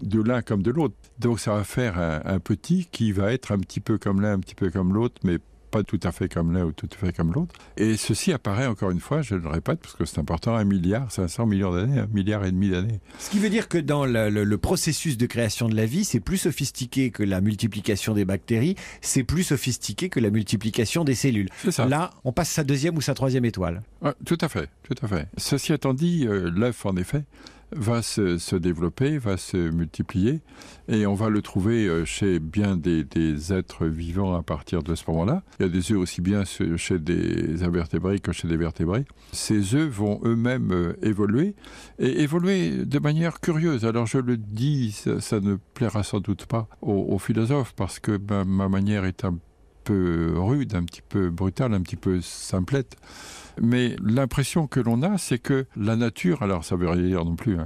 de 0.00 0.22
l'un 0.22 0.40
comme 0.40 0.62
de 0.62 0.70
l'autre. 0.70 0.94
Donc 1.18 1.38
ça 1.38 1.52
va 1.52 1.64
faire 1.64 1.98
un, 1.98 2.22
un 2.24 2.40
petit 2.40 2.88
qui 2.90 3.12
va 3.12 3.32
être 3.32 3.52
un 3.52 3.58
petit 3.58 3.80
peu 3.80 3.98
comme 3.98 4.22
l'un, 4.22 4.32
un 4.32 4.40
petit 4.40 4.54
peu 4.54 4.70
comme 4.70 4.94
l'autre, 4.94 5.20
mais 5.22 5.38
pas 5.70 5.82
tout 5.82 6.00
à 6.02 6.12
fait 6.12 6.32
comme 6.32 6.52
l'un 6.52 6.64
ou 6.64 6.72
tout 6.72 6.88
à 6.92 6.96
fait 6.96 7.12
comme 7.12 7.32
l'autre. 7.32 7.54
Et 7.76 7.96
ceci 7.96 8.32
apparaît 8.32 8.66
encore 8.66 8.90
une 8.90 9.00
fois, 9.00 9.22
je 9.22 9.34
le 9.34 9.48
répète, 9.48 9.80
parce 9.80 9.94
que 9.94 10.04
c'est 10.04 10.18
important, 10.18 10.54
un 10.54 10.64
milliard, 10.64 11.10
500 11.10 11.46
millions 11.46 11.74
d'années, 11.74 12.00
un 12.00 12.06
milliard 12.06 12.44
et 12.44 12.52
demi 12.52 12.70
d'années. 12.70 13.00
Ce 13.18 13.30
qui 13.30 13.38
veut 13.38 13.50
dire 13.50 13.68
que 13.68 13.78
dans 13.78 14.04
le, 14.04 14.28
le, 14.30 14.44
le 14.44 14.58
processus 14.58 15.16
de 15.16 15.26
création 15.26 15.68
de 15.68 15.76
la 15.76 15.86
vie, 15.86 16.04
c'est 16.04 16.20
plus 16.20 16.38
sophistiqué 16.38 17.10
que 17.10 17.22
la 17.22 17.40
multiplication 17.40 18.14
des 18.14 18.24
bactéries, 18.24 18.76
c'est 19.00 19.24
plus 19.24 19.44
sophistiqué 19.44 20.08
que 20.08 20.20
la 20.20 20.30
multiplication 20.30 21.04
des 21.04 21.14
cellules. 21.14 21.48
Ça. 21.70 21.86
Là, 21.86 22.10
on 22.24 22.32
passe 22.32 22.50
sa 22.50 22.64
deuxième 22.64 22.96
ou 22.96 23.00
sa 23.00 23.14
troisième 23.14 23.44
étoile. 23.44 23.82
Ah, 24.02 24.14
tout 24.24 24.38
à 24.40 24.48
fait, 24.48 24.68
tout 24.82 24.94
à 25.02 25.08
fait. 25.08 25.28
Ceci 25.36 25.72
étant 25.72 25.94
dit, 25.94 26.26
euh, 26.26 26.50
l'œuf, 26.50 26.84
en 26.86 26.96
effet, 26.96 27.24
va 27.72 28.02
se, 28.02 28.38
se, 28.38 28.56
développer, 28.56 29.18
va 29.18 29.36
se 29.36 29.56
multiplier, 29.56 30.40
et 30.88 31.06
on 31.06 31.14
va 31.14 31.28
le 31.28 31.42
trouver 31.42 31.86
euh, 31.86 32.04
chez 32.04 32.38
bien 32.38 32.76
des, 32.76 33.06
êtres 33.52 33.86
vivants 33.86 34.34
à 34.34 34.42
partir 34.42 34.82
de 34.82 34.94
ce 34.94 35.04
moment-là. 35.08 35.42
Il 35.58 35.66
y 35.66 35.66
a 35.66 35.68
des 35.68 35.92
œufs 35.92 35.98
aussi 35.98 36.20
bien 36.20 36.44
chez 36.44 36.98
des 36.98 37.62
invertébrés 37.62 38.18
que 38.20 38.32
chez 38.32 38.48
des 38.48 38.56
vertébrés. 38.56 39.04
Ces 39.32 39.74
œufs 39.74 39.88
vont 39.88 40.20
eux-mêmes 40.24 40.72
euh, 40.72 40.92
évoluer, 41.02 41.54
et 41.98 42.22
évoluer 42.22 42.84
de 42.84 42.98
manière 42.98 43.40
curieuse. 43.40 43.84
Alors 43.84 44.06
je 44.06 44.18
le 44.18 44.36
dis, 44.36 44.92
ça, 44.92 45.40
ne 45.40 45.56
plaira 45.74 46.02
sans 46.02 46.20
doute 46.20 46.46
pas 46.46 46.68
aux, 46.82 47.06
aux 47.10 47.18
philosophes, 47.18 47.74
parce 47.74 47.98
que 47.98 48.18
ma, 48.28 48.44
ma 48.44 48.68
manière 48.68 49.04
est 49.04 49.24
un 49.24 49.38
peu 49.84 50.34
rude, 50.36 50.74
un 50.74 50.84
petit 50.84 51.02
peu 51.02 51.30
brutale, 51.30 51.74
un 51.74 51.80
petit 51.80 51.96
peu 51.96 52.20
simplette. 52.20 52.96
Mais 53.60 53.94
l'impression 54.02 54.66
que 54.66 54.80
l'on 54.80 55.02
a, 55.02 55.18
c'est 55.18 55.38
que 55.38 55.66
la 55.76 55.96
nature, 55.96 56.42
alors 56.42 56.64
ça 56.64 56.76
veut 56.76 56.88
rien 56.88 57.02
dire 57.02 57.24
non 57.24 57.36
plus, 57.36 57.58
hein, 57.58 57.64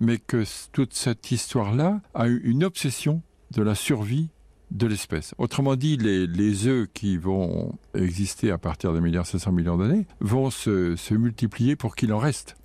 mais 0.00 0.18
que 0.18 0.44
toute 0.72 0.94
cette 0.94 1.30
histoire-là 1.30 2.00
a 2.14 2.28
eu 2.28 2.40
une 2.44 2.64
obsession 2.64 3.22
de 3.50 3.62
la 3.62 3.74
survie 3.74 4.28
de 4.70 4.86
l'espèce. 4.86 5.34
Autrement 5.38 5.76
dit, 5.76 5.96
les, 5.96 6.66
œufs 6.66 6.88
qui 6.92 7.16
vont 7.16 7.76
exister 7.94 8.50
à 8.50 8.58
partir 8.58 8.92
de 8.92 9.00
1,5 9.00 9.02
milliards 9.02 9.52
millions 9.52 9.76
d'années 9.76 10.06
vont 10.20 10.50
se, 10.50 10.96
se, 10.96 11.14
multiplier 11.14 11.76
pour 11.76 11.94
qu'il 11.96 12.12
en 12.12 12.18
reste. 12.18 12.56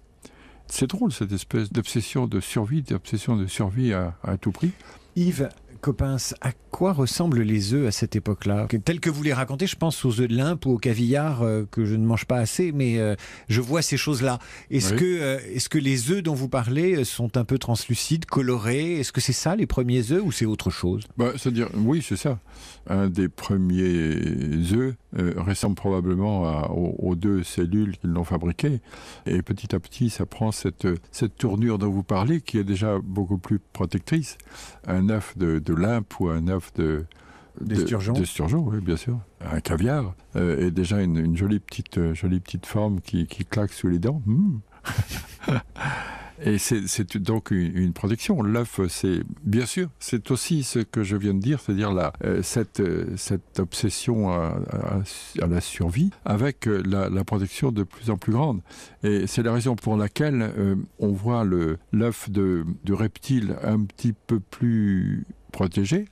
C'est 0.68 0.88
drôle 0.88 1.12
cette 1.12 1.32
espèce 1.32 1.72
d'obsession 1.72 2.28
de 2.28 2.40
survie, 2.40 2.84
d'obsession 2.84 3.36
de 3.36 3.48
survie 3.48 3.94
à, 3.94 4.16
à 4.24 4.38
tout 4.38 4.52
prix. 4.52 4.72
Yves, 5.16 5.50
Coppens, 5.82 6.34
à 6.42 6.52
quoi 6.72 6.94
ressemblent 6.94 7.42
les 7.42 7.74
œufs 7.74 7.88
à 7.88 7.92
cette 7.92 8.16
époque-là? 8.16 8.68
Tel 8.84 9.00
que 9.00 9.10
vous 9.10 9.24
les 9.24 9.34
racontez, 9.34 9.68
je 9.68 9.76
pense 9.76 10.04
aux 10.06 10.20
œufs 10.20 10.28
de 10.28 10.36
limpe 10.36 10.66
ou 10.66 10.72
au 10.72 10.78
caviar 10.78 11.42
euh, 11.42 11.66
que 11.70 11.86
je 11.86 11.96
ne 11.96 12.06
mange 12.06 12.26
pas 12.26 12.38
assez, 12.38 12.72
mais 12.72 13.00
euh, 13.00 13.16
je 13.48 13.62
vois 13.62 13.82
ces 13.82 13.98
choses-là. 13.98 14.40
Est-ce 14.70 14.94
oui. 14.94 15.00
que, 15.00 15.06
euh, 15.06 15.40
est 15.56 15.68
que 15.68 15.78
les 15.78 16.12
œufs 16.12 16.22
dont 16.24 16.34
vous 16.34 16.50
parlez 16.50 17.04
sont 17.04 17.38
un 17.38 17.46
peu 17.46 17.58
translucides, 17.58 18.26
colorés? 18.26 19.00
Est-ce 19.00 19.12
que 19.12 19.22
c'est 19.22 19.34
ça 19.34 19.56
les 19.56 19.68
premiers 19.68 20.12
œufs 20.12 20.22
ou 20.24 20.32
c'est 20.32 20.46
autre 20.46 20.70
chose? 20.70 21.04
Bah, 21.18 21.32
C'est-à-dire, 21.38 21.70
oui, 21.76 22.04
c'est 22.06 22.18
ça. 22.18 22.40
Un 22.88 23.08
des 23.08 23.30
premiers 23.30 24.16
œufs 24.74 24.96
euh, 25.18 25.34
ressemble 25.38 25.76
probablement 25.76 26.46
à, 26.46 26.70
aux, 26.72 26.96
aux, 27.00 27.16
deux 27.16 27.44
cellules 27.44 27.98
qui 27.98 28.08
l'ont 28.08 28.24
fabriqué. 28.24 28.82
Et 29.26 29.42
petit 29.42 29.76
à 29.76 29.80
petit, 29.80 30.10
ça 30.10 30.26
prend 30.26 30.52
cette, 30.52 30.88
cette 31.12 31.36
tournure 31.36 31.78
dont 31.78 31.90
vous 31.90 32.04
parlez, 32.04 32.42
qui 32.42 32.58
est 32.58 32.64
déjà 32.64 32.98
beaucoup 33.04 33.38
plus 33.38 33.60
protectrice. 33.60 34.38
Un 34.88 35.10
œuf 35.10 35.38
de, 35.38 35.60
de 35.60 35.69
limpe 35.76 36.20
ou 36.20 36.30
un 36.30 36.48
œuf 36.48 36.74
de 36.74 37.06
d'esturgeon, 37.62 38.14
de, 38.14 38.70
oui, 38.70 38.80
bien 38.80 38.96
sûr. 38.96 39.20
Un 39.42 39.60
caviar 39.60 40.14
euh, 40.36 40.68
est 40.68 40.72
déjà 40.72 41.02
une, 41.02 41.18
une 41.18 41.36
jolie 41.36 41.60
petite 41.60 41.98
euh, 41.98 42.14
jolie 42.14 42.40
petite 42.40 42.66
forme 42.66 43.02
qui, 43.02 43.28
qui 43.28 43.44
claque 43.44 43.74
sous 43.74 43.90
les 43.90 44.00
dents. 44.00 44.22
Mmh. 44.26 44.60
Et 46.42 46.58
c'est 46.58 47.18
donc 47.18 47.52
une, 47.52 47.76
une 47.76 47.94
protection. 47.94 48.42
L'œuf, 48.42 48.80
c'est 48.88 49.22
bien 49.44 49.66
sûr, 49.66 49.90
c'est 50.00 50.32
aussi 50.32 50.64
ce 50.64 50.80
que 50.80 51.04
je 51.04 51.18
viens 51.18 51.34
de 51.34 51.40
dire, 51.40 51.60
c'est-à-dire 51.60 51.94
euh, 52.24 52.42
cette 52.44 52.80
euh, 52.80 53.08
cette 53.18 53.60
obsession 53.60 54.32
à, 54.32 54.58
à, 54.72 55.02
à, 55.42 55.48
la 55.48 55.60
survie 55.60 56.12
avec 56.24 56.68
euh, 56.68 56.82
la, 56.86 57.10
la, 57.10 57.24
protection 57.26 57.72
de 57.72 57.84
plus 57.84 58.10
en 58.10 58.18
plus 58.18 58.32
grande. 58.32 58.62
Et 59.04 59.28
c'est 59.28 59.44
la 59.44 59.52
raison 59.52 59.76
pour 59.76 59.98
laquelle 59.98 60.52
on 61.00 61.12
voit 61.12 61.46
l'œuf 61.92 62.30
de, 62.30 62.66
de 62.84 62.94
reptile 62.94 63.56
un 63.64 63.84
petit 63.84 64.14
peu 64.14 64.40
plus 64.40 65.26
protégé 65.52 66.06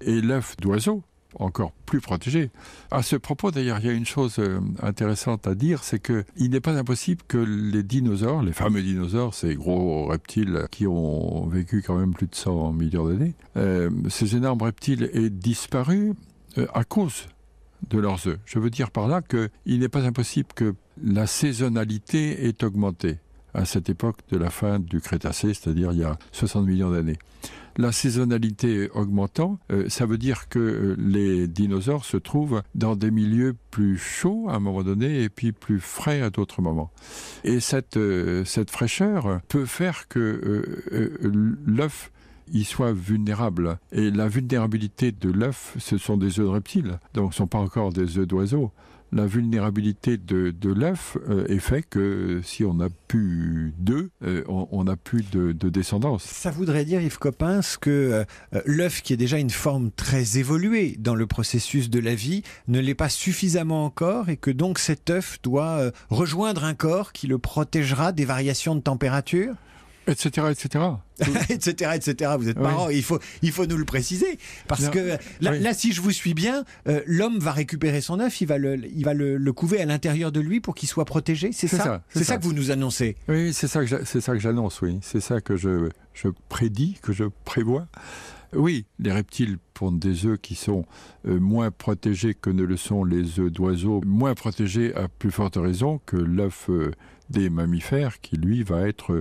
et 0.00 0.20
l'œuf 0.20 0.56
d'oiseau 0.58 1.02
encore 1.38 1.72
plus 1.84 2.00
protégé. 2.00 2.50
À 2.90 3.02
ce 3.02 3.16
propos, 3.16 3.50
d'ailleurs, 3.50 3.78
il 3.80 3.86
y 3.86 3.88
a 3.88 3.92
une 3.92 4.06
chose 4.06 4.36
euh, 4.38 4.60
intéressante 4.82 5.46
à 5.46 5.54
dire, 5.54 5.82
c'est 5.82 6.00
qu'il 6.00 6.50
n'est 6.50 6.60
pas 6.60 6.76
impossible 6.76 7.22
que 7.28 7.38
les 7.38 7.82
dinosaures, 7.82 8.42
les 8.42 8.52
fameux 8.52 8.82
dinosaures, 8.82 9.34
ces 9.34 9.54
gros 9.54 10.06
reptiles 10.06 10.66
qui 10.70 10.86
ont 10.86 11.46
vécu 11.46 11.82
quand 11.82 11.98
même 11.98 12.14
plus 12.14 12.26
de 12.26 12.34
100 12.34 12.72
millions 12.72 13.08
d'années, 13.08 13.34
euh, 13.56 13.90
ces 14.08 14.36
énormes 14.36 14.62
reptiles 14.62 15.10
aient 15.12 15.30
disparu 15.30 16.14
euh, 16.58 16.66
à 16.74 16.84
cause 16.84 17.26
de 17.90 17.98
leurs 17.98 18.26
œufs. 18.26 18.38
Je 18.46 18.58
veux 18.58 18.70
dire 18.70 18.90
par 18.90 19.06
là 19.06 19.20
qu'il 19.20 19.78
n'est 19.80 19.88
pas 19.88 20.02
impossible 20.02 20.48
que 20.54 20.74
la 21.02 21.26
saisonnalité 21.26 22.46
ait 22.46 22.64
augmenté 22.64 23.18
à 23.56 23.64
cette 23.64 23.88
époque 23.88 24.18
de 24.30 24.36
la 24.36 24.50
fin 24.50 24.78
du 24.78 25.00
Crétacé, 25.00 25.54
c'est-à-dire 25.54 25.92
il 25.92 25.98
y 25.98 26.04
a 26.04 26.18
60 26.32 26.66
millions 26.66 26.90
d'années 26.90 27.18
la 27.78 27.92
saisonnalité 27.92 28.90
augmentant, 28.94 29.58
euh, 29.70 29.88
ça 29.88 30.06
veut 30.06 30.18
dire 30.18 30.48
que 30.48 30.58
euh, 30.58 30.96
les 30.98 31.46
dinosaures 31.46 32.04
se 32.04 32.16
trouvent 32.16 32.62
dans 32.74 32.96
des 32.96 33.10
milieux 33.10 33.54
plus 33.70 33.98
chauds 33.98 34.46
à 34.48 34.54
un 34.54 34.60
moment 34.60 34.82
donné 34.82 35.22
et 35.22 35.28
puis 35.28 35.52
plus 35.52 35.80
frais 35.80 36.22
à 36.22 36.30
d'autres 36.30 36.62
moments. 36.62 36.90
Et 37.44 37.60
cette, 37.60 37.96
euh, 37.96 38.44
cette 38.44 38.70
fraîcheur 38.70 39.40
peut 39.48 39.66
faire 39.66 40.08
que 40.08 40.62
l'œuf 41.66 42.10
il 42.52 42.64
soit 42.64 42.92
vulnérable. 42.92 43.78
Et 43.90 44.10
la 44.10 44.28
vulnérabilité 44.28 45.10
de 45.10 45.30
l'œuf, 45.30 45.74
ce 45.78 45.98
sont 45.98 46.16
des 46.16 46.38
œufs 46.38 46.46
de 46.46 46.50
reptiles, 46.50 46.98
donc 47.12 47.34
ce 47.34 47.38
ne 47.38 47.44
sont 47.44 47.46
pas 47.48 47.58
encore 47.58 47.92
des 47.92 48.18
œufs 48.18 48.26
d'oiseaux 48.26 48.70
la 49.12 49.26
vulnérabilité 49.26 50.16
de, 50.16 50.52
l'œuf 50.62 51.16
euh, 51.28 51.46
est 51.48 51.58
fait 51.58 51.82
que 51.82 52.40
si 52.42 52.64
on 52.64 52.74
n'a 52.74 52.88
plus 53.08 53.72
d'œufs, 53.78 54.08
euh, 54.24 54.42
on 54.48 54.84
n'a 54.84 54.96
plus 54.96 55.22
de, 55.30 55.52
de, 55.52 55.68
descendance. 55.68 56.24
Ça 56.24 56.50
voudrait 56.50 56.84
dire, 56.84 57.00
Yves 57.00 57.18
Coppens, 57.18 57.76
que 57.80 58.24
euh, 58.54 58.62
l'œuf, 58.64 59.02
qui 59.02 59.12
est 59.12 59.16
déjà 59.16 59.38
une 59.38 59.50
forme 59.50 59.90
très 59.90 60.38
évoluée 60.38 60.96
dans 60.98 61.14
le 61.14 61.26
processus 61.26 61.90
de 61.90 62.00
la 62.00 62.14
vie, 62.14 62.42
ne 62.68 62.80
l'est 62.80 62.94
pas 62.94 63.08
suffisamment 63.08 63.84
encore 63.84 64.28
et 64.28 64.36
que 64.36 64.50
donc 64.50 64.78
cet 64.78 65.10
œuf 65.10 65.38
doit 65.42 65.78
euh, 65.78 65.90
rejoindre 66.10 66.64
un 66.64 66.74
corps 66.74 67.12
qui 67.12 67.26
le 67.26 67.38
protégera 67.38 68.12
des 68.12 68.24
variations 68.24 68.74
de 68.74 68.80
température? 68.80 69.54
Etc 70.06 70.46
etc 70.50 70.84
etc 71.48 71.92
etc 71.94 72.32
vous 72.38 72.48
êtes 72.48 72.58
oui. 72.58 72.96
il 72.96 73.02
faut 73.02 73.18
il 73.42 73.52
faut 73.52 73.66
nous 73.66 73.76
le 73.76 73.84
préciser 73.84 74.38
parce 74.68 74.82
non. 74.82 74.90
que 74.90 75.18
là, 75.40 75.52
oui. 75.52 75.60
là 75.60 75.74
si 75.74 75.92
je 75.92 76.00
vous 76.00 76.10
suis 76.10 76.34
bien 76.34 76.64
euh, 76.88 77.00
l'homme 77.06 77.38
va 77.38 77.52
récupérer 77.52 78.00
son 78.00 78.20
œuf 78.20 78.40
il 78.40 78.46
va 78.46 78.58
le 78.58 78.78
il 78.84 79.04
va 79.04 79.14
le, 79.14 79.36
le 79.36 79.52
couver 79.52 79.80
à 79.80 79.86
l'intérieur 79.86 80.32
de 80.32 80.40
lui 80.40 80.60
pour 80.60 80.74
qu'il 80.74 80.88
soit 80.88 81.04
protégé 81.04 81.50
c'est 81.52 81.68
ça, 81.68 81.78
ça 81.78 82.02
c'est 82.08 82.20
ça. 82.20 82.24
ça 82.24 82.38
que 82.38 82.44
vous 82.44 82.52
nous 82.52 82.70
annoncez 82.70 83.16
oui 83.28 83.52
c'est 83.52 83.68
ça 83.68 83.84
que 83.84 84.04
c'est 84.04 84.20
ça 84.20 84.32
que 84.32 84.38
j'annonce 84.38 84.80
oui 84.82 84.98
c'est 85.02 85.20
ça 85.20 85.40
que 85.40 85.56
je 85.56 85.88
je 86.14 86.28
prédis 86.48 86.98
que 87.02 87.12
je 87.12 87.24
prévois 87.44 87.88
oui, 88.52 88.86
les 88.98 89.12
reptiles 89.12 89.58
pondent 89.74 89.98
des 89.98 90.26
œufs 90.26 90.38
qui 90.40 90.54
sont 90.54 90.84
euh, 91.26 91.38
moins 91.38 91.70
protégés 91.70 92.34
que 92.34 92.50
ne 92.50 92.62
le 92.62 92.76
sont 92.76 93.04
les 93.04 93.40
œufs 93.40 93.50
d'oiseaux, 93.50 94.00
moins 94.06 94.34
protégés 94.34 94.94
à 94.94 95.08
plus 95.08 95.30
forte 95.30 95.56
raison 95.56 96.00
que 96.06 96.16
l'œuf 96.16 96.70
euh, 96.70 96.92
des 97.30 97.50
mammifères 97.50 98.20
qui 98.20 98.36
lui 98.36 98.62
va 98.62 98.88
être 98.88 99.12
euh, 99.12 99.20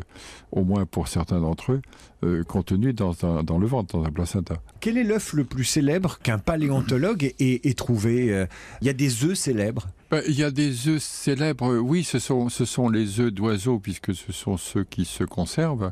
au 0.52 0.64
moins 0.64 0.86
pour 0.86 1.08
certains 1.08 1.40
d'entre 1.40 1.74
eux 1.74 1.82
euh, 2.24 2.44
contenu 2.44 2.94
dans, 2.94 3.26
un, 3.26 3.44
dans 3.44 3.58
le 3.58 3.68
ventre 3.68 3.98
dans 3.98 4.06
un 4.06 4.12
placenta. 4.12 4.56
Quel 4.80 4.98
est 4.98 5.04
l'œuf 5.04 5.34
le 5.34 5.44
plus 5.44 5.64
célèbre 5.64 6.20
qu'un 6.20 6.38
paléontologue 6.38 7.24
ait, 7.40 7.62
ait 7.64 7.74
trouvé 7.74 8.26
il 8.26 8.32
euh, 8.32 8.46
y 8.82 8.90
a 8.90 8.94
des 8.94 9.24
œufs 9.26 9.38
célèbres? 9.38 9.88
Ben, 10.12 10.22
il 10.28 10.36
y 10.36 10.44
a 10.44 10.52
des 10.52 10.88
œufs 10.88 11.02
célèbres 11.02 11.78
oui 11.78 12.04
ce 12.04 12.20
sont 12.20 12.50
ce 12.50 12.66
sont 12.66 12.90
les 12.90 13.20
œufs 13.20 13.32
d'oiseaux 13.32 13.80
puisque 13.80 14.14
ce 14.16 14.32
sont 14.32 14.58
ceux 14.58 14.84
qui 14.84 15.06
se 15.06 15.24
conservent. 15.24 15.92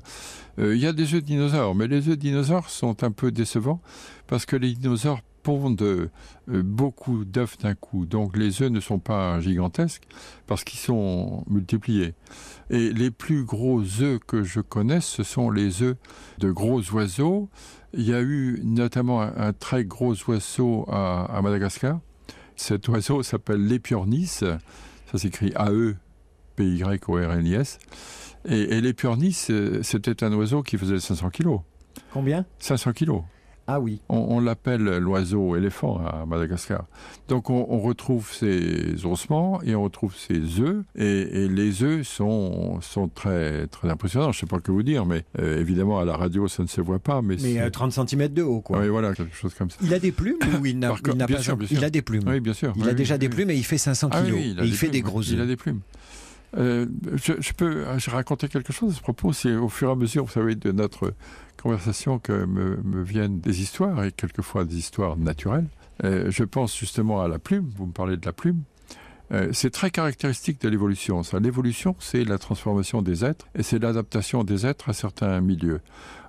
Euh, 0.59 0.75
il 0.75 0.81
y 0.81 0.87
a 0.87 0.93
des 0.93 1.13
œufs 1.13 1.21
de 1.21 1.27
dinosaures 1.27 1.75
mais 1.75 1.87
les 1.87 2.07
œufs 2.07 2.15
de 2.17 2.21
dinosaures 2.21 2.69
sont 2.69 3.03
un 3.03 3.11
peu 3.11 3.31
décevants 3.31 3.81
parce 4.27 4.45
que 4.45 4.55
les 4.55 4.73
dinosaures 4.73 5.21
pondent 5.43 5.81
euh, 5.81 6.09
beaucoup 6.47 7.25
d'œufs 7.25 7.57
d'un 7.59 7.75
coup. 7.75 8.05
Donc 8.05 8.35
les 8.37 8.61
œufs 8.61 8.71
ne 8.71 8.79
sont 8.79 8.99
pas 8.99 9.39
gigantesques 9.39 10.07
parce 10.47 10.63
qu'ils 10.63 10.79
sont 10.79 11.43
multipliés. 11.47 12.13
Et 12.69 12.91
les 12.91 13.11
plus 13.11 13.43
gros 13.43 13.81
œufs 14.01 14.19
que 14.25 14.43
je 14.43 14.61
connaisse, 14.61 15.05
ce 15.05 15.23
sont 15.23 15.51
les 15.51 15.83
œufs 15.83 15.97
de 16.39 16.51
gros 16.51 16.81
oiseaux. 16.91 17.49
Il 17.93 18.07
y 18.07 18.13
a 18.13 18.21
eu 18.21 18.61
notamment 18.63 19.21
un, 19.21 19.33
un 19.35 19.53
très 19.53 19.85
gros 19.85 20.15
oiseau 20.27 20.85
à, 20.89 21.25
à 21.25 21.41
Madagascar. 21.41 21.99
Cet 22.55 22.87
oiseau 22.87 23.21
s'appelle 23.21 23.65
l'épiornis. 23.65 24.27
Ça 24.27 24.57
s'écrit 25.15 25.53
AE 25.55 25.95
P-Y-O-R-N-I-S. 26.55 27.79
Et, 28.45 28.77
et 28.77 28.81
l'épiornis, 28.81 29.33
c'était 29.81 30.23
un 30.23 30.33
oiseau 30.33 30.63
qui 30.63 30.77
faisait 30.77 30.99
500 30.99 31.29
kilos. 31.29 31.61
Combien? 32.11 32.45
500 32.59 32.93
kilos. 32.93 33.21
Ah 33.67 33.79
oui. 33.79 34.01
On, 34.09 34.17
on 34.17 34.39
l'appelle 34.41 34.83
l'oiseau 34.97 35.55
éléphant 35.55 36.01
à 36.05 36.25
Madagascar. 36.25 36.85
Donc 37.29 37.49
on, 37.49 37.65
on 37.69 37.79
retrouve 37.79 38.31
ses 38.33 39.05
ossements 39.05 39.61
et 39.63 39.73
on 39.75 39.83
retrouve 39.83 40.15
ses 40.15 40.59
œufs 40.59 40.83
et, 40.95 41.43
et 41.43 41.47
les 41.47 41.81
œufs 41.83 42.05
sont, 42.05 42.81
sont 42.81 43.07
très, 43.07 43.67
très 43.67 43.89
impressionnants. 43.89 44.31
Je 44.33 44.37
ne 44.37 44.39
sais 44.41 44.45
pas 44.47 44.59
que 44.59 44.71
vous 44.71 44.83
dire, 44.83 45.05
mais 45.05 45.23
euh, 45.39 45.59
évidemment 45.59 45.99
à 45.99 46.05
la 46.05 46.17
radio 46.17 46.47
ça 46.47 46.63
ne 46.63 46.67
se 46.67 46.81
voit 46.81 46.99
pas. 46.99 47.21
Mais, 47.21 47.37
mais 47.41 47.59
euh, 47.61 47.69
30 47.69 47.93
cm 48.09 48.27
de 48.29 48.41
haut 48.43 48.59
quoi. 48.59 48.79
Oui 48.79 48.89
voilà, 48.89 49.13
quelque 49.13 49.35
chose 49.35 49.53
comme 49.53 49.69
ça. 49.69 49.77
Il 49.81 49.93
a 49.93 49.99
des 49.99 50.11
plumes 50.11 50.37
ou 50.59 50.65
il 50.65 50.77
n'a 50.77 50.89
pas 50.91 51.37
sûr, 51.41 51.57
Il 51.71 51.83
a 51.85 51.89
des 51.89 52.01
plumes. 52.01 52.23
Oui 52.27 52.41
bien 52.41 52.53
sûr. 52.53 52.73
Il 52.75 52.83
oui, 52.83 52.89
a 52.89 52.93
déjà 52.93 53.15
oui, 53.15 53.19
des 53.19 53.29
plumes 53.29 53.49
et 53.49 53.55
il 53.55 53.63
fait 53.63 53.77
500 53.77 54.09
kg. 54.09 54.15
Ah, 54.17 54.23
oui, 54.25 54.55
il, 54.57 54.63
et 54.63 54.67
il 54.67 54.73
fait 54.75 54.89
des 54.89 55.01
gros 55.01 55.21
œufs. 55.21 55.29
Il 55.31 55.39
a 55.41 55.45
des 55.45 55.55
plumes. 55.55 55.79
Euh, 56.55 56.85
je, 57.15 57.53
peux 57.53 57.83
je 57.97 58.09
raconter 58.11 58.47
quelque 58.47 58.71
chose 58.71 58.91
à 58.91 58.95
ce 58.95 59.01
propos 59.01 59.33
c'est 59.33 59.55
au 59.55 59.69
fur 59.69 59.89
et 59.89 59.91
à 59.91 59.95
mesure 59.95 60.25
vous 60.25 60.31
savez 60.31 60.53
de 60.53 60.71
notre 60.71 61.15
conversation 61.59 62.19
que 62.19 62.45
me, 62.45 63.01
viennent 63.01 63.39
des 63.39 63.61
histoires 63.61 64.03
et 64.03 64.11
quelquefois 64.11 64.63
des 64.63 64.77
histoires 64.77 65.17
naturelles 65.17 65.65
euh, 66.03 66.29
je 66.29 66.43
pense 66.43 66.77
justement 66.77 67.21
à 67.21 67.27
la 67.27 67.39
plume 67.39 67.71
vous 67.75 67.87
me 67.87 67.91
parlez 67.91 68.17
de 68.17 68.25
la 68.25 68.33
plume 68.33 68.61
Euh, 69.31 69.49
c'est 69.51 69.71
très 69.71 69.89
caractéristique 69.89 70.61
de 70.61 70.69
l'évolution. 70.69 71.21
L'évolution, 71.41 71.95
c'est 71.99 72.23
la 72.23 72.37
transformation 72.37 73.01
des 73.01 73.25
êtres 73.25 73.47
et 73.55 73.63
c'est 73.63 73.79
l'adaptation 73.79 74.43
des 74.43 74.65
êtres 74.65 74.89
à 74.89 74.93
certains 74.93 75.41
milieux. 75.41 75.81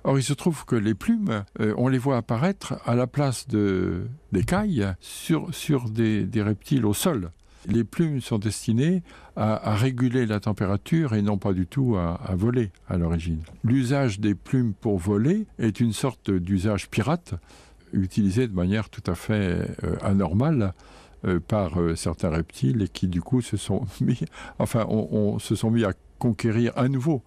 Or, 0.03 0.17
il 0.17 0.23
se 0.23 0.33
trouve 0.33 0.65
que 0.65 0.75
les 0.75 0.95
plumes, 0.95 1.43
euh, 1.59 1.73
on 1.77 1.87
les 1.87 1.97
voit 1.99 2.17
apparaître 2.17 2.75
à 2.85 2.95
la 2.95 3.05
place 3.05 3.47
de, 3.47 4.07
des 4.31 4.43
cailles 4.43 4.93
sur, 4.99 5.53
sur 5.53 5.89
des 5.89 6.41
reptiles 6.41 6.85
au 6.85 6.93
sol. 6.93 7.31
Les 7.67 7.83
plumes 7.83 8.21
sont 8.21 8.37
destinées 8.37 9.03
à, 9.35 9.75
réguler 9.75 10.25
la 10.25 10.39
température 10.39 11.13
et 11.13 11.21
non 11.21 11.37
pas 11.37 11.53
du 11.53 11.67
tout 11.67 11.95
à, 11.97 12.35
voler 12.35 12.71
à 12.87 12.97
l'origine. 12.97 13.41
L'usage 13.63 14.19
des 14.19 14.35
plumes 14.35 14.73
pour 14.73 14.97
voler 14.97 15.47
est 15.59 15.79
une 15.79 15.93
sorte 15.93 16.31
d'usage 16.31 16.89
pirate 16.89 17.33
utilisé 17.93 18.47
de 18.47 18.53
manière 18.53 18.89
tout 18.89 19.03
à 19.09 19.15
fait 19.15 19.67
euh, 19.83 19.95
anormale 20.01 20.73
euh, 21.25 21.39
par 21.39 21.79
euh, 21.79 21.95
certains 21.95 22.29
reptiles 22.29 22.81
et 22.81 22.87
qui 22.87 23.07
du 23.07 23.21
coup 23.21 23.41
se 23.41 23.57
sont 23.57 23.85
mis, 24.01 24.19
enfin, 24.59 24.87
se 25.39 25.55
sont 25.55 25.71
mis 25.71 25.85
à 25.85 25.93
conquérir 26.19 26.73
à 26.75 26.87
nouveau 26.87 27.23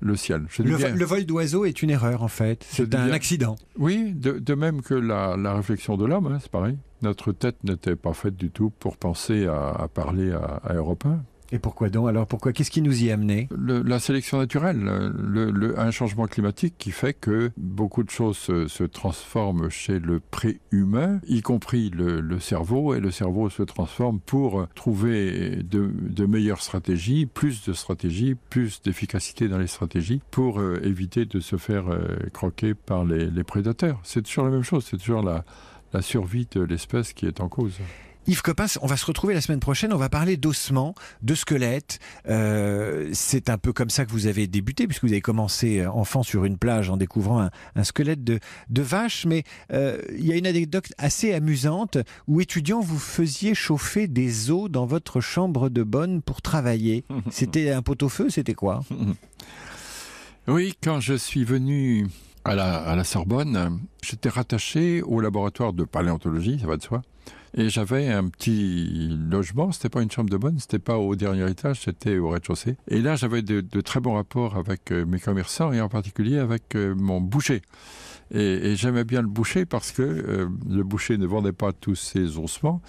le 0.00 0.16
ciel. 0.16 0.46
Le, 0.58 0.76
bien, 0.76 0.94
le, 0.94 1.04
vol 1.04 1.24
d'oiseau 1.24 1.64
est 1.64 1.82
une 1.82 1.90
erreur 1.90 2.22
en 2.22 2.28
fait, 2.28 2.64
c'est 2.68 2.94
un 2.94 3.06
bien. 3.06 3.14
accident. 3.14 3.56
Oui, 3.78 4.12
de, 4.14 4.38
de, 4.38 4.54
même 4.54 4.82
que 4.82 4.94
la, 4.94 5.36
la 5.36 5.54
réflexion 5.54 5.96
de 5.96 6.06
l'homme, 6.06 6.26
hein, 6.26 6.38
c'est 6.40 6.50
pareil. 6.50 6.76
Notre 7.02 7.32
tête 7.32 7.62
n'était 7.64 7.96
pas 7.96 8.12
faite 8.12 8.36
du 8.36 8.50
tout 8.50 8.70
pour 8.70 8.96
penser 8.96 9.46
à, 9.46 9.70
à 9.70 9.88
parler 9.88 10.32
à, 10.32 10.60
à 10.64 10.74
Europe 10.74 11.04
1. 11.06 11.20
Et 11.50 11.58
pourquoi 11.58 11.88
donc? 11.88 12.08
Alors 12.08 12.26
pourquoi? 12.26 12.52
Qu'est-ce 12.52 12.70
qui 12.70 12.82
nous 12.82 13.04
y 13.04 13.10
a 13.10 13.14
amené? 13.14 13.48
La 13.50 13.98
sélection 13.98 14.38
naturelle, 14.38 14.80
le, 14.80 15.50
le, 15.50 15.78
un 15.78 15.90
changement 15.90 16.26
climatique 16.26 16.74
qui 16.78 16.90
fait 16.90 17.14
que 17.14 17.50
beaucoup 17.56 18.02
de 18.02 18.10
choses 18.10 18.36
se, 18.36 18.84
transforment 18.84 19.70
chez 19.70 19.98
le 19.98 20.20
pré-humain, 20.20 21.20
y 21.26 21.40
compris 21.40 21.90
le, 21.90 22.38
cerveau, 22.38 22.94
et 22.94 23.00
le 23.00 23.10
cerveau 23.10 23.48
se 23.48 23.62
transforme 23.62 24.20
pour 24.20 24.66
trouver 24.74 25.62
de, 25.62 26.26
meilleures 26.26 26.62
stratégies, 26.62 27.26
plus 27.26 27.64
de 27.64 27.72
stratégies, 27.72 28.36
plus 28.50 28.82
d'efficacité 28.82 29.48
dans 29.48 29.58
les 29.58 29.66
stratégies, 29.66 30.20
pour 30.30 30.60
euh, 30.60 30.80
éviter 30.82 31.24
de 31.24 31.40
se 31.40 31.56
faire 31.56 31.88
euh, 31.88 32.16
croquer 32.32 32.74
par 32.74 33.04
les, 33.04 33.44
prédateurs. 33.44 34.00
C'est 34.02 34.22
toujours 34.22 34.44
la 34.44 34.50
même 34.50 34.62
chose, 34.62 34.86
c'est 34.90 34.98
toujours 34.98 35.22
la 35.22 36.02
survie 36.02 36.46
de 36.50 36.60
l'espèce 36.60 37.14
qui 37.14 37.24
est 37.26 37.40
en 37.40 37.48
cause. 37.48 37.78
Yves 38.28 38.42
Coppens, 38.42 38.78
on 38.82 38.86
va 38.86 38.98
se 38.98 39.06
retrouver 39.06 39.32
la 39.32 39.40
semaine 39.40 39.58
prochaine, 39.58 39.90
on 39.90 39.96
va 39.96 40.10
parler 40.10 40.36
d'ossements, 40.36 40.94
de 41.22 41.34
squelettes. 41.34 41.98
Euh, 42.28 43.08
c'est 43.14 43.48
un 43.48 43.56
peu 43.56 43.72
comme 43.72 43.88
ça 43.88 44.04
que 44.04 44.10
vous 44.10 44.26
avez 44.26 44.46
débuté, 44.46 44.86
puisque 44.86 45.04
vous 45.04 45.12
avez 45.12 45.22
commencé 45.22 45.86
enfant 45.86 46.22
sur 46.22 46.44
une 46.44 46.58
plage 46.58 46.90
en 46.90 46.98
découvrant 46.98 47.40
un, 47.40 47.50
un 47.74 47.84
squelette 47.84 48.22
de, 48.24 48.38
de 48.68 48.82
vache. 48.82 49.24
Mais 49.24 49.44
euh, 49.72 50.02
il 50.18 50.26
y 50.26 50.32
a 50.32 50.36
une 50.36 50.46
anecdote 50.46 50.92
assez 50.98 51.32
amusante 51.32 51.96
où, 52.26 52.42
étudiant, 52.42 52.80
vous 52.80 52.98
faisiez 52.98 53.54
chauffer 53.54 54.08
des 54.08 54.50
os 54.50 54.70
dans 54.70 54.84
votre 54.84 55.22
chambre 55.22 55.70
de 55.70 55.82
bonne 55.82 56.20
pour 56.20 56.42
travailler. 56.42 57.04
C'était 57.30 57.70
un 57.70 57.80
pot-au-feu, 57.80 58.28
c'était 58.28 58.54
quoi? 58.54 58.84
Oui, 60.50 60.72
quand 60.82 60.98
je 60.98 61.12
suis 61.12 61.44
venu 61.44 62.06
à 62.46 62.54
la, 62.54 62.76
à 62.76 62.96
la 62.96 63.04
Sorbonne, 63.04 63.80
j'étais 64.02 64.30
rattaché 64.30 65.02
au 65.02 65.20
laboratoire 65.20 65.74
de 65.74 65.84
paléontologie, 65.84 66.58
ça 66.58 66.66
va 66.66 66.78
de 66.78 66.82
soi. 66.82 67.02
Et 67.54 67.68
j'avais 67.68 68.08
un 68.08 68.28
petit 68.28 69.08
logement, 69.30 69.72
c'était 69.72 69.88
pas 69.88 70.02
une 70.02 70.10
chambre 70.10 70.30
de 70.30 70.36
bonne, 70.36 70.58
c'était 70.58 70.78
pas 70.78 70.98
au 70.98 71.16
dernier 71.16 71.50
étage, 71.50 71.82
c'était 71.82 72.18
au 72.18 72.28
rez-de-chaussée. 72.28 72.76
Et 72.88 73.00
là, 73.00 73.16
j'avais 73.16 73.42
de, 73.42 73.80
très 73.80 74.00
bons 74.00 74.14
rapports 74.14 74.56
avec 74.56 74.92
euh, 74.92 75.06
mes 75.06 75.20
commerçants 75.20 75.72
et 75.72 75.80
en 75.80 75.88
particulier 75.88 76.38
avec 76.38 76.74
euh, 76.74 76.94
mon 76.94 77.20
boucher. 77.20 77.62
Et, 78.30 78.76
j'aimais 78.76 79.04
bien 79.04 79.22
le 79.22 79.28
boucher 79.28 79.64
parce 79.64 79.90
que 79.90 80.02
euh, 80.02 80.48
le 80.68 80.82
boucher 80.82 81.16
ne 81.16 81.26
vendait 81.26 81.52
pas 81.52 81.72
tous 81.72 81.94
ses 81.94 82.36
ossements 82.36 82.82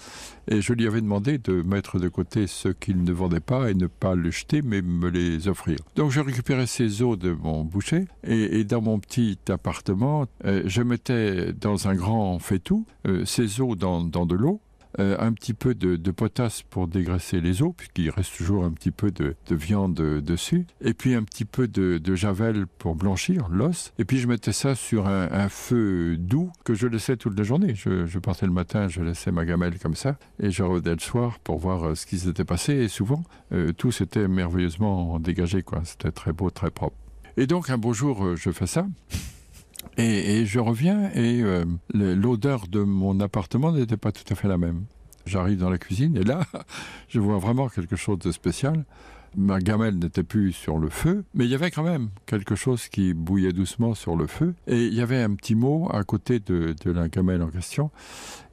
et 0.48 0.60
je 0.60 0.72
lui 0.74 0.86
avais 0.86 1.00
demandé 1.00 1.38
de 1.38 1.62
mettre 1.62 1.98
de 1.98 2.08
côté 2.08 2.46
ceux 2.46 2.74
qu'il 2.74 3.02
ne 3.02 3.12
vendait 3.12 3.40
pas 3.40 3.70
et 3.70 3.74
ne 3.74 3.86
pas 3.86 4.14
le 4.14 4.30
jeter 4.30 4.60
mais 4.62 4.82
me 4.82 5.08
les 5.08 5.48
offrir. 5.48 5.78
Donc 5.96 6.10
je 6.10 6.20
récupérais 6.20 6.66
ces 6.66 7.02
os 7.02 7.18
de 7.18 7.32
mon 7.32 7.64
boucher 7.64 8.04
et, 8.22 8.64
dans 8.64 8.82
mon 8.82 8.98
petit 8.98 9.38
appartement, 9.48 10.26
je 10.44 10.82
mettais 10.82 11.52
dans 11.54 11.88
un 11.88 11.94
grand 11.94 12.38
faitout 12.38 12.84
euh, 13.06 13.24
ces 13.24 13.60
os 13.60 13.76
dans 13.78 14.04
de 14.04 14.34
l'eau 14.34 14.59
euh, 14.98 15.16
un 15.18 15.32
petit 15.32 15.54
peu 15.54 15.74
de, 15.74 16.10
potasse 16.10 16.62
pour 16.62 16.88
dégraisser 16.88 17.40
les 17.40 17.62
os, 17.62 17.72
puisqu'il 17.76 18.10
reste 18.10 18.36
toujours 18.36 18.64
un 18.64 18.72
petit 18.72 18.90
peu 18.90 19.10
de, 19.10 19.36
de 19.46 19.54
viande 19.54 19.94
dessus, 19.94 20.66
et 20.80 20.94
puis 20.94 21.14
un 21.14 21.22
petit 21.22 21.44
peu 21.44 21.68
de, 21.68 22.14
javel 22.14 22.66
pour 22.66 22.96
blanchir 22.96 23.48
l'os, 23.48 23.92
et 23.98 24.04
puis 24.04 24.18
je 24.18 24.26
mettais 24.26 24.52
ça 24.52 24.74
sur 24.74 25.06
un, 25.06 25.48
feu 25.48 26.16
doux 26.18 26.50
que 26.64 26.74
je 26.74 26.86
laissais 26.86 27.16
toute 27.16 27.38
la 27.38 27.44
journée. 27.44 27.74
Je, 27.74 28.18
partais 28.18 28.46
le 28.46 28.52
matin, 28.52 28.88
je 28.88 29.00
laissais 29.00 29.30
ma 29.30 29.44
gamelle 29.44 29.78
comme 29.78 29.94
ça, 29.94 30.18
et 30.42 30.50
je 30.50 30.62
revenais 30.62 30.92
le 30.92 31.00
soir 31.00 31.38
pour 31.38 31.58
voir 31.58 31.84
euh, 31.84 31.94
ce 31.94 32.06
qui 32.06 32.18
s'était 32.18 32.44
passé, 32.44 32.74
et 32.74 32.88
souvent, 32.88 33.22
euh, 33.52 33.72
tout 33.72 33.92
s'était 33.92 34.28
merveilleusement 34.28 35.18
dégagé, 35.18 35.62
quoi. 35.62 35.82
C'était 35.84 36.12
très 36.12 36.32
beau, 36.32 36.50
très 36.50 36.70
propre. 36.70 36.96
Et 37.36 37.46
donc 37.46 37.70
un 37.70 37.78
beau 37.78 37.92
jour, 37.92 38.24
euh, 38.24 38.36
je 38.36 38.50
fais 38.50 38.66
ça. 38.66 38.86
Et, 40.00 40.46
je 40.46 40.58
reviens 40.58 41.10
et 41.14 41.42
euh, 41.42 41.64
l'odeur 41.92 42.66
de 42.68 42.80
mon 42.80 43.20
appartement 43.20 43.72
n'était 43.72 43.96
pas 43.96 44.12
tout 44.12 44.24
à 44.30 44.34
fait 44.34 44.48
la 44.48 44.58
même. 44.58 44.84
J'arrive 45.26 45.58
dans 45.58 45.70
la 45.70 45.78
cuisine 45.78 46.16
et 46.16 46.24
là, 46.24 46.40
je 47.08 47.20
vois 47.20 47.38
vraiment 47.38 47.68
quelque 47.68 47.96
chose 47.96 48.18
de 48.18 48.32
spécial. 48.32 48.84
Ma 49.36 49.60
gamelle 49.60 49.96
n'était 49.96 50.24
plus 50.24 50.52
sur 50.52 50.78
le 50.78 50.88
feu, 50.88 51.24
mais 51.34 51.44
il 51.44 51.50
y 51.50 51.54
avait 51.54 51.70
quand 51.70 51.84
même 51.84 52.08
quelque 52.26 52.56
chose 52.56 52.88
qui 52.88 53.14
bouillait 53.14 53.52
doucement 53.52 53.94
sur 53.94 54.16
le 54.16 54.26
feu. 54.26 54.54
Et 54.66 54.86
il 54.86 54.94
y 54.94 55.00
avait 55.00 55.22
un 55.22 55.34
petit 55.34 55.54
mot 55.54 55.88
à 55.92 56.02
côté 56.02 56.40
de, 56.40 56.74
la 56.84 57.08
gamelle 57.08 57.40
en 57.42 57.48
question. 57.48 57.92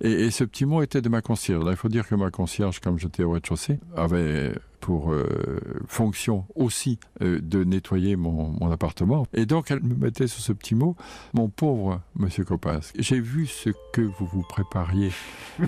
Et, 0.02 0.30
ce 0.30 0.44
petit 0.44 0.66
mot 0.66 0.84
était 0.84 1.02
de 1.02 1.10
ma 1.10 1.22
concierge. 1.22 1.64
Il 1.68 1.76
faut 1.76 1.90
dire 1.90 2.08
que 2.08 2.14
ma 2.14 2.30
concierge, 2.30 2.80
comme 2.80 3.00
j'étais 3.00 3.24
au 3.24 3.32
rez-de-chaussée, 3.32 3.80
avait 3.96 4.54
pour 4.88 5.12
euh, 5.12 5.28
fonction 5.86 6.46
aussi 6.56 6.98
euh, 7.22 7.42
de 7.42 7.66
nettoyer 7.66 8.16
mon, 8.16 8.72
appartement. 8.72 9.28
Et 9.34 9.46
donc, 9.46 9.70
elle 9.70 9.84
me 9.84 9.96
mettait 9.96 10.28
sur 10.28 10.42
ce 10.42 10.54
petit 10.54 10.76
mot, 10.76 10.96
mon 11.34 11.50
pauvre 11.50 12.00
monsieur 12.16 12.46
Coppens, 12.46 12.94
j'ai 12.98 13.20
vu 13.20 13.48
ce 13.48 13.72
que 13.92 14.00
vous 14.00 14.26
vous 14.28 14.44
prépariez 14.44 15.12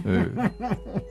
euh, 0.05 0.26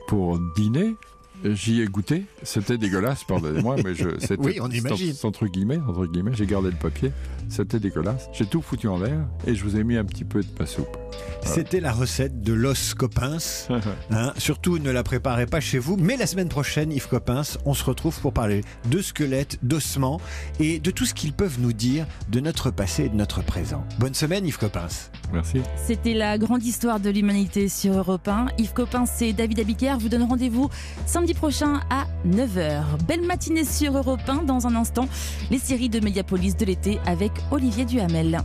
pour 0.07 0.39
dîner. 0.55 0.95
J'y 1.43 1.81
ai 1.81 1.85
goûté, 1.85 2.25
c'était 2.43 2.77
dégueulasse, 2.77 3.23
pardonnez-moi, 3.23 3.77
mais 3.83 3.95
je, 3.95 4.09
c'était 4.19 4.37
oui, 4.39 4.59
on 4.61 4.69
imagine. 4.69 5.13
entre 5.23 5.47
guillemets, 5.47 5.79
entre 5.87 6.05
guillemets, 6.05 6.31
j'ai 6.33 6.45
gardé 6.45 6.69
le 6.69 6.75
papier, 6.75 7.11
c'était 7.47 7.79
dégueulasse. 7.79 8.27
J'ai 8.33 8.45
tout 8.45 8.61
foutu 8.61 8.87
en 8.87 8.99
l'air 8.99 9.25
et 9.47 9.55
je 9.55 9.63
vous 9.63 9.77
ai 9.77 9.83
mis 9.83 9.95
un 9.95 10.03
petit 10.03 10.25
peu 10.25 10.41
de 10.41 10.47
pas 10.47 10.65
soupe. 10.65 10.97
Voilà. 11.41 11.55
C'était 11.55 11.79
la 11.79 11.93
recette 11.93 12.41
de 12.41 12.53
l'os 12.53 12.93
Coppens. 12.93 13.69
hein, 14.11 14.33
surtout 14.37 14.79
ne 14.79 14.91
la 14.91 15.03
préparez 15.03 15.45
pas 15.45 15.61
chez 15.61 15.79
vous, 15.79 15.95
mais 15.95 16.17
la 16.17 16.27
semaine 16.27 16.49
prochaine, 16.49 16.91
Yves 16.91 17.07
Coppens, 17.07 17.57
on 17.65 17.73
se 17.73 17.83
retrouve 17.85 18.19
pour 18.19 18.33
parler 18.33 18.61
de 18.89 19.01
squelettes, 19.01 19.59
d'ossements 19.63 20.19
et 20.59 20.79
de 20.79 20.91
tout 20.91 21.05
ce 21.05 21.13
qu'ils 21.13 21.33
peuvent 21.33 21.59
nous 21.59 21.73
dire 21.73 22.05
de 22.29 22.39
notre 22.41 22.69
passé 22.69 23.05
et 23.05 23.09
de 23.09 23.15
notre 23.15 23.41
présent. 23.43 23.85
Bonne 23.99 24.13
semaine, 24.13 24.45
Yves 24.45 24.57
Coppens. 24.57 25.09
Merci. 25.31 25.61
C'était 25.77 26.13
la 26.13 26.37
grande 26.37 26.63
histoire 26.63 26.99
de 26.99 27.09
l'humanité 27.09 27.69
sur 27.69 27.97
Europe 27.97 28.27
1. 28.27 28.47
Yves 28.57 28.73
Coppens 28.73 29.05
et 29.21 29.31
David 29.31 29.59
Abiker 29.61 29.97
vous 29.99 30.09
donnent 30.09 30.23
rendez-vous 30.23 30.69
samedi 31.05 31.28
prochain 31.33 31.81
à 31.89 32.05
9h. 32.27 32.83
Belle 33.07 33.25
matinée 33.25 33.65
sur 33.65 33.97
Europe 33.97 34.21
1 34.27 34.43
dans 34.43 34.67
un 34.67 34.75
instant. 34.75 35.07
Les 35.51 35.59
séries 35.59 35.89
de 35.89 35.99
Mediapolis 35.99 36.55
de 36.55 36.65
l'été 36.65 36.99
avec 37.05 37.31
Olivier 37.51 37.85
Duhamel. 37.85 38.39